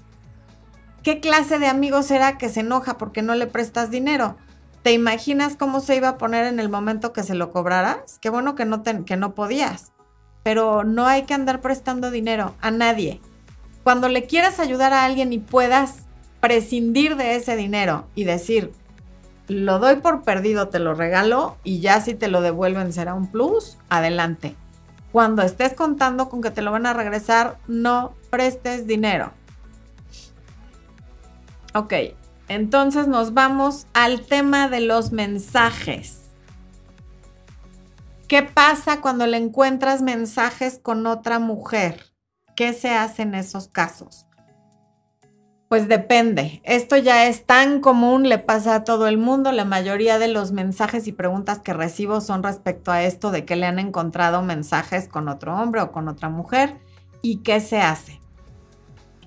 ¿qué 1.03 1.21
clase 1.21 1.59
de 1.59 1.67
amigo 1.67 2.03
será 2.03 2.37
que 2.37 2.51
se 2.51 2.61
enoja 2.61 2.99
porque 2.99 3.23
no 3.23 3.35
le 3.35 3.47
prestas 3.47 3.91
dinero? 3.91 4.37
¿Te 4.83 4.93
imaginas 4.93 5.57
cómo 5.57 5.81
se 5.81 5.97
iba 5.97 6.09
a 6.09 6.19
poner 6.19 6.47
en 6.47 6.59
el 6.59 6.71
momento 6.71 7.13
que 7.13 7.23
se 7.23 7.35
lo 7.35 7.53
cobraras? 7.53 8.19
Qué 8.21 8.31
bueno 8.31 8.55
que 8.55 8.65
no, 8.65 8.83
que 8.83 9.17
no 9.17 9.35
podías. 9.35 9.93
Pero 10.43 10.85
no 10.85 11.07
hay 11.07 11.25
que 11.25 11.35
andar 11.35 11.61
prestando 11.61 12.11
dinero 12.11 12.55
a 12.63 12.71
nadie. 12.71 13.21
Cuando 13.85 14.09
le 14.09 14.25
quieras 14.25 14.59
ayudar 14.59 14.95
a 14.95 15.05
alguien 15.05 15.35
y 15.35 15.39
puedas 15.39 16.07
prescindir 16.41 17.17
de 17.17 17.37
ese 17.37 17.57
dinero 17.57 18.07
y 18.15 18.25
decir, 18.25 18.73
lo 19.49 19.79
doy 19.79 19.97
por 19.97 20.23
perdido, 20.23 20.69
te 20.69 20.79
lo 20.79 20.95
regalo 20.95 21.57
y 21.63 21.81
ya 21.81 22.01
si 22.01 22.15
te 22.15 22.29
lo 22.29 22.41
devuelven 22.41 22.93
será 22.95 23.13
un 23.13 23.31
plus, 23.31 23.77
adelante. 23.91 24.57
Cuando 25.13 25.43
estés 25.43 25.75
contando 25.75 26.29
con 26.29 26.41
que 26.41 26.51
te 26.51 26.63
lo 26.63 26.71
van 26.71 26.87
a 26.87 26.95
regresar, 26.95 27.59
no 27.67 28.15
prestes 28.31 28.87
dinero. 28.87 29.33
Ok, 31.75 31.93
entonces 32.51 33.07
nos 33.07 33.33
vamos 33.33 33.87
al 33.95 34.23
tema 34.23 34.69
de 34.69 34.81
los 34.81 35.13
mensajes. 35.13 36.33
¿Qué 38.27 38.43
pasa 38.43 39.01
cuando 39.01 39.29
le 39.29 39.37
encuentras 39.37 40.03
mensajes 40.03 40.81
con 40.83 41.07
otra 41.07 41.39
mujer? 41.39 42.07
¿Qué 42.57 42.73
se 42.73 42.91
hace 42.91 43.23
en 43.23 43.37
esos 43.37 43.69
casos? 43.69 44.27
Pues 45.69 45.87
depende. 45.87 46.61
Esto 46.65 46.97
ya 46.97 47.29
es 47.29 47.47
tan 47.47 47.81
común, 47.81 48.29
le 48.29 48.39
pasa 48.39 48.75
a 48.75 48.85
todo 48.85 49.07
el 49.07 49.17
mundo. 49.17 49.53
La 49.53 49.65
mayoría 49.65 50.19
de 50.19 50.27
los 50.27 50.51
mensajes 50.51 51.07
y 51.07 51.13
preguntas 51.13 51.61
que 51.61 51.73
recibo 51.73 52.21
son 52.21 52.43
respecto 52.43 52.91
a 52.91 53.05
esto 53.05 53.31
de 53.31 53.45
que 53.45 53.55
le 53.55 53.67
han 53.67 53.79
encontrado 53.79 54.43
mensajes 54.43 55.07
con 55.07 55.29
otro 55.29 55.57
hombre 55.57 55.83
o 55.83 55.93
con 55.93 56.09
otra 56.09 56.29
mujer 56.29 56.81
y 57.23 57.43
qué 57.43 57.61
se 57.61 57.81
hace. 57.81 58.21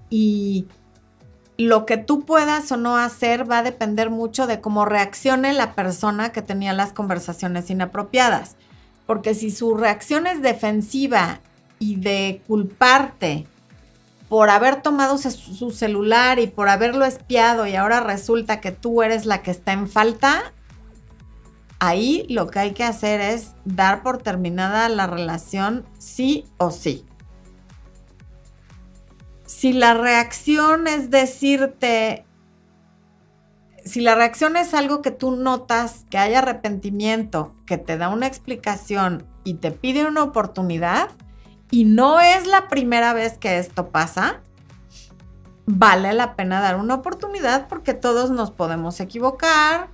Y 0.10 0.68
lo 1.58 1.86
que 1.86 1.98
tú 1.98 2.26
puedas 2.26 2.72
o 2.72 2.78
no 2.78 2.98
hacer 2.98 3.50
va 3.50 3.60
a 3.60 3.64
depender 3.64 4.10
mucho 4.10 4.48
de 4.48 4.60
cómo 4.60 4.86
reaccione 4.86 5.54
la 5.54 5.74
persona 5.76 6.32
que 6.32 6.42
tenía 6.42 6.74
las 6.74 6.94
conversaciones 6.94 7.70
inapropiadas. 7.70 8.56
Porque 9.06 9.36
si 9.36 9.52
su 9.52 9.76
reacción 9.76 10.28
es 10.28 10.42
defensiva 10.42 11.42
y 11.80 11.98
de 11.98 12.42
culparte 12.48 13.46
por 14.30 14.50
haber 14.50 14.82
tomado 14.82 15.18
su 15.18 15.72
celular 15.72 16.40
y 16.40 16.48
por 16.48 16.70
haberlo 16.70 17.06
espiado 17.06 17.68
y 17.68 17.76
ahora 17.76 18.00
resulta 18.00 18.62
que 18.62 18.72
tú 18.72 19.04
eres 19.04 19.26
la 19.26 19.44
que 19.44 19.52
está 19.52 19.74
en 19.74 19.88
falta, 19.88 20.54
ahí 21.80 22.26
lo 22.30 22.48
que 22.48 22.60
hay 22.60 22.72
que 22.72 22.84
hacer 22.84 23.22
es 23.22 23.52
dar 23.66 24.02
por 24.02 24.20
terminada 24.20 24.90
la 24.90 25.06
relación 25.06 25.86
sí 26.00 26.46
o 26.58 26.72
sí. 26.72 27.06
Si 29.56 29.72
la 29.72 29.94
reacción 29.94 30.88
es 30.88 31.12
decirte, 31.12 32.26
si 33.86 34.02
la 34.02 34.16
reacción 34.16 34.58
es 34.58 34.74
algo 34.74 35.04
que 35.04 35.12
tú 35.12 35.36
notas, 35.36 36.06
que 36.10 36.18
hay 36.18 36.34
arrepentimiento, 36.34 37.54
que 37.68 37.78
te 37.78 37.98
da 37.98 38.10
una 38.10 38.26
explicación 38.26 39.28
y 39.44 39.54
te 39.54 39.72
pide 39.72 40.06
una 40.08 40.24
oportunidad, 40.24 41.12
y 41.70 41.86
no 41.86 42.20
es 42.20 42.48
la 42.48 42.68
primera 42.68 43.14
vez 43.14 43.38
que 43.38 43.60
esto 43.60 43.90
pasa, 43.90 44.42
vale 45.68 46.14
la 46.14 46.36
pena 46.36 46.60
dar 46.60 46.76
una 46.76 46.96
oportunidad 46.96 47.68
porque 47.68 47.94
todos 47.94 48.32
nos 48.32 48.50
podemos 48.50 49.00
equivocar. 49.00 49.88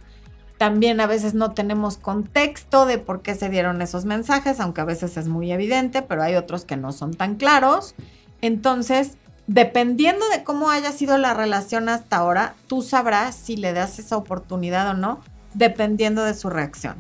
También 0.58 1.02
a 1.02 1.06
veces 1.06 1.34
no 1.34 1.52
tenemos 1.52 1.98
contexto 1.98 2.86
de 2.86 2.98
por 2.98 3.22
qué 3.22 3.36
se 3.36 3.50
dieron 3.50 3.82
esos 3.82 4.06
mensajes, 4.06 4.62
aunque 4.62 4.82
a 4.82 4.86
veces 4.86 5.18
es 5.18 5.28
muy 5.28 5.52
evidente, 5.52 6.02
pero 6.02 6.24
hay 6.24 6.36
otros 6.36 6.64
que 6.64 6.78
no 6.78 6.94
son 6.94 7.14
tan 7.14 7.36
claros. 7.36 7.94
Entonces, 8.42 9.18
dependiendo 9.50 10.30
de 10.30 10.44
cómo 10.44 10.70
haya 10.70 10.92
sido 10.92 11.18
la 11.18 11.34
relación 11.34 11.90
hasta 11.90 12.18
ahora, 12.18 12.54
tú 12.68 12.84
sabrás 12.84 13.36
si 13.36 13.58
le 13.58 13.74
das 13.74 13.98
esa 13.98 14.16
oportunidad 14.16 14.88
o 14.92 14.94
no, 14.94 15.22
dependiendo 15.56 16.24
de 16.24 16.36
su 16.36 16.52
reacción. 16.52 16.98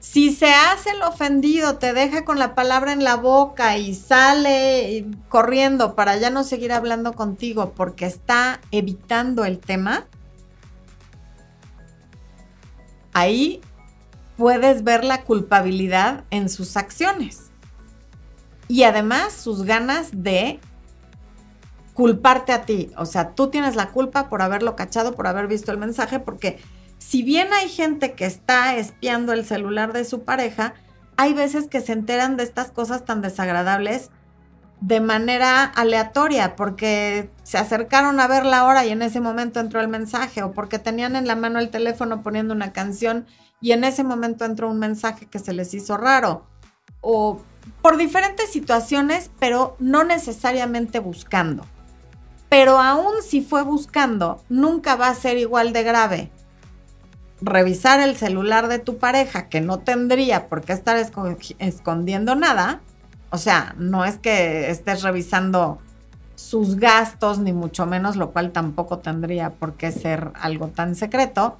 Si 0.00 0.34
se 0.34 0.54
hace 0.54 0.92
el 0.92 1.02
ofendido, 1.02 1.76
te 1.76 1.92
deja 1.92 2.24
con 2.24 2.38
la 2.38 2.54
palabra 2.54 2.94
en 2.94 3.04
la 3.04 3.16
boca 3.16 3.76
y 3.76 3.94
sale 3.94 5.06
corriendo 5.28 5.94
para 5.94 6.16
ya 6.16 6.30
no 6.30 6.42
seguir 6.42 6.72
hablando 6.72 7.12
contigo 7.12 7.74
porque 7.76 8.06
está 8.06 8.58
evitando 8.70 9.44
el 9.44 9.58
tema, 9.58 10.06
ahí 13.12 13.60
puedes 14.38 14.84
ver 14.84 15.04
la 15.04 15.22
culpabilidad 15.24 16.24
en 16.30 16.48
sus 16.48 16.78
acciones. 16.78 17.50
Y 18.68 18.84
además 18.84 19.34
sus 19.34 19.64
ganas 19.64 20.08
de 20.12 20.60
culparte 21.96 22.52
a 22.52 22.66
ti. 22.66 22.92
O 22.98 23.06
sea, 23.06 23.30
tú 23.30 23.48
tienes 23.48 23.74
la 23.74 23.88
culpa 23.88 24.28
por 24.28 24.42
haberlo 24.42 24.76
cachado, 24.76 25.14
por 25.14 25.26
haber 25.26 25.46
visto 25.46 25.72
el 25.72 25.78
mensaje, 25.78 26.20
porque 26.20 26.58
si 26.98 27.22
bien 27.22 27.48
hay 27.54 27.70
gente 27.70 28.12
que 28.12 28.26
está 28.26 28.76
espiando 28.76 29.32
el 29.32 29.46
celular 29.46 29.94
de 29.94 30.04
su 30.04 30.22
pareja, 30.22 30.74
hay 31.16 31.32
veces 31.32 31.68
que 31.68 31.80
se 31.80 31.94
enteran 31.94 32.36
de 32.36 32.42
estas 32.42 32.70
cosas 32.70 33.06
tan 33.06 33.22
desagradables 33.22 34.10
de 34.82 35.00
manera 35.00 35.64
aleatoria, 35.64 36.54
porque 36.54 37.30
se 37.44 37.56
acercaron 37.56 38.20
a 38.20 38.28
ver 38.28 38.44
la 38.44 38.66
hora 38.66 38.84
y 38.84 38.90
en 38.90 39.00
ese 39.00 39.20
momento 39.20 39.58
entró 39.58 39.80
el 39.80 39.88
mensaje, 39.88 40.42
o 40.42 40.52
porque 40.52 40.78
tenían 40.78 41.16
en 41.16 41.26
la 41.26 41.34
mano 41.34 41.58
el 41.58 41.70
teléfono 41.70 42.22
poniendo 42.22 42.52
una 42.52 42.74
canción 42.74 43.26
y 43.58 43.72
en 43.72 43.84
ese 43.84 44.04
momento 44.04 44.44
entró 44.44 44.70
un 44.70 44.78
mensaje 44.78 45.24
que 45.24 45.38
se 45.38 45.54
les 45.54 45.72
hizo 45.72 45.96
raro, 45.96 46.46
o 47.00 47.40
por 47.80 47.96
diferentes 47.96 48.52
situaciones, 48.52 49.30
pero 49.40 49.76
no 49.78 50.04
necesariamente 50.04 50.98
buscando. 50.98 51.64
Pero 52.48 52.78
aún 52.80 53.14
si 53.22 53.40
fue 53.40 53.62
buscando, 53.62 54.42
nunca 54.48 54.96
va 54.96 55.08
a 55.08 55.14
ser 55.14 55.36
igual 55.38 55.72
de 55.72 55.82
grave. 55.82 56.30
Revisar 57.40 58.00
el 58.00 58.16
celular 58.16 58.68
de 58.68 58.78
tu 58.78 58.98
pareja, 58.98 59.48
que 59.48 59.60
no 59.60 59.80
tendría 59.80 60.48
por 60.48 60.62
qué 60.62 60.72
estar 60.72 60.96
escondiendo 61.58 62.34
nada, 62.34 62.80
o 63.30 63.38
sea, 63.38 63.74
no 63.78 64.04
es 64.04 64.18
que 64.18 64.70
estés 64.70 65.02
revisando 65.02 65.78
sus 66.36 66.76
gastos, 66.76 67.38
ni 67.38 67.52
mucho 67.52 67.86
menos, 67.86 68.16
lo 68.16 68.30
cual 68.30 68.52
tampoco 68.52 68.98
tendría 68.98 69.50
por 69.50 69.74
qué 69.74 69.90
ser 69.90 70.32
algo 70.40 70.68
tan 70.68 70.94
secreto, 70.94 71.58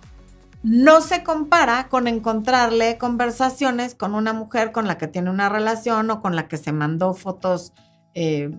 no 0.62 1.00
se 1.00 1.22
compara 1.22 1.88
con 1.88 2.08
encontrarle 2.08 2.98
conversaciones 2.98 3.94
con 3.94 4.14
una 4.14 4.32
mujer 4.32 4.72
con 4.72 4.86
la 4.86 4.98
que 4.98 5.06
tiene 5.06 5.30
una 5.30 5.48
relación 5.48 6.10
o 6.10 6.20
con 6.20 6.34
la 6.34 6.48
que 6.48 6.56
se 6.56 6.72
mandó 6.72 7.14
fotos 7.14 7.72
eh, 8.14 8.50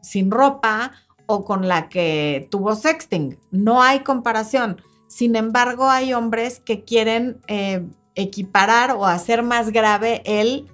sin 0.00 0.30
ropa 0.30 0.92
o 1.26 1.44
con 1.44 1.68
la 1.68 1.88
que 1.88 2.48
tuvo 2.50 2.74
sexting. 2.74 3.38
No 3.50 3.82
hay 3.82 4.00
comparación. 4.00 4.80
Sin 5.08 5.36
embargo, 5.36 5.88
hay 5.88 6.14
hombres 6.14 6.60
que 6.60 6.84
quieren 6.84 7.40
eh, 7.46 7.84
equiparar 8.14 8.92
o 8.92 9.06
hacer 9.06 9.42
más 9.42 9.70
grave 9.70 10.22
el 10.24 10.68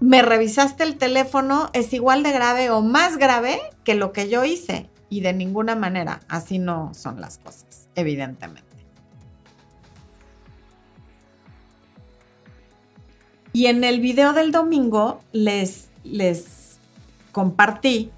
me 0.00 0.22
revisaste 0.22 0.82
el 0.82 0.96
teléfono, 0.96 1.68
es 1.74 1.92
igual 1.92 2.22
de 2.22 2.32
grave 2.32 2.70
o 2.70 2.80
más 2.80 3.18
grave 3.18 3.60
que 3.84 3.94
lo 3.94 4.12
que 4.12 4.30
yo 4.30 4.44
hice. 4.44 4.88
Y 5.10 5.20
de 5.20 5.34
ninguna 5.34 5.76
manera, 5.76 6.20
así 6.28 6.58
no 6.58 6.94
son 6.94 7.20
las 7.20 7.36
cosas, 7.38 7.88
evidentemente. 7.94 8.64
Y 13.52 13.66
en 13.66 13.84
el 13.84 14.00
video 14.00 14.32
del 14.32 14.52
domingo 14.52 15.20
les, 15.32 15.90
les 16.04 16.78
compartí 17.32 18.10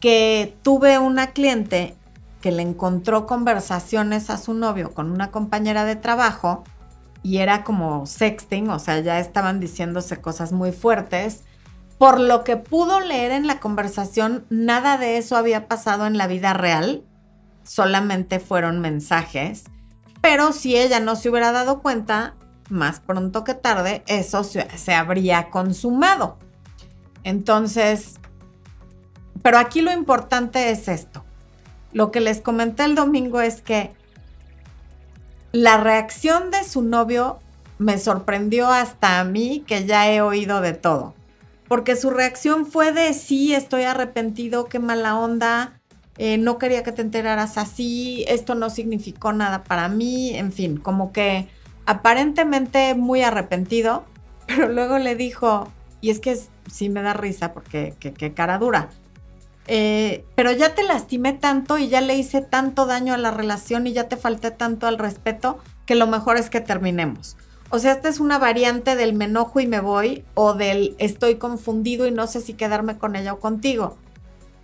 que 0.00 0.56
tuve 0.62 0.98
una 0.98 1.28
cliente 1.28 1.94
que 2.40 2.52
le 2.52 2.62
encontró 2.62 3.26
conversaciones 3.26 4.30
a 4.30 4.38
su 4.38 4.54
novio 4.54 4.92
con 4.94 5.10
una 5.10 5.30
compañera 5.30 5.84
de 5.84 5.96
trabajo 5.96 6.64
y 7.22 7.38
era 7.38 7.64
como 7.64 8.06
sexting, 8.06 8.70
o 8.70 8.78
sea, 8.78 9.00
ya 9.00 9.20
estaban 9.20 9.60
diciéndose 9.60 10.20
cosas 10.20 10.52
muy 10.52 10.72
fuertes. 10.72 11.44
Por 11.98 12.18
lo 12.18 12.44
que 12.44 12.56
pudo 12.56 13.00
leer 13.00 13.30
en 13.30 13.46
la 13.46 13.60
conversación, 13.60 14.46
nada 14.48 14.96
de 14.96 15.18
eso 15.18 15.36
había 15.36 15.68
pasado 15.68 16.06
en 16.06 16.16
la 16.16 16.26
vida 16.26 16.54
real, 16.54 17.04
solamente 17.62 18.40
fueron 18.40 18.80
mensajes. 18.80 19.64
Pero 20.22 20.52
si 20.52 20.76
ella 20.76 21.00
no 21.00 21.14
se 21.14 21.28
hubiera 21.28 21.52
dado 21.52 21.82
cuenta, 21.82 22.36
más 22.70 23.00
pronto 23.00 23.44
que 23.44 23.52
tarde, 23.52 24.02
eso 24.06 24.44
se, 24.44 24.66
se 24.78 24.94
habría 24.94 25.50
consumado. 25.50 26.38
Entonces, 27.22 28.19
pero 29.42 29.58
aquí 29.58 29.80
lo 29.80 29.92
importante 29.92 30.70
es 30.70 30.88
esto 30.88 31.24
lo 31.92 32.10
que 32.10 32.20
les 32.20 32.40
comenté 32.40 32.84
el 32.84 32.94
domingo 32.94 33.40
es 33.40 33.62
que 33.62 33.92
la 35.52 35.78
reacción 35.78 36.50
de 36.50 36.62
su 36.64 36.82
novio 36.82 37.40
me 37.78 37.98
sorprendió 37.98 38.68
hasta 38.68 39.20
a 39.20 39.24
mí, 39.24 39.64
que 39.66 39.86
ya 39.86 40.10
he 40.10 40.20
oído 40.20 40.60
de 40.60 40.74
todo. 40.74 41.14
Porque 41.66 41.96
su 41.96 42.10
reacción 42.10 42.66
fue 42.66 42.92
de 42.92 43.14
sí, 43.14 43.54
estoy 43.54 43.82
arrepentido, 43.82 44.66
qué 44.66 44.78
mala 44.78 45.18
onda, 45.18 45.80
eh, 46.18 46.36
no 46.36 46.58
quería 46.58 46.82
que 46.82 46.92
te 46.92 47.02
enteraras 47.02 47.58
así, 47.58 48.24
esto 48.28 48.54
no 48.54 48.70
significó 48.70 49.32
nada 49.32 49.64
para 49.64 49.88
mí, 49.88 50.36
en 50.36 50.52
fin, 50.52 50.76
como 50.76 51.12
que 51.12 51.48
aparentemente 51.86 52.94
muy 52.94 53.22
arrepentido, 53.22 54.04
pero 54.46 54.68
luego 54.68 54.98
le 54.98 55.16
dijo, 55.16 55.68
y 56.00 56.10
es 56.10 56.20
que 56.20 56.38
sí 56.70 56.88
me 56.88 57.02
da 57.02 57.14
risa 57.14 57.52
porque 57.52 57.94
qué 57.98 58.34
cara 58.34 58.58
dura, 58.58 58.90
eh, 59.72 60.24
pero 60.34 60.50
ya 60.50 60.74
te 60.74 60.82
lastimé 60.82 61.32
tanto 61.32 61.78
y 61.78 61.88
ya 61.88 62.00
le 62.00 62.16
hice 62.16 62.40
tanto 62.40 62.86
daño 62.86 63.14
a 63.14 63.18
la 63.18 63.30
relación 63.30 63.86
y 63.86 63.92
ya 63.92 64.08
te 64.08 64.16
falté 64.16 64.50
tanto 64.50 64.88
al 64.88 64.98
respeto 64.98 65.58
que 65.86 65.94
lo 65.94 66.08
mejor 66.08 66.38
es 66.38 66.50
que 66.50 66.60
terminemos. 66.60 67.36
O 67.70 67.78
sea, 67.78 67.92
esta 67.92 68.08
es 68.08 68.18
una 68.18 68.38
variante 68.38 68.96
del 68.96 69.12
me 69.12 69.26
enojo 69.26 69.60
y 69.60 69.68
me 69.68 69.78
voy 69.78 70.24
o 70.34 70.54
del 70.54 70.96
estoy 70.98 71.36
confundido 71.36 72.08
y 72.08 72.10
no 72.10 72.26
sé 72.26 72.40
si 72.40 72.54
quedarme 72.54 72.98
con 72.98 73.14
ella 73.14 73.34
o 73.34 73.38
contigo. 73.38 73.96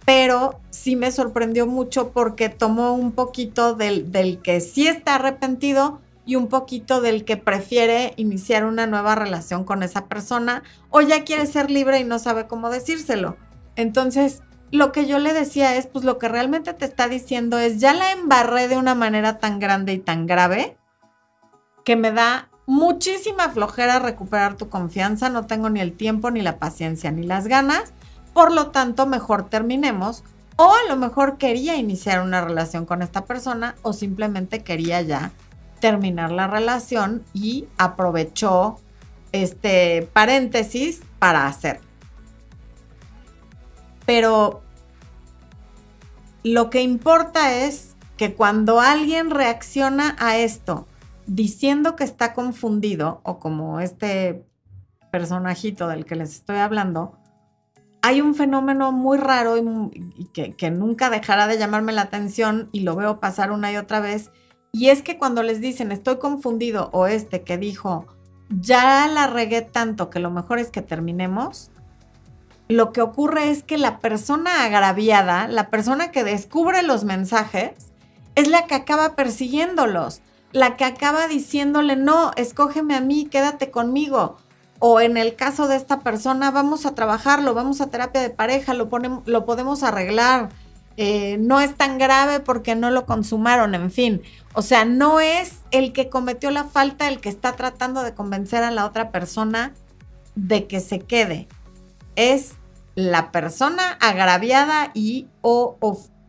pero 0.05 0.59
sí 0.71 0.97
me 0.97 1.13
sorprendió 1.13 1.67
mucho 1.69 2.11
porque 2.11 2.49
tomó 2.49 2.95
un 2.95 3.13
poquito 3.13 3.75
del, 3.75 4.11
del 4.11 4.41
que 4.43 4.61
sí 4.61 4.89
está 4.89 5.17
arrepentido 5.17 6.01
y 6.25 6.35
un 6.35 6.49
poquito 6.49 7.01
del 7.01 7.25
que 7.25 7.37
prefiere 7.37 8.13
iniciar 8.17 8.65
una 8.65 8.89
nueva 8.89 9.15
relación 9.15 9.65
con 9.65 9.85
esa 9.85 10.07
persona 10.07 10.65
o 10.91 11.01
ya 11.01 11.23
quiere 11.23 11.47
ser 11.47 11.71
libre 11.71 12.01
y 12.01 12.05
no 12.05 12.19
sabe 12.19 12.49
cómo 12.49 12.71
decírselo. 12.71 13.37
Entonces, 13.77 14.43
lo 14.71 14.93
que 14.93 15.07
yo 15.07 15.19
le 15.19 15.33
decía 15.33 15.77
es, 15.77 15.87
pues 15.87 16.05
lo 16.05 16.19
que 16.19 16.29
realmente 16.29 16.75
te 16.75 16.85
está 16.85 17.09
diciendo 17.09 17.59
es, 17.59 17.81
ya 17.81 17.95
la 17.95 18.13
embarré 18.13 18.69
de 18.69 18.77
una 18.77 18.95
manera 18.95 19.39
tan 19.39 19.59
grande 19.59 19.93
y 19.93 19.99
tan 19.99 20.27
grave 20.27 20.77
que 21.85 21.97
me 21.97 22.11
da 22.11 22.49
muchísima 22.67 23.49
flojera 23.51 24.01
recuperar 24.01 24.57
tu 24.57 24.69
confianza, 24.69 25.29
no 25.29 25.47
tengo 25.47 25.71
ni 25.71 25.81
el 25.81 25.93
tiempo, 25.93 26.31
ni 26.31 26.43
la 26.43 26.59
paciencia, 26.59 27.13
ni 27.13 27.23
las 27.23 27.47
ganas, 27.47 27.95
por 28.37 28.53
lo 28.53 28.71
tanto, 28.71 29.07
mejor 29.07 29.49
terminemos. 29.49 30.23
O 30.57 30.71
a 30.71 30.89
lo 30.89 30.97
mejor 30.97 31.39
quería 31.39 31.77
iniciar 31.77 32.21
una 32.21 32.43
relación 32.43 32.85
con 32.85 33.01
esta 33.01 33.25
persona 33.25 33.75
o 33.81 33.95
simplemente 33.95 34.63
quería 34.63 35.01
ya 35.01 35.33
terminar 35.81 36.33
la 36.33 36.47
relación 36.47 37.25
y 37.33 37.67
aprovechó 37.79 38.79
este 39.33 40.09
paréntesis 40.13 41.01
para 41.19 41.47
hacer. 41.47 41.81
Pero 44.07 44.63
lo 46.43 46.71
que 46.71 46.83
importa 46.83 47.55
es 47.55 47.97
que 48.17 48.35
cuando 48.35 48.81
alguien 48.81 49.31
reacciona 49.31 50.17
a 50.19 50.39
esto 50.39 50.87
diciendo 51.27 51.97
que 51.97 52.05
está 52.05 52.33
confundido, 52.33 53.21
o 53.25 53.39
como 53.39 53.81
este 53.81 54.47
personajito 55.11 55.89
del 55.89 56.05
que 56.05 56.15
les 56.15 56.31
estoy 56.35 56.59
hablando, 56.59 57.19
hay 58.01 58.21
un 58.21 58.37
fenómeno 58.37 58.93
muy 58.93 59.19
raro 59.19 59.57
y, 59.57 60.27
que, 60.27 60.53
que, 60.53 60.71
nunca 60.71 61.11
dejará 61.11 61.49
de 61.49 61.59
llamarme 61.59 61.93
la 61.93 62.03
atención 62.03 62.69
y 62.71 62.81
lo 62.81 62.95
veo 62.95 63.19
pasar 63.19 63.51
una 63.51 63.73
y 63.73 63.77
otra 63.77 63.99
vez. 63.99 64.31
Y 64.71 64.91
es 64.91 65.03
que 65.03 65.19
cuando 65.19 65.43
les 65.43 65.61
dicen 65.61 65.91
estoy 65.91 66.19
confundido 66.19 66.91
o 66.93 67.09
este 67.09 67.43
que 67.43 67.59
dijo 67.59 68.07
ya 68.49 69.09
la 69.09 69.27
regué 69.27 69.63
tanto 69.63 70.11
que 70.11 70.21
lo 70.21 70.31
mejor 70.31 70.59
es 70.59 70.71
que 70.71 70.83
terminemos, 70.83 71.71
lo 72.69 72.93
que 72.93 73.01
ocurre 73.01 73.51
es 73.51 73.63
que 73.63 73.79
la 73.79 74.01
persona 74.01 74.65
agraviada, 74.65 75.47
la 75.49 75.71
persona 75.71 76.11
que 76.11 76.25
descubre 76.25 76.83
los 76.83 77.05
mensajes, 77.05 77.93
es 78.35 78.49
la 78.49 78.67
que 78.67 78.75
acaba 78.75 79.15
persiguiéndolos, 79.15 80.21
la 80.53 80.77
que 80.77 80.85
acaba 80.85 81.29
diciéndole, 81.29 81.97
no, 81.97 82.33
escógeme 82.37 82.97
a 82.97 83.01
mí, 83.01 83.27
quédate 83.27 83.71
conmigo. 83.71 84.37
O 84.79 85.01
en 85.01 85.17
el 85.17 85.37
caso 85.37 85.69
de 85.69 85.77
esta 85.77 86.01
persona, 86.01 86.51
vamos 86.51 86.87
a 86.87 86.95
trabajarlo, 86.95 87.55
vamos 87.55 87.81
a 87.81 87.89
terapia 87.89 88.21
de 88.21 88.31
pareja, 88.31 88.75
lo, 88.75 88.91
lo 89.25 89.45
podemos 89.47 89.83
arreglar. 89.83 90.51
Eh, 90.99 91.37
no 91.39 91.61
es 91.61 91.75
tan 91.77 91.99
grave 91.99 92.41
porque 92.41 92.75
no 92.75 92.91
lo 92.91 93.07
consumaron, 93.07 93.75
en 93.75 93.91
fin. 93.91 94.23
O 94.55 94.63
sea, 94.63 94.85
no 94.85 95.21
es 95.21 95.61
el 95.71 95.93
que 95.93 96.09
cometió 96.09 96.51
la 96.51 96.65
falta 96.65 97.09
el 97.09 97.21
que 97.21 97.29
está 97.29 97.53
tratando 97.53 98.03
de 98.03 98.15
convencer 98.15 98.65
a 98.65 98.71
la 98.71 98.87
otra 98.87 99.11
persona 99.11 99.73
de 100.35 100.67
que 100.67 100.81
se 100.81 101.01
quede 101.01 101.49
es 102.17 102.55
la 102.95 103.31
persona 103.31 103.93
agraviada 104.01 104.91
y 104.95 105.29
o, 105.43 105.79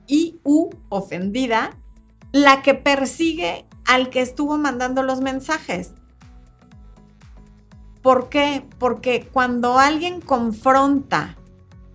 y 0.05 0.39
u 0.43 0.69
ofendida 0.89 1.77
la 2.31 2.61
que 2.61 2.73
persigue 2.73 3.65
al 3.85 4.09
que 4.09 4.21
estuvo 4.21 4.57
mandando 4.57 5.01
los 5.01 5.21
mensajes. 5.21 5.93
¿Por 8.01 8.29
qué? 8.29 8.65
Porque 8.77 9.27
cuando 9.31 9.79
alguien 9.79 10.21
confronta 10.21 11.35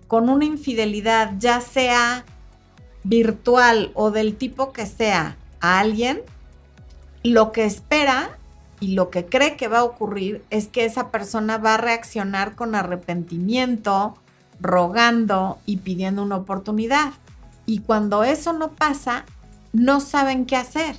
con 0.07 0.29
una 0.29 0.45
infidelidad, 0.45 1.33
ya 1.39 1.61
sea 1.61 2.25
virtual 3.03 3.91
o 3.93 4.11
del 4.11 4.35
tipo 4.35 4.73
que 4.73 4.85
sea, 4.85 5.37
a 5.59 5.79
alguien, 5.79 6.21
lo 7.23 7.51
que 7.51 7.65
espera 7.65 8.37
y 8.83 8.95
lo 8.95 9.09
que 9.09 9.25
cree 9.25 9.55
que 9.55 9.69
va 9.69 9.79
a 9.79 9.83
ocurrir 9.85 10.43
es 10.49 10.67
que 10.67 10.83
esa 10.83 11.09
persona 11.09 11.57
va 11.57 11.75
a 11.75 11.77
reaccionar 11.77 12.53
con 12.53 12.75
arrepentimiento, 12.75 14.17
rogando 14.59 15.57
y 15.65 15.77
pidiendo 15.77 16.21
una 16.21 16.35
oportunidad. 16.35 17.13
Y 17.65 17.79
cuando 17.79 18.25
eso 18.25 18.51
no 18.51 18.73
pasa, 18.73 19.23
no 19.71 20.01
saben 20.01 20.45
qué 20.45 20.57
hacer. 20.57 20.97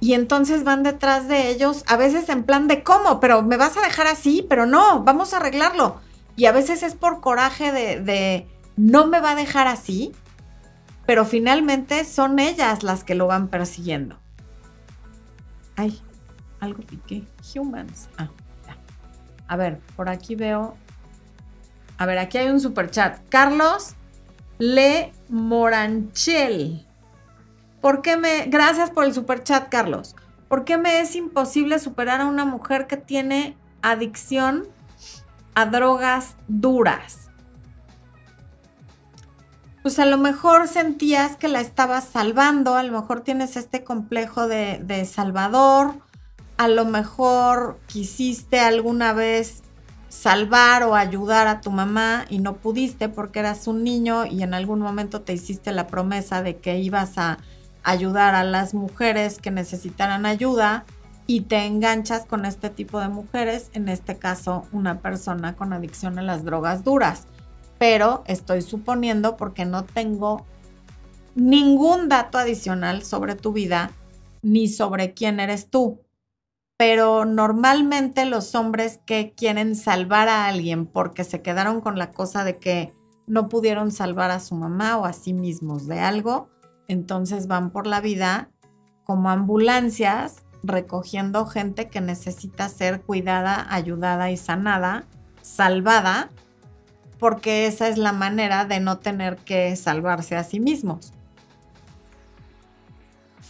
Y 0.00 0.12
entonces 0.12 0.64
van 0.64 0.82
detrás 0.82 1.28
de 1.28 1.48
ellos, 1.48 1.82
a 1.86 1.96
veces 1.96 2.28
en 2.28 2.42
plan 2.42 2.68
de 2.68 2.82
cómo, 2.82 3.20
pero 3.20 3.40
me 3.40 3.56
vas 3.56 3.78
a 3.78 3.80
dejar 3.80 4.06
así, 4.06 4.44
pero 4.46 4.66
no, 4.66 5.02
vamos 5.02 5.32
a 5.32 5.38
arreglarlo. 5.38 6.02
Y 6.36 6.44
a 6.44 6.52
veces 6.52 6.82
es 6.82 6.94
por 6.94 7.22
coraje 7.22 7.72
de, 7.72 8.46
no 8.76 9.06
me 9.06 9.20
va 9.20 9.30
a 9.30 9.34
dejar 9.34 9.66
así, 9.66 10.12
pero 11.06 11.24
finalmente 11.24 12.04
son 12.04 12.38
ellas 12.38 12.82
las 12.82 13.02
que 13.02 13.14
lo 13.14 13.28
van 13.28 13.48
persiguiendo. 13.48 14.18
Ay, 15.74 16.02
algo 16.64 16.82
piqué. 16.82 17.24
Humans. 17.54 18.08
Ah, 18.18 18.30
ya. 18.66 18.76
A 19.46 19.56
ver, 19.56 19.80
por 19.96 20.08
aquí 20.08 20.34
veo. 20.34 20.76
A 21.96 22.06
ver, 22.06 22.18
aquí 22.18 22.38
hay 22.38 22.48
un 22.48 22.60
super 22.60 22.90
chat. 22.90 23.20
Carlos 23.28 23.94
Le 24.58 25.12
Moranchel. 25.28 26.86
¿Por 27.80 28.02
qué 28.02 28.16
me. 28.16 28.46
Gracias 28.46 28.90
por 28.90 29.04
el 29.04 29.14
super 29.14 29.42
chat, 29.42 29.68
Carlos. 29.68 30.16
¿Por 30.48 30.64
qué 30.64 30.78
me 30.78 31.00
es 31.00 31.16
imposible 31.16 31.78
superar 31.78 32.20
a 32.20 32.26
una 32.26 32.44
mujer 32.44 32.86
que 32.86 32.96
tiene 32.96 33.56
adicción 33.82 34.66
a 35.54 35.66
drogas 35.66 36.36
duras? 36.48 37.30
Pues 39.82 39.98
a 39.98 40.06
lo 40.06 40.16
mejor 40.16 40.66
sentías 40.66 41.36
que 41.36 41.48
la 41.48 41.60
estabas 41.60 42.04
salvando, 42.04 42.74
a 42.74 42.82
lo 42.82 42.98
mejor 42.98 43.20
tienes 43.20 43.56
este 43.56 43.84
complejo 43.84 44.48
de, 44.48 44.80
de 44.82 45.04
salvador, 45.04 45.96
a 46.56 46.68
lo 46.68 46.84
mejor 46.84 47.78
quisiste 47.86 48.60
alguna 48.60 49.12
vez 49.12 49.62
salvar 50.08 50.84
o 50.84 50.94
ayudar 50.94 51.48
a 51.48 51.60
tu 51.60 51.70
mamá 51.70 52.24
y 52.28 52.38
no 52.38 52.56
pudiste 52.56 53.08
porque 53.08 53.40
eras 53.40 53.66
un 53.66 53.82
niño 53.82 54.26
y 54.26 54.42
en 54.42 54.54
algún 54.54 54.80
momento 54.80 55.22
te 55.22 55.32
hiciste 55.32 55.72
la 55.72 55.88
promesa 55.88 56.42
de 56.42 56.56
que 56.58 56.78
ibas 56.78 57.18
a 57.18 57.38
ayudar 57.82 58.34
a 58.36 58.44
las 58.44 58.74
mujeres 58.74 59.38
que 59.38 59.50
necesitaran 59.50 60.24
ayuda 60.24 60.84
y 61.26 61.42
te 61.42 61.66
enganchas 61.66 62.26
con 62.26 62.44
este 62.44 62.70
tipo 62.70 63.00
de 63.00 63.08
mujeres, 63.08 63.70
en 63.72 63.88
este 63.88 64.16
caso 64.16 64.66
una 64.72 65.00
persona 65.00 65.56
con 65.56 65.72
adicción 65.72 66.18
a 66.18 66.22
las 66.22 66.44
drogas 66.44 66.84
duras. 66.84 67.26
Pero 67.78 68.22
estoy 68.26 68.62
suponiendo 68.62 69.36
porque 69.36 69.64
no 69.64 69.84
tengo 69.84 70.46
ningún 71.34 72.08
dato 72.08 72.38
adicional 72.38 73.02
sobre 73.02 73.34
tu 73.34 73.52
vida 73.52 73.90
ni 74.42 74.68
sobre 74.68 75.12
quién 75.12 75.40
eres 75.40 75.68
tú 75.68 76.03
pero 76.76 77.24
normalmente 77.24 78.24
los 78.24 78.54
hombres 78.54 79.00
que 79.06 79.32
quieren 79.36 79.76
salvar 79.76 80.28
a 80.28 80.46
alguien 80.46 80.86
porque 80.86 81.24
se 81.24 81.42
quedaron 81.42 81.80
con 81.80 81.98
la 81.98 82.10
cosa 82.10 82.44
de 82.44 82.58
que 82.58 82.92
no 83.26 83.48
pudieron 83.48 83.90
salvar 83.90 84.30
a 84.30 84.40
su 84.40 84.54
mamá 84.54 84.98
o 84.98 85.04
a 85.04 85.12
sí 85.12 85.32
mismos 85.32 85.86
de 85.86 86.00
algo, 86.00 86.48
entonces 86.88 87.46
van 87.46 87.70
por 87.70 87.86
la 87.86 88.00
vida 88.00 88.50
como 89.04 89.30
ambulancias 89.30 90.44
recogiendo 90.62 91.46
gente 91.46 91.88
que 91.88 92.00
necesita 92.00 92.68
ser 92.68 93.02
cuidada, 93.02 93.66
ayudada 93.68 94.30
y 94.30 94.36
sanada, 94.36 95.04
salvada, 95.42 96.30
porque 97.18 97.66
esa 97.66 97.88
es 97.88 97.98
la 97.98 98.12
manera 98.12 98.64
de 98.64 98.80
no 98.80 98.98
tener 98.98 99.36
que 99.36 99.76
salvarse 99.76 100.36
a 100.36 100.44
sí 100.44 100.60
mismos. 100.60 101.12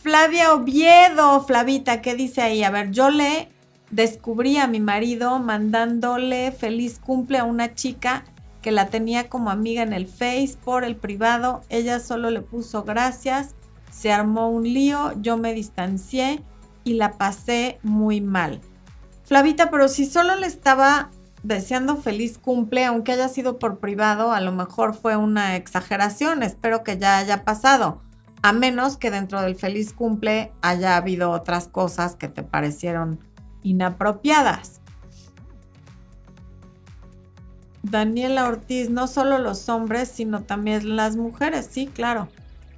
Flavia 0.04 0.52
Oviedo, 0.52 1.42
Flavita, 1.46 2.02
¿qué 2.02 2.14
dice 2.14 2.42
ahí? 2.42 2.62
A 2.62 2.68
ver, 2.68 2.90
yo 2.90 3.08
le 3.08 3.48
descubrí 3.90 4.58
a 4.58 4.66
mi 4.66 4.78
marido 4.78 5.38
mandándole 5.38 6.52
feliz 6.52 7.00
cumple 7.02 7.38
a 7.38 7.44
una 7.44 7.74
chica 7.74 8.24
que 8.60 8.70
la 8.70 8.88
tenía 8.88 9.30
como 9.30 9.48
amiga 9.48 9.82
en 9.82 9.94
el 9.94 10.06
Face 10.06 10.58
por 10.62 10.84
el 10.84 10.96
privado. 10.96 11.62
Ella 11.70 12.00
solo 12.00 12.28
le 12.28 12.42
puso 12.42 12.84
gracias, 12.84 13.54
se 13.90 14.12
armó 14.12 14.50
un 14.50 14.64
lío, 14.64 15.14
yo 15.22 15.38
me 15.38 15.54
distancié 15.54 16.42
y 16.84 16.94
la 16.94 17.12
pasé 17.12 17.78
muy 17.82 18.20
mal. 18.20 18.60
Flavita, 19.24 19.70
pero 19.70 19.88
si 19.88 20.04
solo 20.04 20.36
le 20.36 20.46
estaba 20.46 21.08
deseando 21.42 21.96
feliz 21.96 22.36
cumple, 22.36 22.84
aunque 22.84 23.12
haya 23.12 23.30
sido 23.30 23.58
por 23.58 23.78
privado, 23.78 24.32
a 24.32 24.42
lo 24.42 24.52
mejor 24.52 24.92
fue 24.92 25.16
una 25.16 25.56
exageración, 25.56 26.42
espero 26.42 26.84
que 26.84 26.98
ya 26.98 27.16
haya 27.16 27.42
pasado 27.42 28.02
a 28.44 28.52
menos 28.52 28.98
que 28.98 29.10
dentro 29.10 29.40
del 29.40 29.56
feliz 29.56 29.94
cumple 29.94 30.52
haya 30.60 30.98
habido 30.98 31.30
otras 31.30 31.66
cosas 31.66 32.14
que 32.14 32.28
te 32.28 32.42
parecieron 32.42 33.18
inapropiadas. 33.62 34.82
Daniela 37.82 38.46
Ortiz, 38.46 38.90
no 38.90 39.06
solo 39.06 39.38
los 39.38 39.70
hombres, 39.70 40.10
sino 40.10 40.42
también 40.42 40.94
las 40.94 41.16
mujeres, 41.16 41.70
sí, 41.70 41.86
claro. 41.86 42.28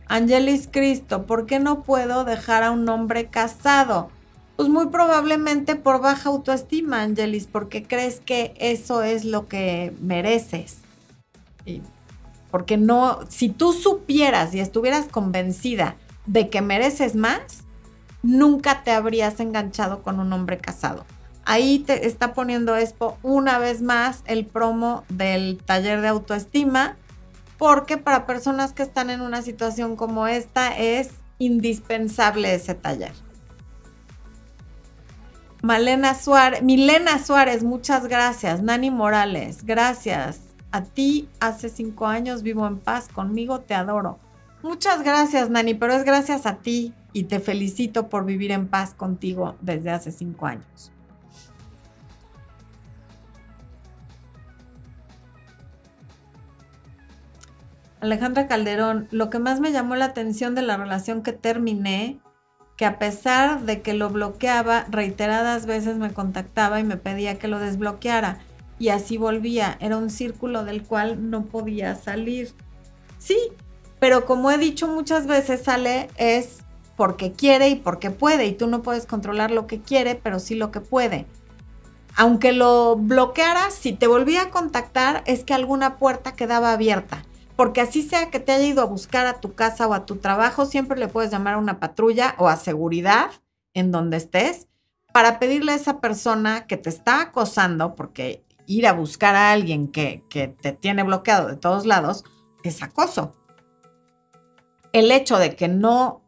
Angelis 0.06 0.68
Cristo, 0.70 1.26
¿por 1.26 1.46
qué 1.46 1.58
no 1.58 1.82
puedo 1.82 2.24
dejar 2.24 2.62
a 2.62 2.70
un 2.70 2.88
hombre 2.88 3.26
casado? 3.26 4.08
Pues 4.54 4.68
muy 4.68 4.86
probablemente 4.86 5.74
por 5.74 6.00
baja 6.00 6.28
autoestima, 6.28 7.02
Angelis, 7.02 7.48
porque 7.48 7.82
crees 7.82 8.20
que 8.20 8.54
eso 8.58 9.02
es 9.02 9.24
lo 9.24 9.48
que 9.48 9.92
mereces. 10.00 10.78
Y 11.64 11.82
porque 12.56 12.78
no, 12.78 13.18
si 13.28 13.50
tú 13.50 13.74
supieras 13.74 14.54
y 14.54 14.60
estuvieras 14.60 15.08
convencida 15.10 15.96
de 16.24 16.48
que 16.48 16.62
mereces 16.62 17.14
más, 17.14 17.66
nunca 18.22 18.82
te 18.82 18.92
habrías 18.92 19.40
enganchado 19.40 20.02
con 20.02 20.20
un 20.20 20.32
hombre 20.32 20.56
casado. 20.56 21.04
Ahí 21.44 21.80
te 21.80 22.06
está 22.06 22.32
poniendo 22.32 22.74
Expo 22.74 23.18
una 23.22 23.58
vez 23.58 23.82
más 23.82 24.22
el 24.24 24.46
promo 24.46 25.04
del 25.10 25.60
taller 25.66 26.00
de 26.00 26.08
autoestima, 26.08 26.96
porque 27.58 27.98
para 27.98 28.24
personas 28.24 28.72
que 28.72 28.84
están 28.84 29.10
en 29.10 29.20
una 29.20 29.42
situación 29.42 29.94
como 29.94 30.26
esta 30.26 30.74
es 30.78 31.10
indispensable 31.38 32.54
ese 32.54 32.74
taller. 32.74 33.12
Malena 35.60 36.14
Suárez, 36.14 36.62
Milena 36.62 37.22
Suárez, 37.22 37.62
muchas 37.62 38.06
gracias. 38.06 38.62
Nani 38.62 38.90
Morales, 38.90 39.66
gracias. 39.66 40.45
A 40.76 40.82
ti 40.82 41.30
hace 41.40 41.70
cinco 41.70 42.06
años 42.06 42.42
vivo 42.42 42.66
en 42.66 42.78
paz, 42.78 43.08
conmigo 43.08 43.60
te 43.60 43.72
adoro. 43.72 44.18
Muchas 44.62 45.02
gracias, 45.02 45.48
Nani, 45.48 45.72
pero 45.72 45.94
es 45.94 46.04
gracias 46.04 46.44
a 46.44 46.56
ti 46.56 46.92
y 47.14 47.22
te 47.22 47.40
felicito 47.40 48.10
por 48.10 48.26
vivir 48.26 48.52
en 48.52 48.68
paz 48.68 48.92
contigo 48.92 49.56
desde 49.62 49.90
hace 49.90 50.12
cinco 50.12 50.44
años. 50.44 50.92
Alejandra 58.00 58.46
Calderón, 58.46 59.08
lo 59.10 59.30
que 59.30 59.38
más 59.38 59.60
me 59.60 59.72
llamó 59.72 59.96
la 59.96 60.04
atención 60.04 60.54
de 60.54 60.60
la 60.60 60.76
relación 60.76 61.22
que 61.22 61.32
terminé, 61.32 62.20
que 62.76 62.84
a 62.84 62.98
pesar 62.98 63.62
de 63.62 63.80
que 63.80 63.94
lo 63.94 64.10
bloqueaba, 64.10 64.84
reiteradas 64.90 65.64
veces 65.64 65.96
me 65.96 66.12
contactaba 66.12 66.80
y 66.80 66.84
me 66.84 66.98
pedía 66.98 67.38
que 67.38 67.48
lo 67.48 67.60
desbloqueara. 67.60 68.40
Y 68.78 68.88
así 68.90 69.16
volvía. 69.16 69.76
Era 69.80 69.96
un 69.96 70.10
círculo 70.10 70.64
del 70.64 70.82
cual 70.82 71.30
no 71.30 71.44
podía 71.44 71.94
salir. 71.94 72.52
Sí, 73.18 73.38
pero 73.98 74.26
como 74.26 74.50
he 74.50 74.58
dicho 74.58 74.88
muchas 74.88 75.26
veces, 75.26 75.62
sale 75.62 76.08
es 76.16 76.58
porque 76.96 77.32
quiere 77.32 77.68
y 77.68 77.76
porque 77.76 78.10
puede. 78.10 78.46
Y 78.46 78.52
tú 78.52 78.66
no 78.66 78.82
puedes 78.82 79.06
controlar 79.06 79.50
lo 79.50 79.66
que 79.66 79.80
quiere, 79.80 80.14
pero 80.14 80.38
sí 80.38 80.54
lo 80.54 80.70
que 80.70 80.80
puede. 80.80 81.26
Aunque 82.16 82.52
lo 82.52 82.96
bloqueara, 82.96 83.70
si 83.70 83.92
te 83.92 84.06
volvía 84.06 84.42
a 84.42 84.50
contactar, 84.50 85.22
es 85.26 85.44
que 85.44 85.54
alguna 85.54 85.96
puerta 85.96 86.32
quedaba 86.32 86.72
abierta 86.72 87.22
porque 87.56 87.80
así 87.80 88.02
sea 88.02 88.30
que 88.30 88.38
te 88.38 88.52
haya 88.52 88.66
ido 88.66 88.82
a 88.82 88.86
buscar 88.86 89.26
a 89.26 89.40
tu 89.40 89.54
casa 89.54 89.88
o 89.88 89.94
a 89.94 90.04
tu 90.04 90.16
trabajo, 90.16 90.66
siempre 90.66 90.98
le 90.98 91.08
puedes 91.08 91.30
llamar 91.30 91.54
a 91.54 91.58
una 91.58 91.80
patrulla 91.80 92.36
o 92.38 92.48
a 92.48 92.56
seguridad 92.56 93.30
en 93.72 93.90
donde 93.90 94.18
estés 94.18 94.68
para 95.12 95.38
pedirle 95.38 95.72
a 95.72 95.76
esa 95.76 96.00
persona 96.00 96.66
que 96.66 96.76
te 96.76 96.90
está 96.90 97.22
acosando, 97.22 97.94
porque 97.94 98.44
ir 98.66 98.86
a 98.86 98.92
buscar 98.92 99.34
a 99.34 99.52
alguien 99.52 99.88
que, 99.88 100.24
te 100.28 100.72
tiene 100.72 101.02
bloqueado 101.02 101.48
de 101.48 101.56
todos 101.56 101.86
lados 101.86 102.24
es 102.64 102.82
acoso. 102.82 103.32
El 104.92 105.10
hecho 105.10 105.38
de 105.38 105.54
que 105.56 105.68
no 105.68 106.22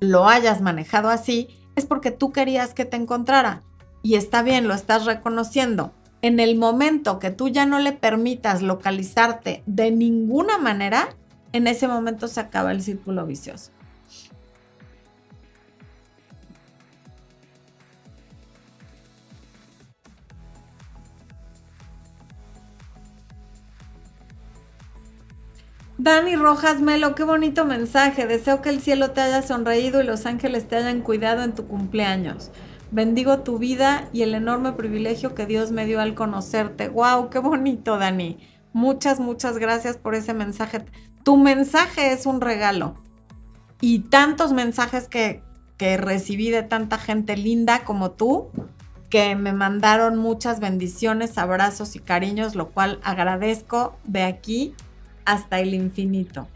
lo 0.00 0.28
hayas 0.28 0.60
manejado 0.60 1.08
así 1.08 1.48
es 1.76 1.86
porque 1.86 2.10
tú 2.10 2.32
querías 2.32 2.74
que 2.74 2.84
te 2.84 2.96
encontrara 2.96 3.62
y 4.02 4.14
está 4.14 4.42
bien, 4.42 4.68
lo 4.68 4.74
estás 4.74 5.04
reconociendo 5.04 5.92
en 6.22 6.40
el 6.40 6.56
momento 6.56 7.18
que 7.18 7.30
tú 7.30 7.48
ya 7.48 7.66
no 7.66 7.78
le 7.78 7.92
permitas 7.92 8.62
localizarte 8.62 9.62
de 9.66 9.90
ninguna 9.90 10.58
manera, 10.58 11.16
en 11.52 11.66
ese 11.66 11.86
momento 11.86 12.28
se 12.28 12.40
acaba 12.40 12.72
el 12.72 12.82
círculo 12.82 13.24
vicioso. 13.24 13.70
Dani 26.00 26.36
Rojas 26.36 26.80
Melo, 26.80 27.16
qué 27.16 27.24
bonito 27.24 27.64
mensaje. 27.64 28.28
Deseo 28.28 28.62
que 28.62 28.68
el 28.68 28.80
cielo 28.80 29.10
te 29.10 29.20
haya 29.20 29.42
sonreído 29.42 30.00
y 30.00 30.04
los 30.04 30.26
ángeles 30.26 30.68
te 30.68 30.76
hayan 30.76 31.00
cuidado 31.00 31.42
en 31.42 31.56
tu 31.56 31.66
cumpleaños. 31.66 32.52
Bendigo 32.92 33.40
tu 33.40 33.58
vida 33.58 34.08
y 34.12 34.22
el 34.22 34.36
enorme 34.36 34.74
privilegio 34.74 35.34
que 35.34 35.44
Dios 35.44 35.72
me 35.72 35.86
dio 35.86 36.00
al 36.00 36.14
conocerte. 36.14 36.88
¡Wow! 36.88 37.30
¡Qué 37.30 37.40
bonito, 37.40 37.98
Dani! 37.98 38.38
Muchas, 38.72 39.18
muchas 39.18 39.58
gracias 39.58 39.96
por 39.96 40.14
ese 40.14 40.34
mensaje. 40.34 40.84
Tu 41.24 41.36
mensaje 41.36 42.12
es 42.12 42.26
un 42.26 42.40
regalo. 42.40 42.94
Y 43.80 43.98
tantos 43.98 44.52
mensajes 44.52 45.08
que, 45.08 45.42
que 45.78 45.96
recibí 45.96 46.50
de 46.50 46.62
tanta 46.62 46.98
gente 46.98 47.36
linda 47.36 47.82
como 47.82 48.12
tú, 48.12 48.50
que 49.10 49.34
me 49.34 49.52
mandaron 49.52 50.16
muchas 50.16 50.60
bendiciones, 50.60 51.38
abrazos 51.38 51.96
y 51.96 51.98
cariños, 51.98 52.54
lo 52.54 52.70
cual 52.70 53.00
agradezco 53.02 53.96
de 54.04 54.22
aquí 54.22 54.76
hasta 55.28 55.60
el 55.60 55.74
infinito. 55.74 56.48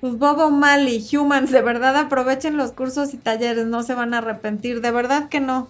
Pues 0.00 0.16
Bobo 0.18 0.50
Mali, 0.52 1.04
Humans, 1.12 1.50
de 1.50 1.62
verdad 1.62 1.96
aprovechen 1.96 2.56
los 2.56 2.70
cursos 2.70 3.12
y 3.12 3.16
talleres, 3.16 3.66
no 3.66 3.82
se 3.82 3.94
van 3.94 4.14
a 4.14 4.18
arrepentir, 4.18 4.82
de 4.82 4.92
verdad 4.92 5.28
que 5.28 5.40
no. 5.40 5.68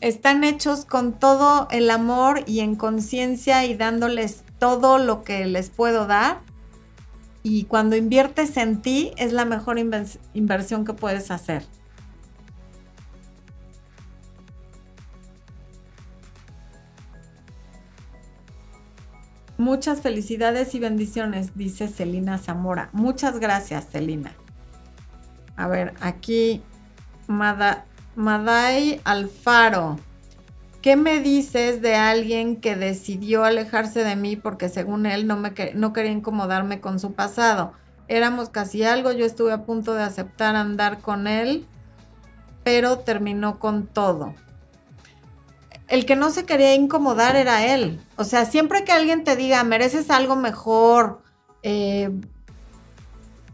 Están 0.00 0.42
hechos 0.42 0.84
con 0.84 1.12
todo 1.12 1.68
el 1.70 1.88
amor 1.90 2.42
y 2.46 2.60
en 2.60 2.74
conciencia 2.74 3.64
y 3.64 3.76
dándoles 3.76 4.42
todo 4.58 4.98
lo 4.98 5.22
que 5.22 5.46
les 5.46 5.70
puedo 5.70 6.06
dar. 6.06 6.40
Y 7.44 7.64
cuando 7.64 7.94
inviertes 7.94 8.56
en 8.56 8.82
ti 8.82 9.12
es 9.16 9.32
la 9.32 9.44
mejor 9.44 9.78
inversión 9.78 10.84
que 10.84 10.94
puedes 10.94 11.30
hacer. 11.30 11.64
Muchas 19.58 20.02
felicidades 20.02 20.74
y 20.74 20.80
bendiciones, 20.80 21.56
dice 21.56 21.88
Celina 21.88 22.36
Zamora. 22.36 22.90
Muchas 22.92 23.40
gracias, 23.40 23.88
Celina. 23.90 24.32
A 25.56 25.66
ver, 25.66 25.94
aquí 26.00 26.62
Maday 27.26 29.00
Alfaro. 29.04 29.98
¿Qué 30.82 30.96
me 30.96 31.20
dices 31.20 31.80
de 31.80 31.94
alguien 31.94 32.56
que 32.56 32.76
decidió 32.76 33.44
alejarse 33.44 34.04
de 34.04 34.14
mí 34.14 34.36
porque 34.36 34.68
según 34.68 35.06
él 35.06 35.26
no, 35.26 35.36
me, 35.36 35.52
no 35.74 35.92
quería 35.94 36.12
incomodarme 36.12 36.80
con 36.80 37.00
su 37.00 37.14
pasado? 37.14 37.72
Éramos 38.08 38.50
casi 38.50 38.84
algo, 38.84 39.10
yo 39.10 39.24
estuve 39.24 39.52
a 39.52 39.64
punto 39.64 39.94
de 39.94 40.02
aceptar 40.02 40.54
andar 40.54 41.00
con 41.00 41.26
él, 41.26 41.66
pero 42.62 42.98
terminó 42.98 43.58
con 43.58 43.86
todo 43.86 44.34
el 45.88 46.06
que 46.06 46.16
no 46.16 46.30
se 46.30 46.44
quería 46.44 46.74
incomodar 46.74 47.36
era 47.36 47.74
él. 47.74 48.00
O 48.16 48.24
sea, 48.24 48.44
siempre 48.44 48.84
que 48.84 48.92
alguien 48.92 49.24
te 49.24 49.36
diga, 49.36 49.62
mereces 49.64 50.10
algo 50.10 50.36
mejor, 50.36 51.20
eh, 51.62 52.10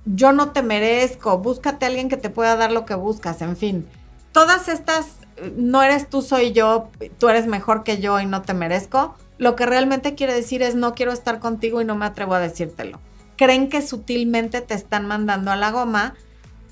yo 0.05 0.33
no 0.33 0.51
te 0.51 0.62
merezco, 0.62 1.39
búscate 1.39 1.85
a 1.85 1.89
alguien 1.89 2.09
que 2.09 2.16
te 2.16 2.30
pueda 2.30 2.57
dar 2.57 2.72
lo 2.72 2.85
que 2.85 2.95
buscas, 2.95 3.43
en 3.43 3.57
fin. 3.57 3.89
Todas 4.33 4.68
estas, 4.68 5.18
no 5.57 5.83
eres 5.83 6.09
tú, 6.09 6.22
soy 6.22 6.53
yo, 6.53 6.91
tú 7.18 7.28
eres 7.28 7.47
mejor 7.47 7.85
que 7.85 8.01
yo 8.01 8.18
y 8.18 8.26
no 8.26 8.43
te 8.43 8.55
merezco, 8.55 9.14
lo 9.39 9.57
que 9.57 9.66
realmente 9.66 10.14
quiere 10.14 10.35
decir 10.35 10.62
es 10.62 10.74
no 10.74 10.95
quiero 10.95 11.12
estar 11.12 11.39
contigo 11.39 11.80
y 11.80 11.85
no 11.85 11.97
me 11.97 12.07
atrevo 12.07 12.35
a 12.35 12.41
decírtelo. 12.41 13.01
Creen 13.37 13.68
que 13.68 13.83
sutilmente 13.83 14.61
te 14.61 14.74
están 14.74 15.07
mandando 15.07 15.51
a 15.51 15.57
la 15.57 15.70
goma. 15.70 16.14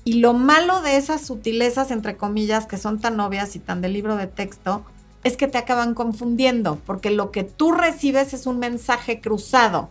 Y 0.03 0.13
lo 0.13 0.33
malo 0.33 0.81
de 0.81 0.95
esas 0.95 1.21
sutilezas, 1.21 1.91
entre 1.91 2.17
comillas, 2.17 2.65
que 2.65 2.77
son 2.77 2.99
tan 2.99 3.19
obvias 3.19 3.55
y 3.55 3.59
tan 3.59 3.81
de 3.81 3.89
libro 3.89 4.15
de 4.15 4.25
texto, 4.25 4.83
es 5.23 5.37
que 5.37 5.47
te 5.47 5.57
acaban 5.57 5.93
confundiendo, 5.93 6.79
porque 6.85 7.11
lo 7.11 7.31
que 7.31 7.43
tú 7.43 7.71
recibes 7.71 8.33
es 8.33 8.45
un 8.45 8.59
mensaje 8.59 9.21
cruzado. 9.21 9.89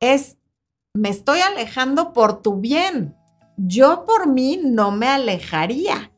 Es, 0.00 0.36
me 0.94 1.08
estoy 1.08 1.40
alejando 1.40 2.12
por 2.12 2.42
tu 2.42 2.56
bien. 2.56 3.16
Yo 3.56 4.04
por 4.04 4.26
mí 4.26 4.60
no 4.62 4.90
me 4.90 5.08
alejaría, 5.08 6.10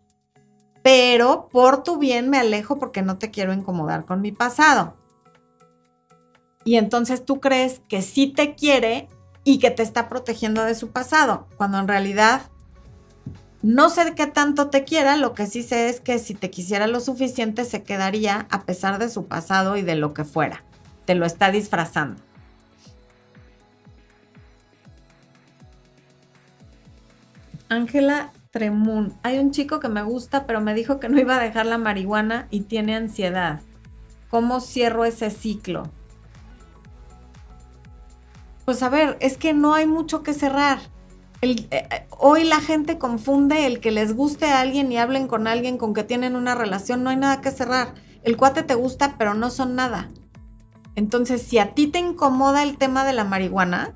pero 0.83 1.49
por 1.51 1.83
tu 1.83 1.99
bien 1.99 2.31
me 2.31 2.39
alejo 2.39 2.79
porque 2.79 3.03
no 3.03 3.19
te 3.19 3.31
quiero 3.31 3.53
incomodar 3.53 4.05
con 4.05 4.21
mi 4.21 4.33
pasado. 4.33 4.97
Y 6.65 6.77
entonces 6.77 7.25
tú 7.25 7.41
crees 7.41 7.81
que 7.89 8.03
sí 8.03 8.27
te 8.29 8.55
quiere 8.55 9.09
y 9.45 9.59
que 9.59 9.71
te 9.71 9.83
está 9.83 10.09
protegiendo 10.09 10.65
de 10.65 10.75
su 10.75 10.91
pasado, 10.91 11.47
cuando 11.57 11.79
en 11.79 11.89
realidad 11.89 12.51
no 13.65 13.89
sé 13.89 14.15
qué 14.15 14.27
tanto 14.27 14.69
te 14.69 14.85
quiera, 14.85 15.17
lo 15.17 15.33
que 15.33 15.47
sí 15.47 15.63
sé 15.63 15.89
es 15.89 15.99
que 15.99 16.19
si 16.19 16.35
te 16.35 16.51
quisiera 16.51 16.87
lo 16.87 17.01
suficiente 17.01 17.65
se 17.65 17.83
quedaría 17.83 18.47
a 18.51 18.65
pesar 18.65 18.99
de 18.99 19.09
su 19.09 19.25
pasado 19.25 19.79
y 19.79 19.83
de 19.83 19.95
lo 19.95 20.13
que 20.13 20.25
fuera. 20.25 20.63
Te 21.07 21.15
lo 21.15 21.25
está 21.25 21.51
disfrazando. 21.51 22.21
Ángela 27.71 28.33
Tremún. 28.51 29.15
Hay 29.23 29.39
un 29.39 29.51
chico 29.51 29.81
que 29.81 29.89
me 29.89 30.03
gusta, 30.03 30.45
pero 30.45 30.61
me 30.61 30.75
dijo 30.75 31.01
que 31.01 31.09
no 31.09 31.19
iba 31.19 31.39
a 31.39 31.43
dejar 31.43 31.65
la 31.65 31.79
marihuana 31.79 32.49
y 32.51 32.61
tiene 32.61 32.95
ansiedad. 32.95 33.63
¿Cómo 34.29 34.61
cierro 34.61 35.07
ese 35.07 35.31
ciclo? 35.31 35.91
Pues 38.67 38.83
a 38.83 38.91
ver, 38.91 39.17
es 39.21 39.39
que 39.39 39.55
no 39.55 39.73
hay 39.73 39.87
mucho 39.87 40.23
que 40.23 40.35
cerrar. 40.35 40.81
Eh, 41.45 41.67
eh, 41.71 42.07
hoy 42.11 42.45
la 42.45 42.61
gente 42.61 42.97
confunde 42.97 43.67
el 43.67 43.81
que 43.81 43.91
les 43.91 44.17
guste 44.17 44.47
a 44.47 44.61
alguien 44.61 44.91
y 44.91 44.97
hablen 44.97 45.29
con 45.29 45.47
alguien 45.47 45.77
con 45.77 45.93
que 45.93 46.03
tienen 46.03 46.37
una 46.37 46.55
relación. 46.55 47.03
No 47.03 47.11
hay 47.11 47.17
nada 47.17 47.43
que 47.43 47.51
cerrar. 47.51 47.95
El 48.23 48.39
cuate 48.39 48.63
te 48.63 48.75
gusta, 48.75 49.17
pero 49.19 49.35
no 49.35 49.51
son 49.51 49.75
nada. 49.75 50.11
Entonces, 50.97 51.43
si 51.43 51.59
a 51.59 51.75
ti 51.75 51.87
te 51.87 51.99
incomoda 51.99 52.63
el 52.63 52.79
tema 52.79 53.05
de 53.05 53.13
la 53.13 53.25
marihuana, 53.25 53.95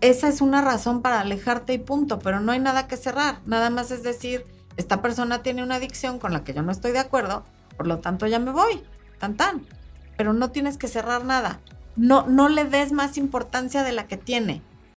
esa 0.00 0.28
es 0.28 0.40
una 0.40 0.62
razón 0.62 1.02
para 1.02 1.20
alejarte 1.20 1.72
y 1.72 1.78
punto, 1.78 2.20
pero 2.20 2.38
no 2.38 2.52
hay 2.52 2.60
nada 2.60 2.86
que 2.86 2.96
cerrar. 2.96 3.40
Nada 3.44 3.70
más 3.70 3.90
es 3.90 4.04
decir, 4.04 4.46
esta 4.76 5.02
persona 5.02 5.42
tiene 5.42 5.64
una 5.64 5.76
adicción 5.76 6.18
con 6.20 6.32
la 6.32 6.44
que 6.44 6.54
yo 6.54 6.62
no 6.62 6.70
estoy 6.70 6.92
de 6.92 7.00
acuerdo, 7.00 7.44
por 7.76 7.86
lo 7.86 7.98
tanto 7.98 8.26
ya 8.26 8.38
me 8.38 8.52
voy, 8.52 8.84
tan 9.18 9.36
tan. 9.36 9.66
Pero 10.16 10.32
no 10.32 10.50
tienes 10.50 10.78
que 10.78 10.86
cerrar 10.86 11.24
nada. 11.24 11.60
No, 11.96 12.26
no 12.26 12.48
le 12.48 12.64
des 12.64 12.92
más 12.92 13.18
importancia 13.18 13.82
de 13.82 13.92
la 13.92 14.06
que 14.06 14.16
tiene. 14.16 14.62